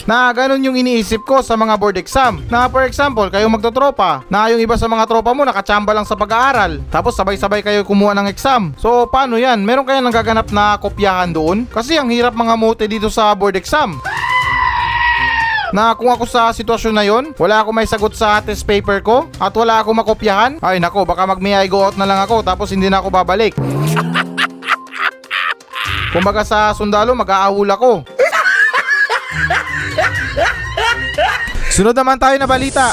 Na 0.03 0.33
ganun 0.35 0.59
yung 0.59 0.75
iniisip 0.75 1.23
ko 1.23 1.39
sa 1.39 1.55
mga 1.55 1.79
board 1.79 1.95
exam. 1.95 2.43
Na 2.51 2.67
for 2.67 2.83
example, 2.83 3.31
kayo 3.31 3.47
magtotropa. 3.47 4.27
Na 4.27 4.51
yung 4.51 4.59
iba 4.59 4.75
sa 4.75 4.91
mga 4.91 5.07
tropa 5.07 5.31
mo 5.31 5.47
nakachamba 5.47 5.95
lang 5.95 6.03
sa 6.03 6.19
pag-aaral. 6.19 6.83
Tapos 6.91 7.15
sabay-sabay 7.15 7.63
kayo 7.63 7.87
kumuha 7.87 8.11
ng 8.19 8.27
exam. 8.27 8.75
So 8.75 9.07
paano 9.07 9.39
yan? 9.39 9.63
Meron 9.63 9.87
kaya 9.87 10.03
nagaganap 10.03 10.51
na 10.51 10.75
kopyahan 10.75 11.31
doon? 11.31 11.63
Kasi 11.71 11.95
ang 11.95 12.11
hirap 12.11 12.35
mga 12.35 12.59
mote 12.59 12.91
dito 12.91 13.07
sa 13.07 13.31
board 13.31 13.55
exam 13.55 13.95
na 15.71 15.95
kung 15.95 16.11
ako 16.11 16.27
sa 16.27 16.51
sitwasyon 16.51 16.95
na 16.95 17.03
yon, 17.07 17.31
wala 17.39 17.63
ako 17.63 17.71
may 17.71 17.87
sagot 17.87 18.11
sa 18.15 18.41
test 18.43 18.67
paper 18.67 18.99
ko 18.99 19.31
at 19.39 19.55
wala 19.55 19.79
ako 19.79 19.95
makopyahan, 19.95 20.59
ay 20.59 20.79
nako, 20.79 21.07
baka 21.07 21.23
mag 21.23 21.39
may 21.39 21.55
I 21.55 21.67
go 21.71 21.87
out 21.87 21.95
na 21.95 22.07
lang 22.07 22.19
ako 22.23 22.43
tapos 22.43 22.71
hindi 22.75 22.91
na 22.91 22.99
ako 22.99 23.09
babalik. 23.11 23.55
Kumbaga 26.13 26.43
sa 26.43 26.75
sundalo, 26.75 27.15
mag-aahul 27.15 27.71
ako. 27.71 28.03
Sunod 31.75 31.95
naman 31.95 32.19
tayo 32.19 32.35
na 32.35 32.43
balita. 32.43 32.91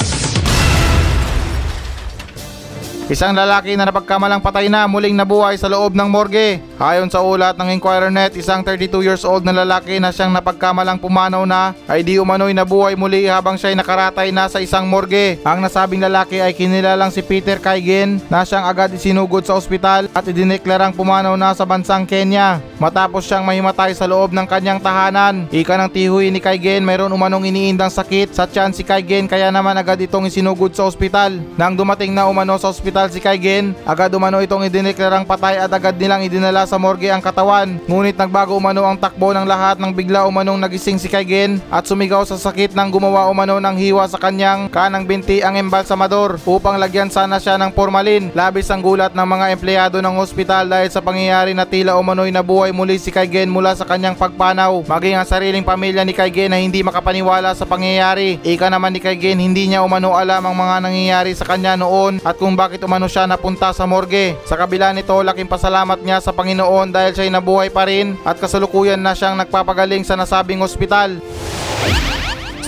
Isang 3.09 3.33
lalaki 3.33 3.73
na 3.73 3.88
napagkamalang 3.88 4.44
patay 4.44 4.68
na 4.68 4.85
muling 4.85 5.16
nabuhay 5.16 5.57
sa 5.57 5.64
loob 5.64 5.97
ng 5.97 6.12
morgue. 6.12 6.61
Ayon 6.77 7.09
sa 7.09 7.25
ulat 7.25 7.57
ng 7.57 7.73
Inquirer 7.73 8.12
Net, 8.12 8.37
isang 8.37 8.61
32 8.61 9.01
years 9.01 9.25
old 9.25 9.49
na 9.49 9.64
lalaki 9.64 9.97
na 9.97 10.12
siyang 10.12 10.29
napagkamalang 10.29 11.01
pumanaw 11.01 11.49
na 11.49 11.73
ay 11.88 12.05
di 12.05 12.21
umano'y 12.21 12.53
nabuhay 12.53 13.01
muli 13.01 13.25
habang 13.25 13.57
siya'y 13.57 13.81
nakaratay 13.81 14.29
na 14.29 14.44
sa 14.53 14.61
isang 14.61 14.85
morgue. 14.85 15.40
Ang 15.40 15.64
nasabing 15.64 16.05
lalaki 16.05 16.37
ay 16.44 16.53
kinilalang 16.53 17.09
si 17.09 17.25
Peter 17.25 17.57
Kaigen 17.57 18.21
na 18.29 18.44
siyang 18.44 18.68
agad 18.68 18.92
isinugod 18.92 19.40
sa 19.40 19.57
ospital 19.57 20.05
at 20.12 20.29
idineklarang 20.29 20.92
pumanaw 20.92 21.33
na 21.33 21.57
sa 21.57 21.64
bansang 21.64 22.05
Kenya. 22.05 22.61
Matapos 22.77 23.25
siyang 23.25 23.49
mahimatay 23.49 23.97
sa 23.97 24.05
loob 24.05 24.37
ng 24.37 24.44
kanyang 24.44 24.85
tahanan. 24.85 25.49
Ika 25.49 25.81
ng 25.81 25.90
tihuy 25.97 26.29
ni 26.29 26.44
Kaigen 26.44 26.85
mayroon 26.85 27.16
umanong 27.16 27.49
iniindang 27.49 27.90
sakit 27.90 28.37
sa 28.37 28.44
tiyan 28.44 28.77
si 28.77 28.85
Kaigen 28.85 29.25
kaya 29.25 29.49
naman 29.49 29.81
agad 29.81 29.97
itong 29.97 30.29
isinugod 30.29 30.77
sa 30.77 30.85
ospital. 30.85 31.40
Nang 31.57 31.73
dumating 31.73 32.12
na 32.12 32.29
umano 32.29 32.61
sa 32.61 32.68
ospital 32.68 32.97
si 33.06 33.22
Kaigen, 33.22 33.78
agad 33.87 34.11
umano 34.11 34.42
itong 34.42 34.66
idineklarang 34.66 35.22
patay 35.22 35.62
at 35.62 35.70
agad 35.70 35.94
nilang 35.94 36.26
idinala 36.26 36.66
sa 36.66 36.74
morgue 36.74 37.06
ang 37.06 37.22
katawan. 37.22 37.78
Ngunit 37.87 38.18
nagbago 38.18 38.58
umano 38.58 38.82
ang 38.82 38.98
takbo 38.98 39.30
ng 39.30 39.46
lahat 39.46 39.78
nang 39.78 39.94
bigla 39.94 40.26
umanong 40.26 40.58
nagising 40.58 40.98
si 40.98 41.06
Kaigen 41.06 41.62
at 41.70 41.87
sumigaw 41.87 42.26
sa 42.26 42.34
sakit 42.34 42.74
nang 42.74 42.90
gumawa 42.90 43.30
umano 43.30 43.62
ng 43.62 43.76
hiwa 43.78 44.02
sa 44.11 44.18
kanyang 44.18 44.66
kanang 44.66 45.06
binti 45.06 45.38
ang 45.38 45.54
embalsamador 45.54 46.42
upang 46.42 46.74
lagyan 46.74 47.06
sana 47.06 47.38
siya 47.38 47.54
ng 47.54 47.70
formalin. 47.70 48.34
Labis 48.34 48.72
ang 48.74 48.82
gulat 48.82 49.14
ng 49.14 49.28
mga 49.28 49.46
empleyado 49.54 50.02
ng 50.02 50.18
ospital 50.18 50.66
dahil 50.66 50.88
sa 50.88 51.04
pangyayari 51.04 51.52
na 51.52 51.68
tila 51.68 51.94
umano'y 52.00 52.34
nabuhay 52.34 52.74
muli 52.74 52.96
si 52.96 53.14
Kaigen 53.14 53.52
mula 53.52 53.76
sa 53.76 53.84
kanyang 53.84 54.16
pagpanaw. 54.16 54.82
Maging 54.88 55.20
ang 55.20 55.28
sariling 55.28 55.62
pamilya 55.62 56.02
ni 56.02 56.16
Kaigen 56.16 56.50
na 56.50 56.58
hindi 56.58 56.80
makapaniwala 56.80 57.52
sa 57.52 57.68
pangyayari. 57.68 58.40
Ika 58.40 58.72
naman 58.72 58.96
ni 58.96 59.04
Kaigen 59.04 59.37
hindi 59.37 59.68
niya 59.68 59.84
umano 59.84 60.16
alam 60.16 60.40
ang 60.40 60.56
mga 60.56 60.88
nangyayari 60.88 61.37
sa 61.37 61.44
kanya 61.44 61.76
noon 61.76 62.24
at 62.24 62.40
kung 62.40 62.56
bakit 62.56 62.80
umano 62.88 63.05
siya 63.05 63.29
napunta 63.29 63.68
sa 63.77 63.85
morgue. 63.85 64.33
Sa 64.48 64.57
kabila 64.57 64.96
nito, 64.96 65.12
laking 65.20 65.44
pasalamat 65.44 66.01
niya 66.01 66.24
sa 66.24 66.33
Panginoon 66.33 66.88
dahil 66.88 67.12
siya'y 67.12 67.29
nabuhay 67.29 67.68
pa 67.68 67.85
rin 67.85 68.16
at 68.24 68.40
kasalukuyan 68.40 68.96
na 68.96 69.12
siyang 69.12 69.37
nagpapagaling 69.37 70.09
sa 70.09 70.16
nasabing 70.16 70.64
ospital. 70.64 71.21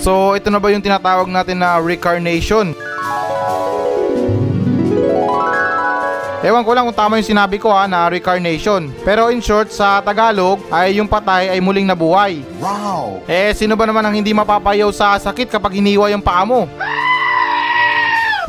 So, 0.05 0.37
ito 0.37 0.53
na 0.53 0.61
ba 0.61 0.69
yung 0.69 0.85
tinatawag 0.85 1.25
natin 1.25 1.65
na 1.65 1.81
reincarnation? 1.81 2.77
Ewan 6.41 6.65
ko 6.65 6.73
lang 6.73 6.89
kung 6.89 6.97
tama 6.97 7.21
yung 7.21 7.33
sinabi 7.37 7.57
ko 7.57 7.73
ha 7.73 7.89
na 7.89 8.13
reincarnation. 8.13 8.93
Pero 9.01 9.33
in 9.33 9.41
short, 9.41 9.73
sa 9.73 10.05
Tagalog 10.05 10.61
ay 10.69 11.01
yung 11.01 11.09
patay 11.09 11.49
ay 11.49 11.65
muling 11.65 11.89
nabuhay. 11.89 12.45
Wow! 12.61 13.25
Eh, 13.25 13.57
sino 13.57 13.73
ba 13.73 13.89
naman 13.89 14.05
ang 14.05 14.13
hindi 14.13 14.37
mapapayaw 14.37 14.93
sa 14.93 15.17
sakit 15.17 15.49
kapag 15.49 15.81
hiniwa 15.81 16.13
yung 16.13 16.25
paa 16.25 16.45
mo? 16.45 16.69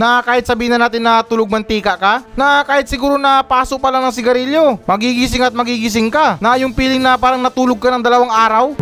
Na 0.01 0.17
kahit 0.25 0.49
sabihin 0.49 0.73
na 0.73 0.89
natin 0.89 1.05
na 1.05 1.21
tulog 1.21 1.45
mantika 1.45 1.93
ka, 1.93 2.25
na 2.33 2.65
kahit 2.65 2.89
siguro 2.89 3.21
na 3.21 3.45
paso 3.45 3.77
pa 3.77 3.93
lang 3.93 4.01
ng 4.01 4.17
sigarilyo, 4.17 4.81
magigising 4.89 5.45
at 5.45 5.53
magigising 5.53 6.09
ka, 6.09 6.41
na 6.41 6.57
yung 6.57 6.73
feeling 6.73 7.05
na 7.05 7.21
parang 7.21 7.37
natulog 7.37 7.77
ka 7.77 7.93
ng 7.93 8.01
dalawang 8.01 8.33
araw. 8.33 8.73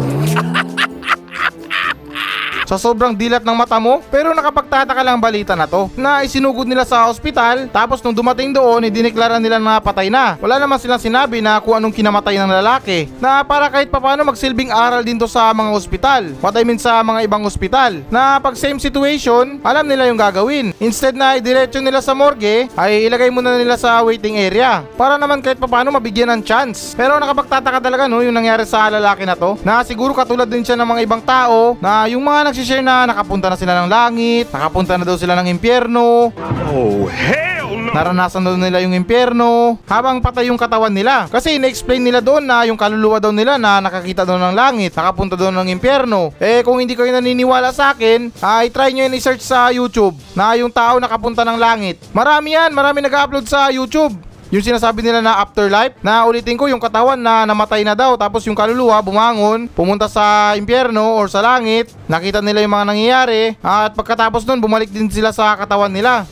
Sa 2.70 2.78
sobrang 2.78 3.17
dilat 3.17 3.41
ng 3.41 3.57
mata 3.57 3.82
mo? 3.82 4.05
Pero 4.13 4.30
nakapagtataka 4.30 5.01
lang 5.01 5.17
ang 5.17 5.24
balita 5.26 5.57
na 5.57 5.65
to 5.65 5.89
na 5.97 6.22
isinugod 6.22 6.70
nila 6.70 6.86
sa 6.86 7.09
ospital 7.09 7.65
tapos 7.74 7.97
nung 8.05 8.13
dumating 8.13 8.53
doon 8.53 8.86
idineklara 8.86 9.41
nila 9.41 9.57
na 9.57 9.82
patay 9.82 10.13
na. 10.13 10.38
Wala 10.38 10.61
naman 10.61 10.78
silang 10.78 11.01
sinabi 11.01 11.41
na 11.41 11.57
kung 11.57 11.74
anong 11.74 11.97
kinamatay 11.97 12.38
ng 12.38 12.53
lalaki 12.61 13.09
na 13.17 13.41
para 13.41 13.74
kahit 13.74 13.89
papano 13.89 14.22
magsilbing 14.22 14.70
aral 14.70 15.01
din 15.01 15.17
to 15.17 15.26
sa 15.26 15.49
mga 15.49 15.74
ospital. 15.74 16.22
What 16.45 16.53
I 16.53 16.61
mean 16.61 16.78
sa 16.78 17.01
mga 17.01 17.26
ibang 17.26 17.41
ospital 17.41 18.05
na 18.13 18.38
pag 18.38 18.53
same 18.53 18.78
situation, 18.78 19.57
alam 19.65 19.89
nila 19.89 20.05
yung 20.05 20.22
gagawin. 20.22 20.78
Instead 20.78 21.17
na 21.17 21.41
idiretso 21.41 21.82
nila 21.82 22.05
sa 22.05 22.13
morgue, 22.13 22.70
ay 22.78 23.09
ilagay 23.09 23.34
muna 23.34 23.57
nila 23.57 23.82
sa 23.82 24.05
waiting 24.05 24.38
area 24.38 24.86
para 24.93 25.17
naman 25.17 25.41
kahit 25.41 25.57
papano 25.57 25.89
mabigyan 25.89 26.30
ng 26.38 26.45
chance. 26.45 26.93
Pero 26.93 27.17
nakapagtataka 27.17 27.82
talaga 27.82 28.05
no 28.05 28.22
yung 28.22 28.38
nangyari 28.38 28.61
sa 28.70 28.93
lalaki 28.93 29.26
na 29.26 29.34
to 29.34 29.57
na 29.65 29.82
siguro 29.82 30.13
katulad 30.13 30.45
din 30.45 30.61
siya 30.61 30.78
ng 30.78 30.86
mga 30.86 31.01
ibang 31.07 31.24
tao 31.26 31.74
na 31.82 32.05
yung 32.05 32.22
mga 32.22 32.51
nagsishare 32.60 32.84
na 32.84 33.07
nakapunta 33.07 33.47
na 33.47 33.55
sila 33.55 33.72
ng 33.80 33.88
langit, 33.88 34.51
nakapunta 34.51 34.99
na 34.99 35.07
daw 35.07 35.16
sila 35.16 35.32
ng 35.39 35.47
impyerno, 35.47 36.36
Oh, 36.68 37.07
hell 37.07 37.72
no! 37.72 37.95
naranasan 37.95 38.43
daw 38.43 38.60
nila 38.60 38.84
yung 38.84 38.91
impyerno 38.91 39.80
habang 39.88 40.20
patay 40.20 40.51
yung 40.51 40.60
katawan 40.60 40.91
nila. 40.91 41.32
Kasi 41.32 41.55
na-explain 41.55 42.03
nila 42.03 42.20
doon 42.20 42.43
na 42.43 42.68
yung 42.68 42.76
kaluluwa 42.76 43.24
daw 43.24 43.32
nila 43.32 43.55
na 43.55 43.80
nakakita 43.80 44.28
daw 44.28 44.36
ng 44.36 44.60
langit, 44.60 44.91
nakapunta 44.91 45.39
daw 45.39 45.55
ng 45.55 45.72
impyerno. 45.72 46.36
Eh 46.36 46.60
kung 46.68 46.84
hindi 46.84 46.99
kayo 46.99 47.16
naniniwala 47.16 47.72
sa 47.72 47.95
akin, 47.95 48.28
ay 48.43 48.68
try 48.76 48.91
nyo 48.91 49.07
yun 49.07 49.16
i-search 49.16 49.39
sa 49.39 49.72
YouTube 49.72 50.20
na 50.36 50.51
yung 50.60 50.70
tao 50.70 50.99
nakapunta 50.99 51.47
ng 51.47 51.55
langit. 51.55 51.95
Marami 52.12 52.60
yan, 52.60 52.76
marami 52.76 52.99
nag-upload 52.99 53.47
sa 53.47 53.72
YouTube. 53.72 54.28
Yung 54.50 54.66
sinasabi 54.66 55.06
nila 55.06 55.22
na 55.22 55.45
afterlife, 55.45 55.93
na 56.02 56.26
ulitin 56.26 56.58
ko 56.58 56.66
yung 56.66 56.82
katawan 56.82 57.22
na 57.22 57.45
namatay 57.45 57.86
na 57.86 57.93
daw 57.93 58.18
tapos 58.18 58.41
yung 58.50 58.58
kaluluwa 58.58 58.97
bumangon, 58.97 59.70
pumunta 59.70 60.10
sa 60.10 60.58
impyerno 60.58 61.22
or 61.22 61.30
sa 61.30 61.45
langit, 61.45 61.93
nakita 62.10 62.41
nila 62.41 62.66
yung 62.66 62.74
mga 62.74 62.89
nangyayari 62.89 63.54
at 63.62 63.93
pagkatapos 63.93 64.50
nun 64.50 64.58
bumalik 64.58 64.89
din 64.89 65.06
sila 65.06 65.30
sa 65.30 65.54
katawan 65.54 65.93
nila. 65.93 66.26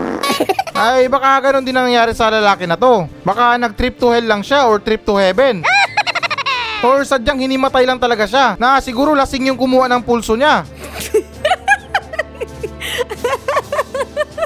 Ay 0.72 1.04
baka 1.12 1.36
ganun 1.44 1.68
din 1.68 1.76
ang 1.76 1.84
nangyari 1.84 2.16
sa 2.16 2.32
lalaki 2.32 2.64
na 2.64 2.80
to. 2.80 3.04
Baka 3.28 3.60
nag-trip 3.60 4.00
to 4.00 4.08
hell 4.08 4.24
lang 4.24 4.40
siya 4.40 4.64
or 4.64 4.80
trip 4.80 5.04
to 5.04 5.20
heaven. 5.20 5.60
Or 6.84 7.00
sadyang 7.00 7.40
hinimatay 7.40 7.88
lang 7.88 7.96
talaga 7.96 8.28
siya 8.28 8.60
na 8.60 8.76
siguro 8.76 9.16
lasing 9.16 9.48
yung 9.48 9.56
kumuha 9.56 9.88
ng 9.88 10.04
pulso 10.04 10.36
niya. 10.36 10.68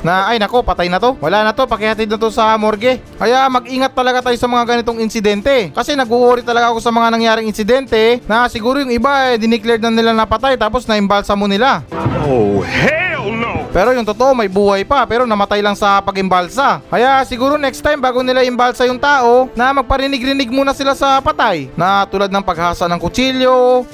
na 0.00 0.30
ay 0.30 0.38
nako 0.38 0.62
patay 0.62 0.86
na 0.86 0.98
to 0.98 1.14
wala 1.18 1.42
na 1.42 1.52
to 1.52 1.66
pakihatid 1.66 2.06
na 2.06 2.18
to 2.18 2.30
sa 2.30 2.54
morgue 2.54 2.98
kaya 3.16 3.44
mag-ingat 3.48 3.92
talaga 3.92 4.24
tayo 4.24 4.36
sa 4.38 4.46
mga 4.46 4.64
ganitong 4.64 5.02
insidente 5.02 5.70
kasi 5.74 5.94
nag-worry 5.94 6.42
talaga 6.42 6.70
ako 6.70 6.78
sa 6.78 6.94
mga 6.94 7.08
nangyaring 7.14 7.48
insidente 7.48 8.22
na 8.24 8.46
siguro 8.46 8.78
yung 8.78 8.92
iba 8.92 9.32
eh 9.32 9.38
dineclared 9.38 9.82
na 9.82 9.90
nila 9.90 10.14
napatay 10.14 10.54
tapos 10.54 10.86
naimbalsa 10.86 11.34
mo 11.34 11.46
nila 11.46 11.82
Oh, 12.28 12.60
hell 12.60 13.32
no! 13.32 13.64
pero 13.72 13.92
yung 13.92 14.04
totoo 14.04 14.36
may 14.36 14.48
buhay 14.48 14.84
pa 14.84 15.04
pero 15.04 15.24
namatay 15.24 15.60
lang 15.60 15.76
sa 15.76 16.00
pag-imbalsa. 16.00 16.80
Kaya 16.88 17.20
siguro 17.24 17.56
next 17.56 17.80
time 17.80 18.00
bago 18.00 18.20
nila 18.24 18.44
imbalsa 18.44 18.84
yung 18.84 19.00
tao 19.00 19.48
na 19.52 19.72
magparinig-rinig 19.76 20.48
muna 20.48 20.72
sila 20.72 20.92
sa 20.92 21.20
patay 21.20 21.68
na 21.76 22.04
tulad 22.08 22.28
ng 22.28 22.44
paghasa 22.44 22.88
ng 22.88 23.00
kutsilyo. 23.00 23.84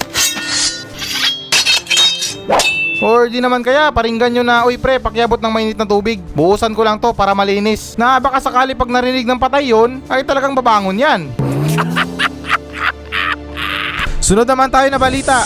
Or 3.03 3.27
di 3.27 3.43
naman 3.43 3.65
kaya 3.67 3.91
paringgan 3.91 4.31
nyo 4.31 4.45
na 4.47 4.63
Uy 4.63 4.79
pre 4.79 5.03
pakiabot 5.03 5.41
ng 5.43 5.51
mainit 5.51 5.79
na 5.79 5.89
tubig. 5.89 6.23
Buhusan 6.37 6.77
ko 6.77 6.87
lang 6.87 7.03
to 7.03 7.11
para 7.11 7.35
malinis. 7.35 7.99
Na 7.99 8.23
baka 8.23 8.39
sakali 8.39 8.77
pag 8.77 8.93
narinig 8.93 9.27
ng 9.27 9.41
patay 9.41 9.75
yon 9.75 9.99
Ay 10.07 10.23
talagang 10.23 10.55
babangon 10.55 10.95
yan. 10.95 11.27
Sunod 14.25 14.47
naman 14.47 14.71
tayo 14.71 14.89
na 14.89 14.97
balita 14.97 15.43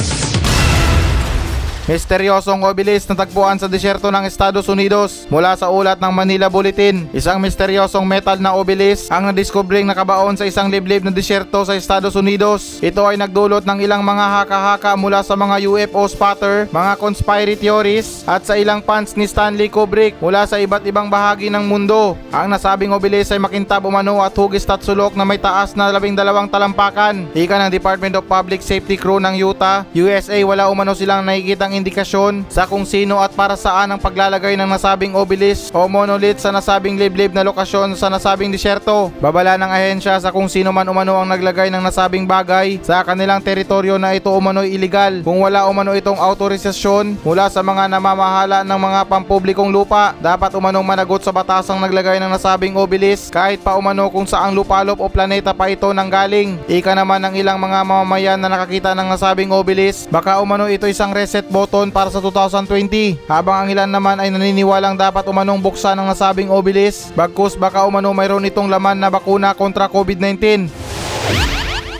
Misteryosong 1.88 2.68
obelis 2.68 3.08
na 3.08 3.16
tagpuan 3.16 3.56
sa 3.56 3.64
disyerto 3.64 4.12
ng 4.12 4.28
Estados 4.28 4.68
Unidos 4.68 5.24
mula 5.32 5.56
sa 5.56 5.72
ulat 5.72 5.96
ng 5.96 6.12
Manila 6.12 6.52
Bulletin. 6.52 7.08
Isang 7.16 7.40
misteryosong 7.40 8.04
metal 8.04 8.36
na 8.36 8.52
obelis 8.52 9.08
ang 9.08 9.32
nadiskubring 9.32 9.88
nakabaon 9.88 10.36
sa 10.36 10.44
isang 10.44 10.68
liblib 10.68 11.00
na 11.00 11.08
disyerto 11.08 11.64
sa 11.64 11.72
Estados 11.72 12.12
Unidos. 12.12 12.76
Ito 12.84 13.08
ay 13.08 13.16
nagdulot 13.16 13.64
ng 13.64 13.80
ilang 13.80 14.04
mga 14.04 14.20
haka-haka 14.20 15.00
mula 15.00 15.24
sa 15.24 15.32
mga 15.32 15.64
UFO 15.64 16.04
spotter, 16.12 16.68
mga 16.68 16.92
conspiracy 17.00 17.56
theories 17.56 18.20
at 18.28 18.44
sa 18.44 18.60
ilang 18.60 18.84
fans 18.84 19.16
ni 19.16 19.24
Stanley 19.24 19.72
Kubrick 19.72 20.12
mula 20.20 20.44
sa 20.44 20.60
iba't 20.60 20.84
ibang 20.84 21.08
bahagi 21.08 21.48
ng 21.48 21.64
mundo. 21.64 22.20
Ang 22.36 22.52
nasabing 22.52 22.92
obelis 22.92 23.32
ay 23.32 23.40
makintab 23.40 23.88
umano 23.88 24.20
at 24.20 24.36
hugis 24.36 24.68
at 24.68 24.84
sulok 24.84 25.16
na 25.16 25.24
may 25.24 25.40
taas 25.40 25.72
na 25.72 25.88
labing 25.88 26.12
dalawang 26.12 26.52
talampakan. 26.52 27.32
Ika 27.32 27.56
ng 27.64 27.72
Department 27.72 28.20
of 28.20 28.28
Public 28.28 28.60
Safety 28.60 29.00
Crew 29.00 29.16
ng 29.24 29.40
Utah, 29.40 29.88
USA 29.96 30.36
wala 30.44 30.68
umano 30.68 30.92
silang 30.92 31.24
nakikitang 31.24 31.77
indikasyon 31.78 32.44
sa 32.50 32.66
kung 32.66 32.82
sino 32.82 33.22
at 33.22 33.30
para 33.32 33.54
saan 33.54 33.94
ang 33.94 34.00
paglalagay 34.02 34.58
ng 34.58 34.66
nasabing 34.68 35.14
obelis 35.14 35.70
o 35.70 35.86
monolith 35.86 36.42
sa 36.42 36.50
nasabing 36.50 36.98
liblib 36.98 37.30
na 37.30 37.46
lokasyon 37.46 37.94
sa 37.94 38.10
nasabing 38.10 38.50
disyerto. 38.50 39.14
Babala 39.22 39.54
ng 39.54 39.70
ahensya 39.70 40.18
sa 40.18 40.34
kung 40.34 40.50
sino 40.50 40.74
man 40.74 40.90
umano 40.90 41.14
ang 41.16 41.30
naglagay 41.30 41.70
ng 41.70 41.80
nasabing 41.80 42.26
bagay 42.26 42.82
sa 42.82 43.06
kanilang 43.06 43.38
teritoryo 43.38 43.96
na 43.96 44.12
ito 44.18 44.28
umano'y 44.34 44.74
illegal. 44.74 45.22
Kung 45.22 45.40
wala 45.40 45.70
umano 45.70 45.94
itong 45.94 46.18
autorisasyon 46.18 47.22
mula 47.22 47.46
sa 47.48 47.62
mga 47.62 47.86
namamahala 47.86 48.66
ng 48.66 48.78
mga 48.78 49.00
pampublikong 49.06 49.70
lupa, 49.70 50.12
dapat 50.18 50.50
umanong 50.58 50.84
managot 50.84 51.22
sa 51.22 51.30
batasang 51.30 51.78
naglagay 51.78 52.18
ng 52.18 52.30
nasabing 52.32 52.74
obelis 52.74 53.30
kahit 53.30 53.62
pa 53.62 53.78
umano 53.78 54.10
kung 54.10 54.26
saang 54.26 54.52
lupalop 54.52 54.98
o 54.98 55.06
planeta 55.06 55.54
pa 55.54 55.70
ito 55.70 55.86
nanggaling. 55.94 56.58
Ika 56.66 56.92
naman 56.98 57.22
ng 57.22 57.34
ilang 57.38 57.60
mga 57.60 57.78
mamamayan 57.86 58.38
na 58.40 58.50
nakakita 58.50 58.96
ng 58.96 59.08
nasabing 59.14 59.54
obelis, 59.54 60.10
baka 60.10 60.42
umano 60.42 60.66
ito 60.66 60.88
isang 60.90 61.14
reset 61.14 61.46
button 61.68 61.92
para 61.92 62.08
sa 62.08 62.16
2020 62.24 63.28
habang 63.28 63.60
ang 63.60 63.68
ilan 63.68 63.84
naman 63.92 64.16
ay 64.16 64.32
naniniwalang 64.32 64.96
dapat 64.96 65.20
umanong 65.28 65.60
buksan 65.60 66.00
ng 66.00 66.08
nasabing 66.08 66.48
obelis 66.48 67.12
bagkus 67.12 67.60
baka 67.60 67.84
umano 67.84 68.08
mayroon 68.16 68.48
itong 68.48 68.72
laman 68.72 68.96
na 68.96 69.12
bakuna 69.12 69.52
kontra 69.52 69.84
COVID-19 69.84 70.72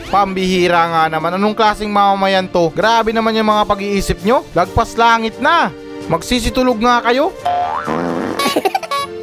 Pambihira 0.09 0.89
nga 0.89 1.03
naman. 1.05 1.37
Anong 1.37 1.53
klaseng 1.53 1.93
mamamayan 1.93 2.49
to? 2.49 2.73
Grabe 2.73 3.13
naman 3.13 3.29
yung 3.37 3.45
mga 3.45 3.61
pag-iisip 3.69 4.17
nyo. 4.25 4.41
Lagpas 4.57 4.97
langit 4.97 5.37
na. 5.37 5.69
Magsisitulog 6.09 6.81
nga 6.81 7.05
kayo. 7.05 7.29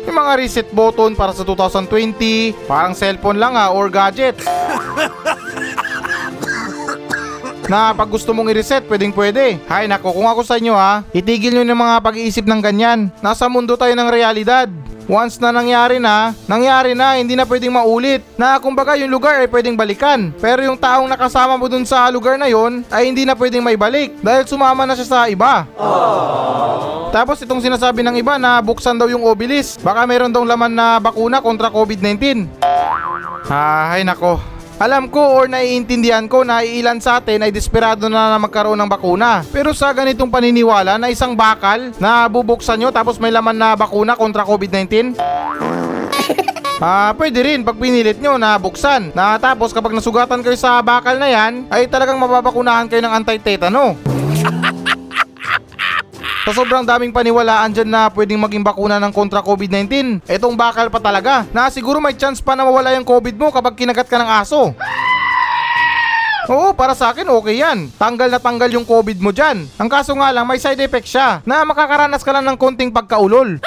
Yung 0.06 0.14
mga 0.14 0.38
reset 0.38 0.70
button 0.70 1.18
para 1.18 1.34
sa 1.34 1.42
2020, 1.42 2.70
parang 2.70 2.94
cellphone 2.94 3.42
lang 3.42 3.58
ha 3.58 3.74
or 3.74 3.90
gadget. 3.90 4.38
na 7.66 7.92
pag 7.92 8.08
gusto 8.10 8.30
mong 8.30 8.50
i-reset, 8.50 8.86
pwedeng 8.86 9.12
pwede. 9.14 9.58
Hay 9.66 9.90
nako, 9.90 10.14
kung 10.14 10.26
ako 10.30 10.42
sa 10.46 10.58
inyo 10.58 10.74
ha, 10.74 11.02
itigil 11.10 11.54
nyo 11.54 11.64
ng 11.66 11.78
mga 11.78 11.96
pag-iisip 12.02 12.46
ng 12.46 12.60
ganyan. 12.62 13.10
Nasa 13.20 13.50
mundo 13.50 13.74
tayo 13.74 13.92
ng 13.94 14.08
realidad. 14.10 14.70
Once 15.06 15.38
na 15.38 15.54
nangyari 15.54 16.02
na, 16.02 16.34
nangyari 16.50 16.90
na, 16.90 17.14
hindi 17.14 17.38
na 17.38 17.46
pwedeng 17.46 17.78
maulit. 17.78 18.26
Na 18.34 18.58
kumbaga 18.58 18.98
yung 18.98 19.10
lugar 19.10 19.38
ay 19.38 19.46
pwedeng 19.46 19.78
balikan. 19.78 20.34
Pero 20.42 20.66
yung 20.66 20.74
taong 20.74 21.06
nakasama 21.06 21.54
mo 21.54 21.70
dun 21.70 21.86
sa 21.86 22.10
lugar 22.10 22.34
na 22.34 22.50
yon 22.50 22.82
ay 22.90 23.06
hindi 23.06 23.22
na 23.22 23.38
pwedeng 23.38 23.62
maibalik 23.62 24.18
dahil 24.18 24.42
sumama 24.50 24.82
na 24.82 24.98
siya 24.98 25.06
sa 25.06 25.20
iba. 25.30 25.62
Tapos 27.14 27.38
itong 27.38 27.62
sinasabi 27.62 28.02
ng 28.02 28.18
iba 28.18 28.34
na 28.34 28.58
buksan 28.58 28.98
daw 28.98 29.06
yung 29.06 29.22
obelis. 29.22 29.78
Baka 29.78 30.02
meron 30.10 30.34
daw 30.34 30.42
laman 30.42 30.74
na 30.74 30.98
bakuna 30.98 31.38
kontra 31.38 31.70
COVID-19. 31.70 32.50
Ay 33.46 34.02
nako. 34.02 34.55
Alam 34.76 35.08
ko 35.08 35.40
or 35.40 35.48
naiintindihan 35.48 36.28
ko 36.28 36.44
na 36.44 36.60
ilan 36.60 37.00
sa 37.00 37.16
atin 37.16 37.40
ay 37.40 37.48
desperado 37.48 38.12
na 38.12 38.36
na 38.36 38.36
magkaroon 38.36 38.76
ng 38.76 38.92
bakuna. 38.92 39.40
Pero 39.48 39.72
sa 39.72 39.88
ganitong 39.96 40.28
paniniwala 40.28 41.00
na 41.00 41.08
isang 41.08 41.32
bakal 41.32 41.96
na 41.96 42.28
bubuksan 42.28 42.84
nyo 42.84 42.92
tapos 42.92 43.16
may 43.16 43.32
laman 43.32 43.56
na 43.56 43.72
bakuna 43.72 44.12
kontra 44.12 44.44
COVID-19? 44.44 45.16
Ah, 46.76 47.16
pwede 47.16 47.40
rin 47.40 47.64
pag 47.64 47.80
pinilit 47.80 48.20
nyo 48.20 48.36
na 48.36 48.60
buksan. 48.60 49.08
Na 49.16 49.40
tapos 49.40 49.72
kapag 49.72 49.96
nasugatan 49.96 50.44
kayo 50.44 50.60
sa 50.60 50.84
bakal 50.84 51.16
na 51.16 51.24
yan, 51.24 51.64
ay 51.72 51.88
talagang 51.88 52.20
mababakunahan 52.20 52.84
kayo 52.84 53.00
ng 53.00 53.16
anti-tetano. 53.16 53.96
Sa 56.46 56.62
sobrang 56.62 56.86
daming 56.86 57.10
paniwalaan 57.10 57.74
dyan 57.74 57.90
na 57.90 58.06
pwedeng 58.06 58.38
maging 58.38 58.62
bakuna 58.62 59.02
ng 59.02 59.10
kontra 59.10 59.42
COVID-19, 59.42 60.22
etong 60.30 60.54
bakal 60.54 60.86
pa 60.94 61.02
talaga 61.02 61.42
na 61.50 61.66
siguro 61.74 61.98
may 61.98 62.14
chance 62.14 62.38
pa 62.38 62.54
na 62.54 62.62
mawala 62.62 62.94
yung 62.94 63.02
COVID 63.02 63.34
mo 63.34 63.50
kapag 63.50 63.74
kinagat 63.74 64.06
ka 64.06 64.14
ng 64.14 64.30
aso. 64.30 64.70
Oo, 66.46 66.70
para 66.70 66.94
sa 66.94 67.10
akin 67.10 67.26
okay 67.26 67.58
yan. 67.58 67.90
Tanggal 67.98 68.30
na 68.30 68.38
tanggal 68.38 68.70
yung 68.70 68.86
COVID 68.86 69.18
mo 69.18 69.34
dyan. 69.34 69.66
Ang 69.74 69.90
kaso 69.90 70.14
nga 70.14 70.30
lang 70.30 70.46
may 70.46 70.62
side 70.62 70.78
effect 70.78 71.10
siya 71.10 71.42
na 71.42 71.66
makakaranas 71.66 72.22
ka 72.22 72.30
lang 72.30 72.46
ng 72.46 72.54
konting 72.54 72.94
pagkaulol. 72.94 73.58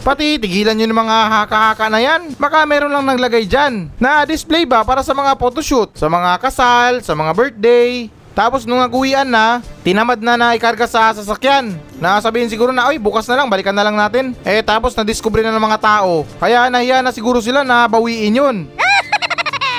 Pati 0.00 0.40
tigilan 0.40 0.80
nyo 0.80 0.86
ng 0.88 0.96
mga 0.96 1.18
haka-haka 1.28 1.92
na 1.92 2.00
yan. 2.00 2.32
Baka 2.40 2.64
meron 2.64 2.88
lang 2.88 3.04
naglagay 3.04 3.44
dyan. 3.44 3.92
Na 4.00 4.24
display 4.24 4.64
ba 4.64 4.80
para 4.80 5.04
sa 5.04 5.12
mga 5.12 5.36
photoshoot, 5.36 5.92
sa 5.92 6.08
mga 6.08 6.40
kasal, 6.40 7.04
sa 7.04 7.12
mga 7.12 7.36
birthday. 7.36 8.08
Tapos 8.36 8.68
nung 8.68 8.84
naguwian 8.84 9.24
na, 9.24 9.64
tinamad 9.80 10.20
na 10.20 10.36
na 10.36 10.52
ikarga 10.52 10.84
sa 10.84 11.08
sasakyan. 11.16 11.72
Nasabihin 11.96 12.52
siguro 12.52 12.68
na, 12.68 12.84
oy 12.92 13.00
bukas 13.00 13.24
na 13.24 13.40
lang, 13.40 13.48
balikan 13.48 13.72
na 13.72 13.80
lang 13.80 13.96
natin. 13.96 14.36
Eh 14.44 14.60
tapos 14.60 14.92
na-discover 14.92 15.40
na 15.40 15.56
ng 15.56 15.64
mga 15.64 15.80
tao. 15.80 16.28
Kaya 16.36 16.68
nahiya 16.68 17.00
na 17.00 17.16
siguro 17.16 17.40
sila 17.40 17.64
na 17.64 17.88
bawiin 17.88 18.36
yun. 18.36 18.56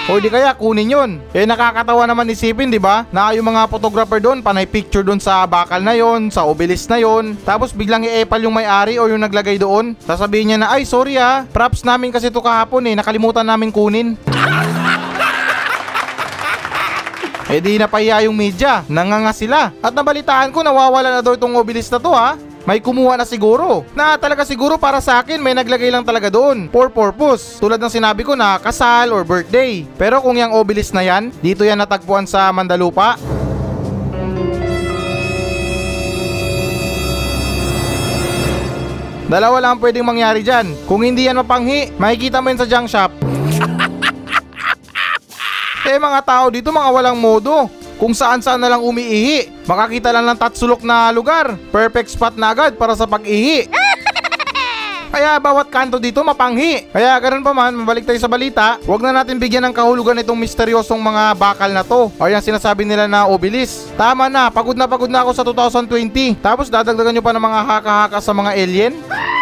O 0.07 0.23
di 0.23 0.31
kaya 0.31 0.55
kunin 0.55 0.87
yun. 0.87 1.11
Eh 1.35 1.43
nakakatawa 1.43 2.07
naman 2.07 2.31
isipin, 2.31 2.71
di 2.71 2.79
ba? 2.79 3.03
Na 3.11 3.35
yung 3.35 3.51
mga 3.51 3.67
photographer 3.67 4.23
doon, 4.23 4.39
panay 4.39 4.63
picture 4.63 5.03
doon 5.03 5.19
sa 5.19 5.43
bakal 5.43 5.83
na 5.83 5.99
yon, 5.99 6.31
sa 6.31 6.47
obelisk 6.47 6.87
na 6.87 6.95
yon. 6.95 7.35
Tapos 7.43 7.75
biglang 7.75 8.07
i-epal 8.07 8.39
yung 8.39 8.55
may-ari 8.55 8.95
o 9.03 9.11
yung 9.11 9.19
naglagay 9.19 9.59
doon. 9.59 9.99
Sasabihin 10.07 10.55
niya 10.55 10.63
na, 10.63 10.71
ay 10.71 10.87
sorry 10.87 11.19
ah, 11.19 11.43
props 11.51 11.83
namin 11.83 12.15
kasi 12.15 12.31
to 12.31 12.39
kahapon 12.39 12.87
eh, 12.87 12.95
nakalimutan 12.95 13.43
namin 13.43 13.67
kunin. 13.67 14.15
Eh 17.47 17.63
di 17.63 17.79
napahiya 17.79 18.27
yung 18.27 18.35
media, 18.35 18.83
nanganga 18.91 19.31
sila. 19.31 19.71
At 19.79 19.95
nabalitaan 19.95 20.51
ko 20.51 20.67
nawawala 20.67 21.15
na 21.15 21.21
daw 21.23 21.31
itong 21.31 21.55
obelisk 21.55 21.95
na 21.95 21.99
to 22.03 22.11
ha. 22.11 22.35
May 22.67 22.83
kumuha 22.83 23.15
na 23.15 23.23
siguro. 23.23 23.87
Na 23.95 24.19
talaga 24.19 24.43
siguro 24.43 24.75
para 24.75 24.99
sa 24.99 25.23
akin 25.23 25.39
may 25.39 25.55
naglagay 25.55 25.87
lang 25.87 26.03
talaga 26.03 26.27
doon. 26.27 26.67
For 26.67 26.91
purpose. 26.91 27.55
Tulad 27.63 27.79
ng 27.79 27.87
sinabi 27.87 28.27
ko 28.27 28.35
na 28.35 28.59
kasal 28.59 29.15
or 29.15 29.23
birthday. 29.23 29.87
Pero 29.95 30.19
kung 30.19 30.35
yung 30.35 30.51
obelisk 30.51 30.91
na 30.91 31.07
yan, 31.07 31.31
dito 31.39 31.63
yan 31.63 31.79
natagpuan 31.79 32.27
sa 32.27 32.51
Mandalupa. 32.51 33.15
Dalawa 39.31 39.63
lang 39.63 39.71
ang 39.79 39.81
pwedeng 39.87 40.03
mangyari 40.03 40.43
dyan. 40.43 40.75
Kung 40.83 40.99
hindi 40.99 41.31
yan 41.31 41.39
mapanghi, 41.39 41.95
makikita 41.95 42.43
mo 42.43 42.51
yun 42.51 42.59
sa 42.59 42.67
junk 42.67 42.91
shop. 42.91 43.36
Eh 45.87 45.95
mga 45.95 46.19
tao 46.19 46.51
dito 46.51 46.67
mga 46.67 46.91
walang 46.91 47.15
modo. 47.15 47.71
Kung 47.95 48.11
saan 48.11 48.43
saan 48.43 48.59
na 48.59 48.67
lang 48.67 48.83
umiihi. 48.83 49.63
Makakita 49.63 50.11
lang 50.11 50.27
ng 50.27 50.35
tatsulok 50.35 50.83
na 50.83 51.15
lugar. 51.15 51.55
Perfect 51.71 52.11
spot 52.11 52.35
na 52.35 52.51
agad 52.51 52.75
para 52.75 52.91
sa 52.91 53.07
pag-ihi. 53.07 53.71
Kaya 55.15 55.39
bawat 55.39 55.71
kanto 55.71 55.95
dito 55.95 56.19
mapanghi. 56.27 56.91
Kaya 56.91 57.15
ganun 57.23 57.41
pa 57.41 57.55
man, 57.55 57.71
mabalik 57.71 58.03
tayo 58.03 58.19
sa 58.19 58.27
balita, 58.29 58.77
huwag 58.83 59.01
na 59.01 59.23
natin 59.23 59.39
bigyan 59.39 59.63
ng 59.65 59.73
kahulugan 59.73 60.19
itong 60.19 60.37
misteryosong 60.37 60.99
mga 60.99 61.33
bakal 61.39 61.71
na 61.71 61.81
to. 61.81 62.11
O 62.19 62.27
yung 62.27 62.43
sinasabi 62.43 62.83
nila 62.83 63.07
na 63.07 63.23
obelis. 63.25 63.87
Tama 63.95 64.27
na, 64.27 64.51
pagod 64.51 64.75
na 64.75 64.85
pagod 64.85 65.09
na 65.09 65.23
ako 65.23 65.31
sa 65.33 65.47
2020. 65.47 66.37
Tapos 66.43 66.67
dadagdagan 66.67 67.15
nyo 67.15 67.23
pa 67.23 67.33
ng 67.33 67.41
mga 67.47 67.59
haka-haka 67.63 68.19
sa 68.19 68.35
mga 68.35 68.51
alien? 68.59 68.93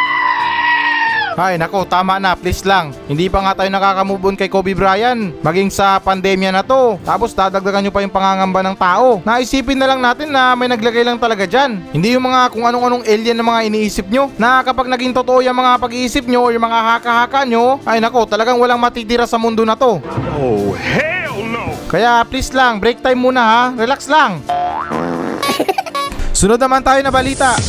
Ay 1.35 1.59
nako, 1.59 1.83
tama 1.83 2.15
na, 2.15 2.31
please 2.31 2.63
lang. 2.63 2.95
Hindi 3.11 3.27
pa 3.27 3.43
nga 3.43 3.59
tayo 3.59 3.67
nakaka-move 3.67 4.23
on 4.31 4.35
kay 4.39 4.47
Kobe 4.47 4.71
Bryant. 4.71 5.35
Maging 5.43 5.67
sa 5.67 5.99
pandemya 5.99 6.55
na 6.55 6.63
to. 6.63 6.95
Tapos 7.03 7.35
dadagdagan 7.35 7.83
nyo 7.83 7.91
pa 7.91 7.99
yung 7.99 8.15
pangangamba 8.15 8.63
ng 8.63 8.75
tao. 8.79 9.19
Naisipin 9.27 9.75
na 9.75 9.91
lang 9.91 9.99
natin 9.99 10.31
na 10.31 10.55
may 10.55 10.71
naglagay 10.71 11.03
lang 11.03 11.19
talaga 11.19 11.43
dyan. 11.43 11.83
Hindi 11.91 12.15
yung 12.15 12.23
mga 12.23 12.55
kung 12.55 12.63
anong-anong 12.63 13.03
alien 13.03 13.35
na 13.35 13.43
mga 13.43 13.61
iniisip 13.67 14.07
nyo. 14.07 14.31
Na 14.39 14.63
kapag 14.63 14.87
naging 14.87 15.11
totoo 15.11 15.43
yung 15.43 15.59
mga 15.59 15.75
pag-iisip 15.75 16.23
nyo 16.23 16.47
o 16.47 16.51
yung 16.55 16.63
mga 16.63 16.79
haka-haka 16.95 17.43
nyo, 17.43 17.83
ay 17.83 17.99
nako, 17.99 18.23
talagang 18.23 18.55
walang 18.55 18.79
matitira 18.79 19.27
sa 19.27 19.35
mundo 19.35 19.67
na 19.67 19.75
to. 19.75 19.99
Oh, 20.39 20.71
hell 20.71 21.35
no! 21.51 21.75
Kaya 21.91 22.23
please 22.23 22.55
lang, 22.55 22.79
break 22.79 23.03
time 23.03 23.19
muna 23.19 23.43
ha. 23.43 23.61
Relax 23.75 24.07
lang. 24.07 24.39
Sunod 26.39 26.59
naman 26.63 26.79
tayo 26.79 27.03
na 27.03 27.11
balita. 27.11 27.59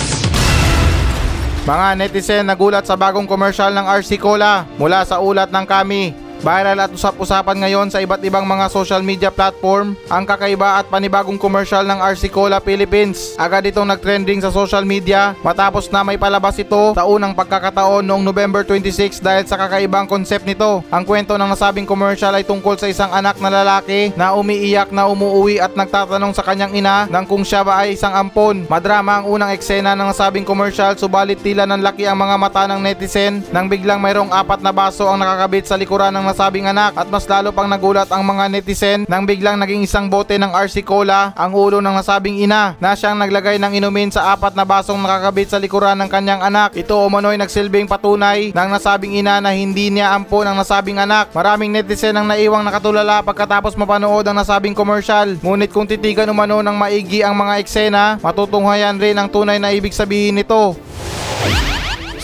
Mga 1.66 1.98
netizen 1.98 2.46
nagulat 2.46 2.86
sa 2.86 2.94
bagong 2.94 3.26
commercial 3.26 3.74
ng 3.74 3.90
RC 3.90 4.22
Cola 4.22 4.62
mula 4.78 5.02
sa 5.02 5.18
ulat 5.18 5.50
ng 5.50 5.66
kami. 5.66 6.14
Viral 6.44 6.76
at 6.76 6.92
usap-usapan 6.92 7.64
ngayon 7.64 7.88
sa 7.88 8.04
iba't 8.04 8.20
ibang 8.20 8.44
mga 8.44 8.68
social 8.68 9.00
media 9.00 9.32
platform 9.32 9.96
ang 10.12 10.28
kakaiba 10.28 10.78
at 10.78 10.86
panibagong 10.92 11.40
commercial 11.40 11.82
ng 11.88 11.96
RC 11.96 12.28
Cola 12.28 12.60
Philippines. 12.60 13.32
Agad 13.40 13.64
itong 13.64 13.88
nagtrending 13.88 14.44
sa 14.44 14.52
social 14.52 14.84
media 14.84 15.32
matapos 15.40 15.88
na 15.88 16.04
may 16.04 16.20
palabas 16.20 16.60
ito 16.60 16.92
sa 16.92 17.08
unang 17.08 17.32
pagkakataon 17.32 18.04
noong 18.04 18.20
November 18.20 18.60
26 18.68 19.24
dahil 19.24 19.48
sa 19.48 19.56
kakaibang 19.56 20.04
concept 20.04 20.44
nito. 20.44 20.84
Ang 20.92 21.08
kwento 21.08 21.40
ng 21.40 21.48
nasabing 21.48 21.88
commercial 21.88 22.36
ay 22.36 22.44
tungkol 22.44 22.76
sa 22.76 22.90
isang 22.92 23.08
anak 23.10 23.40
na 23.40 23.48
lalaki 23.48 24.12
na 24.12 24.36
umiiyak 24.36 24.92
na 24.92 25.08
umuuwi 25.08 25.58
at 25.58 25.72
nagtatanong 25.72 26.36
sa 26.36 26.44
kanyang 26.44 26.76
ina 26.76 27.08
ng 27.08 27.24
kung 27.24 27.42
siya 27.42 27.64
ba 27.64 27.80
ay 27.80 27.96
isang 27.96 28.12
ampon. 28.12 28.68
Madrama 28.68 29.24
ang 29.24 29.26
unang 29.32 29.56
eksena 29.56 29.96
ng 29.96 30.12
nasabing 30.12 30.44
commercial 30.44 30.92
subalit 31.00 31.40
tila 31.40 31.64
ng 31.64 31.80
laki 31.80 32.04
ang 32.04 32.20
mga 32.20 32.36
mata 32.36 32.62
ng 32.68 32.80
netizen 32.84 33.40
nang 33.54 33.66
biglang 33.70 33.98
mayroong 34.02 34.30
apat 34.30 34.60
na 34.60 34.74
baso 34.74 35.08
ang 35.08 35.18
nakakabit 35.22 35.64
sa 35.64 35.78
likuran 35.78 36.12
ng 36.12 36.25
nasabing 36.26 36.66
anak 36.66 36.98
at 36.98 37.06
mas 37.06 37.24
lalo 37.30 37.54
pang 37.54 37.70
nagulat 37.70 38.10
ang 38.10 38.26
mga 38.26 38.50
netizen 38.50 39.00
nang 39.06 39.22
biglang 39.22 39.56
naging 39.56 39.86
isang 39.86 40.10
bote 40.10 40.34
ng 40.34 40.50
RC 40.50 40.82
Cola 40.82 41.30
ang 41.38 41.54
ulo 41.54 41.78
ng 41.78 41.94
nasabing 41.94 42.42
ina 42.42 42.74
na 42.82 42.98
siyang 42.98 43.14
naglagay 43.14 43.62
ng 43.62 43.78
inumin 43.78 44.10
sa 44.10 44.34
apat 44.34 44.58
na 44.58 44.66
basong 44.66 44.98
nakakabit 44.98 45.54
sa 45.54 45.62
likuran 45.62 45.94
ng 46.02 46.10
kanyang 46.10 46.42
anak. 46.42 46.74
Ito 46.74 47.06
umano'y 47.06 47.38
nagsilbing 47.38 47.86
patunay 47.86 48.50
ng 48.50 48.68
nasabing 48.68 49.14
ina 49.14 49.38
na 49.38 49.54
hindi 49.54 49.88
niya 49.94 50.10
ampon 50.12 50.50
ang 50.50 50.58
nasabing 50.58 50.98
anak. 50.98 51.30
Maraming 51.30 51.70
netizen 51.70 52.18
ang 52.18 52.26
naiwang 52.26 52.66
nakatulala 52.66 53.22
pagkatapos 53.22 53.78
mapanood 53.78 54.26
ang 54.26 54.36
nasabing 54.36 54.74
commercial. 54.74 55.38
Ngunit 55.38 55.70
kung 55.70 55.86
titigan 55.86 56.26
umano 56.26 56.58
ng 56.58 56.74
maigi 56.74 57.22
ang 57.22 57.38
mga 57.38 57.62
eksena, 57.62 58.18
matutunghayan 58.18 58.98
rin 58.98 59.14
ang 59.14 59.30
tunay 59.30 59.62
na 59.62 59.70
ibig 59.70 59.94
sabihin 59.94 60.42
nito. 60.42 60.74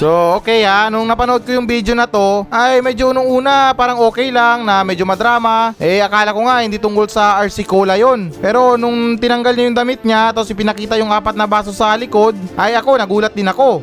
So 0.03 0.43
okay 0.43 0.67
ha, 0.67 0.91
nung 0.91 1.07
napanood 1.07 1.47
ko 1.47 1.55
yung 1.55 1.63
video 1.63 1.95
na 1.95 2.11
to, 2.11 2.43
ay 2.51 2.83
medyo 2.83 3.15
nung 3.15 3.23
una 3.23 3.71
parang 3.71 4.03
okay 4.03 4.35
lang 4.35 4.67
na 4.67 4.83
medyo 4.83 5.07
madrama. 5.07 5.79
Eh 5.79 6.03
akala 6.03 6.35
ko 6.35 6.43
nga 6.43 6.59
hindi 6.59 6.75
tungkol 6.75 7.07
sa 7.07 7.39
RC 7.47 7.63
Cola 7.63 7.95
yon. 7.95 8.35
Pero 8.43 8.75
nung 8.75 9.15
tinanggal 9.15 9.55
niya 9.55 9.67
yung 9.71 9.79
damit 9.79 10.03
niya, 10.03 10.35
tapos 10.35 10.51
ipinakita 10.51 10.99
yung 10.99 11.15
apat 11.15 11.39
na 11.39 11.47
baso 11.47 11.71
sa 11.71 11.95
likod, 11.95 12.35
ay 12.59 12.75
ako 12.75 12.99
nagulat 12.99 13.31
din 13.31 13.47
ako. 13.47 13.79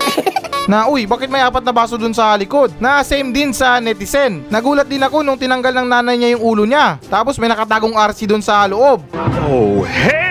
Na 0.72 0.88
uy, 0.88 1.04
bakit 1.04 1.28
may 1.28 1.44
apat 1.44 1.66
na 1.66 1.74
baso 1.74 1.98
dun 1.98 2.14
sa 2.14 2.30
likod? 2.38 2.70
Na 2.78 3.02
same 3.02 3.34
din 3.34 3.50
sa 3.50 3.82
netizen. 3.82 4.46
Nagulat 4.48 4.86
din 4.86 5.02
ako 5.02 5.20
nung 5.26 5.34
tinanggal 5.34 5.74
ng 5.82 5.88
nanay 5.90 6.14
niya 6.14 6.38
yung 6.38 6.44
ulo 6.46 6.62
niya. 6.62 6.96
Tapos 7.10 7.36
may 7.42 7.50
nakatagong 7.50 7.98
RC 7.98 8.30
dun 8.30 8.40
sa 8.40 8.70
loob. 8.70 9.02
Oh, 9.50 9.82
hell! 9.82 10.29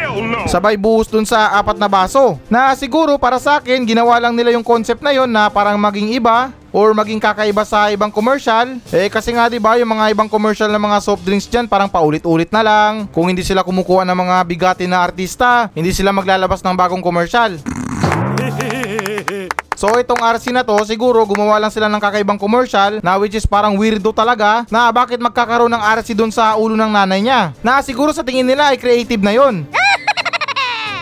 Sabay 0.49 0.81
buhos 0.81 1.05
dun 1.05 1.29
sa 1.29 1.61
apat 1.61 1.77
na 1.77 1.85
baso. 1.85 2.41
Na 2.49 2.73
siguro 2.73 3.21
para 3.21 3.37
sa 3.37 3.61
akin, 3.61 3.85
ginawa 3.85 4.17
lang 4.17 4.33
nila 4.33 4.49
yung 4.49 4.65
concept 4.65 4.97
na 5.05 5.13
yon 5.13 5.29
na 5.29 5.45
parang 5.45 5.77
maging 5.77 6.09
iba 6.17 6.49
or 6.73 6.89
maging 6.97 7.21
kakaiba 7.21 7.61
sa 7.61 7.93
ibang 7.93 8.09
commercial. 8.09 8.81
Eh 8.89 9.13
kasi 9.13 9.29
nga 9.29 9.45
'di 9.45 9.61
ba 9.61 9.77
yung 9.77 9.93
mga 9.93 10.09
ibang 10.09 10.25
commercial 10.25 10.73
ng 10.73 10.81
mga 10.81 11.05
soft 11.05 11.21
drinks 11.21 11.45
diyan 11.45 11.69
parang 11.69 11.85
paulit-ulit 11.85 12.49
na 12.49 12.65
lang. 12.65 13.05
Kung 13.13 13.29
hindi 13.29 13.45
sila 13.45 13.61
kumukuha 13.61 14.01
ng 14.09 14.17
mga 14.17 14.35
bigati 14.49 14.89
na 14.89 15.05
artista, 15.05 15.69
hindi 15.77 15.93
sila 15.93 16.09
maglalabas 16.09 16.65
ng 16.65 16.73
bagong 16.73 17.05
commercial. 17.05 17.53
So 19.79 19.95
itong 19.95 20.19
RC 20.19 20.51
na 20.51 20.67
to, 20.67 20.75
siguro 20.83 21.23
gumawa 21.23 21.55
lang 21.55 21.71
sila 21.71 21.87
ng 21.87 22.03
kakaibang 22.03 22.35
commercial 22.35 22.99
na 22.99 23.15
which 23.15 23.31
is 23.31 23.47
parang 23.47 23.79
weirdo 23.79 24.11
talaga 24.11 24.67
na 24.67 24.91
bakit 24.91 25.23
magkakaroon 25.23 25.71
ng 25.71 25.79
RC 26.03 26.19
dun 26.19 26.35
sa 26.35 26.59
ulo 26.59 26.75
ng 26.75 26.91
nanay 26.91 27.23
niya. 27.23 27.55
Na 27.63 27.79
siguro 27.79 28.11
sa 28.11 28.19
tingin 28.19 28.43
nila 28.43 28.75
ay 28.75 28.77
creative 28.81 29.23
na 29.23 29.31
yon. 29.31 29.63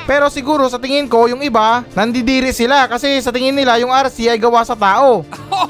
Pero 0.08 0.32
siguro 0.32 0.72
sa 0.72 0.80
tingin 0.80 1.12
ko 1.12 1.28
yung 1.28 1.43
iba, 1.43 1.84
nandidiri 1.91 2.55
sila 2.55 2.88
kasi 2.88 3.20
sa 3.20 3.36
tingin 3.36 3.51
nila 3.51 3.76
yung 3.76 3.91
RC 3.91 4.32
ay 4.32 4.39
gawa 4.39 4.64
sa 4.64 4.74
tao. 4.74 5.28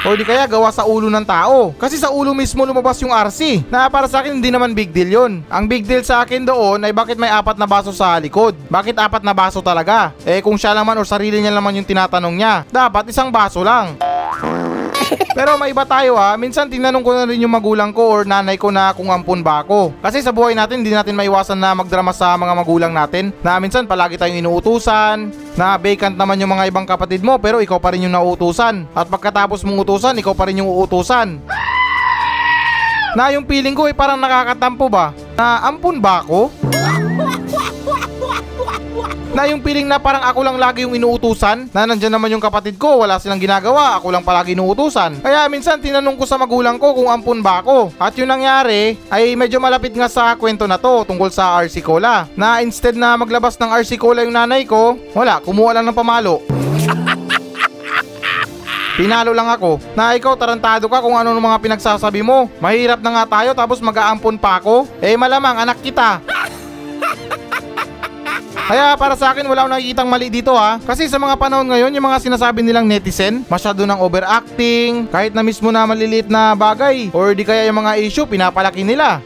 O 0.00 0.16
di 0.16 0.24
kaya 0.24 0.48
gawa 0.48 0.72
sa 0.72 0.88
ulo 0.88 1.12
ng 1.12 1.28
tao. 1.28 1.76
Kasi 1.76 2.00
sa 2.00 2.08
ulo 2.08 2.32
mismo 2.32 2.64
lumabas 2.64 2.96
yung 3.04 3.12
RC. 3.12 3.68
Na 3.68 3.84
para 3.92 4.08
sa 4.08 4.24
akin 4.24 4.32
hindi 4.32 4.48
naman 4.48 4.72
big 4.72 4.96
deal 4.96 5.12
yon. 5.12 5.44
Ang 5.52 5.68
big 5.68 5.84
deal 5.84 6.00
sa 6.00 6.24
akin 6.24 6.40
doon 6.40 6.80
ay 6.80 6.92
bakit 6.96 7.20
may 7.20 7.28
apat 7.28 7.60
na 7.60 7.68
baso 7.68 7.92
sa 7.92 8.16
likod. 8.16 8.56
Bakit 8.72 8.96
apat 8.96 9.20
na 9.20 9.36
baso 9.36 9.60
talaga? 9.60 10.16
Eh 10.24 10.40
kung 10.40 10.56
siya 10.56 10.72
naman 10.72 10.96
o 10.96 11.04
sarili 11.04 11.44
niya 11.44 11.52
naman 11.52 11.76
yung 11.76 11.84
tinatanong 11.84 12.32
niya, 12.32 12.64
dapat 12.72 13.12
isang 13.12 13.28
baso 13.28 13.60
lang. 13.60 14.00
Pero 15.36 15.56
may 15.58 15.70
iba 15.74 15.84
tayo 15.86 16.18
ha, 16.18 16.34
minsan 16.34 16.70
tinanong 16.70 17.02
ko 17.02 17.10
na 17.14 17.26
rin 17.26 17.42
yung 17.42 17.54
magulang 17.54 17.90
ko 17.90 18.02
or 18.06 18.20
nanay 18.26 18.58
ko 18.58 18.70
na 18.70 18.94
kung 18.94 19.10
ampun 19.10 19.42
ba 19.42 19.62
ako. 19.62 19.94
Kasi 20.02 20.22
sa 20.22 20.34
buhay 20.34 20.54
natin, 20.54 20.82
hindi 20.82 20.94
natin 20.94 21.16
maiwasan 21.18 21.58
na 21.58 21.74
magdrama 21.74 22.14
sa 22.14 22.34
mga 22.34 22.52
magulang 22.54 22.92
natin. 22.94 23.34
Na 23.42 23.58
minsan 23.58 23.86
palagi 23.86 24.18
tayong 24.18 24.42
inuutusan, 24.42 25.30
na 25.58 25.76
vacant 25.76 26.14
naman 26.14 26.38
yung 26.40 26.52
mga 26.54 26.70
ibang 26.70 26.86
kapatid 26.86 27.20
mo 27.20 27.36
pero 27.36 27.58
ikaw 27.60 27.76
pa 27.82 27.92
rin 27.92 28.06
yung 28.06 28.14
nauutusan. 28.14 28.86
At 28.94 29.10
pagkatapos 29.10 29.62
mong 29.66 29.82
utusan, 29.86 30.18
ikaw 30.18 30.34
pa 30.34 30.48
rin 30.48 30.62
yung 30.62 30.70
uutusan. 30.70 31.42
Na 33.18 33.34
yung 33.34 33.42
feeling 33.42 33.74
ko 33.74 33.90
ay 33.90 33.94
parang 33.94 34.22
nakakatampo 34.22 34.86
ba? 34.86 35.10
Na 35.34 35.66
ampun 35.66 35.98
ba 35.98 36.22
ako? 36.22 36.69
Na 39.30 39.46
yung 39.46 39.62
feeling 39.62 39.86
na 39.86 40.02
parang 40.02 40.26
ako 40.26 40.42
lang 40.42 40.58
lagi 40.58 40.82
yung 40.82 40.98
inuutusan 40.98 41.70
Na 41.70 41.86
nandyan 41.86 42.10
naman 42.10 42.34
yung 42.34 42.42
kapatid 42.42 42.74
ko 42.74 42.98
Wala 43.06 43.22
silang 43.22 43.38
ginagawa 43.38 43.94
Ako 44.02 44.10
lang 44.10 44.26
palagi 44.26 44.58
inuutusan 44.58 45.22
Kaya 45.22 45.46
minsan 45.46 45.78
tinanong 45.78 46.18
ko 46.18 46.26
sa 46.26 46.34
magulang 46.34 46.82
ko 46.82 46.98
Kung 46.98 47.06
ampun 47.06 47.38
ba 47.38 47.62
ako 47.62 47.94
At 47.94 48.18
yung 48.18 48.26
nangyari 48.26 48.98
Ay 49.06 49.38
medyo 49.38 49.62
malapit 49.62 49.94
nga 49.94 50.10
sa 50.10 50.34
kwento 50.34 50.66
na 50.66 50.82
to 50.82 51.06
Tungkol 51.06 51.30
sa 51.30 51.62
RC 51.62 51.78
Cola 51.78 52.26
Na 52.34 52.58
instead 52.58 52.98
na 52.98 53.14
maglabas 53.14 53.54
ng 53.54 53.70
RC 53.70 54.02
Cola 54.02 54.26
yung 54.26 54.34
nanay 54.34 54.66
ko 54.66 54.98
Wala, 55.14 55.38
kumuha 55.38 55.78
lang 55.78 55.86
ng 55.86 55.94
pamalo 55.94 56.42
Pinalo 58.98 59.32
lang 59.32 59.48
ako 59.48 59.80
na 59.96 60.12
ikaw 60.12 60.36
tarantado 60.36 60.84
ka 60.84 61.00
kung 61.00 61.16
ano 61.16 61.32
ng 61.32 61.40
mga 61.40 61.56
pinagsasabi 61.64 62.20
mo. 62.20 62.52
Mahirap 62.60 63.00
na 63.00 63.16
nga 63.16 63.40
tayo 63.40 63.56
tapos 63.56 63.80
mag-aampon 63.80 64.36
pa 64.36 64.60
ako. 64.60 64.84
Eh 65.00 65.16
malamang 65.16 65.56
anak 65.56 65.80
kita. 65.80 66.20
Kaya 68.70 68.94
para 68.94 69.18
sa 69.18 69.34
akin 69.34 69.50
wala 69.50 69.66
akong 69.66 69.74
nakikitang 69.74 70.06
mali 70.06 70.30
dito 70.30 70.54
ha. 70.54 70.78
Kasi 70.78 71.10
sa 71.10 71.18
mga 71.18 71.34
panahon 71.34 71.66
ngayon, 71.66 71.90
yung 71.90 72.06
mga 72.06 72.22
sinasabi 72.22 72.62
nilang 72.62 72.86
netizen, 72.86 73.42
masyado 73.50 73.82
ng 73.82 73.98
overacting, 73.98 75.10
kahit 75.10 75.34
na 75.34 75.42
mismo 75.42 75.74
na 75.74 75.82
maliliit 75.90 76.30
na 76.30 76.54
bagay, 76.54 77.10
or 77.10 77.34
di 77.34 77.42
kaya 77.42 77.66
yung 77.66 77.82
mga 77.82 77.98
issue, 77.98 78.30
pinapalaki 78.30 78.86
nila. 78.86 79.18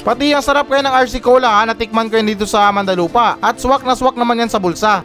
Pati 0.00 0.32
ang 0.32 0.40
sarap 0.40 0.72
kaya 0.72 0.80
ng 0.80 0.96
RC 0.96 1.20
Cola 1.20 1.60
ha, 1.60 1.68
natikman 1.68 2.08
ko 2.08 2.16
yun 2.16 2.32
dito 2.32 2.48
sa 2.48 2.72
Mandalupa. 2.72 3.36
At 3.36 3.60
swak 3.60 3.84
na 3.84 3.92
swak 3.92 4.16
naman 4.16 4.40
yan 4.40 4.48
sa 4.48 4.56
bulsa. 4.56 5.04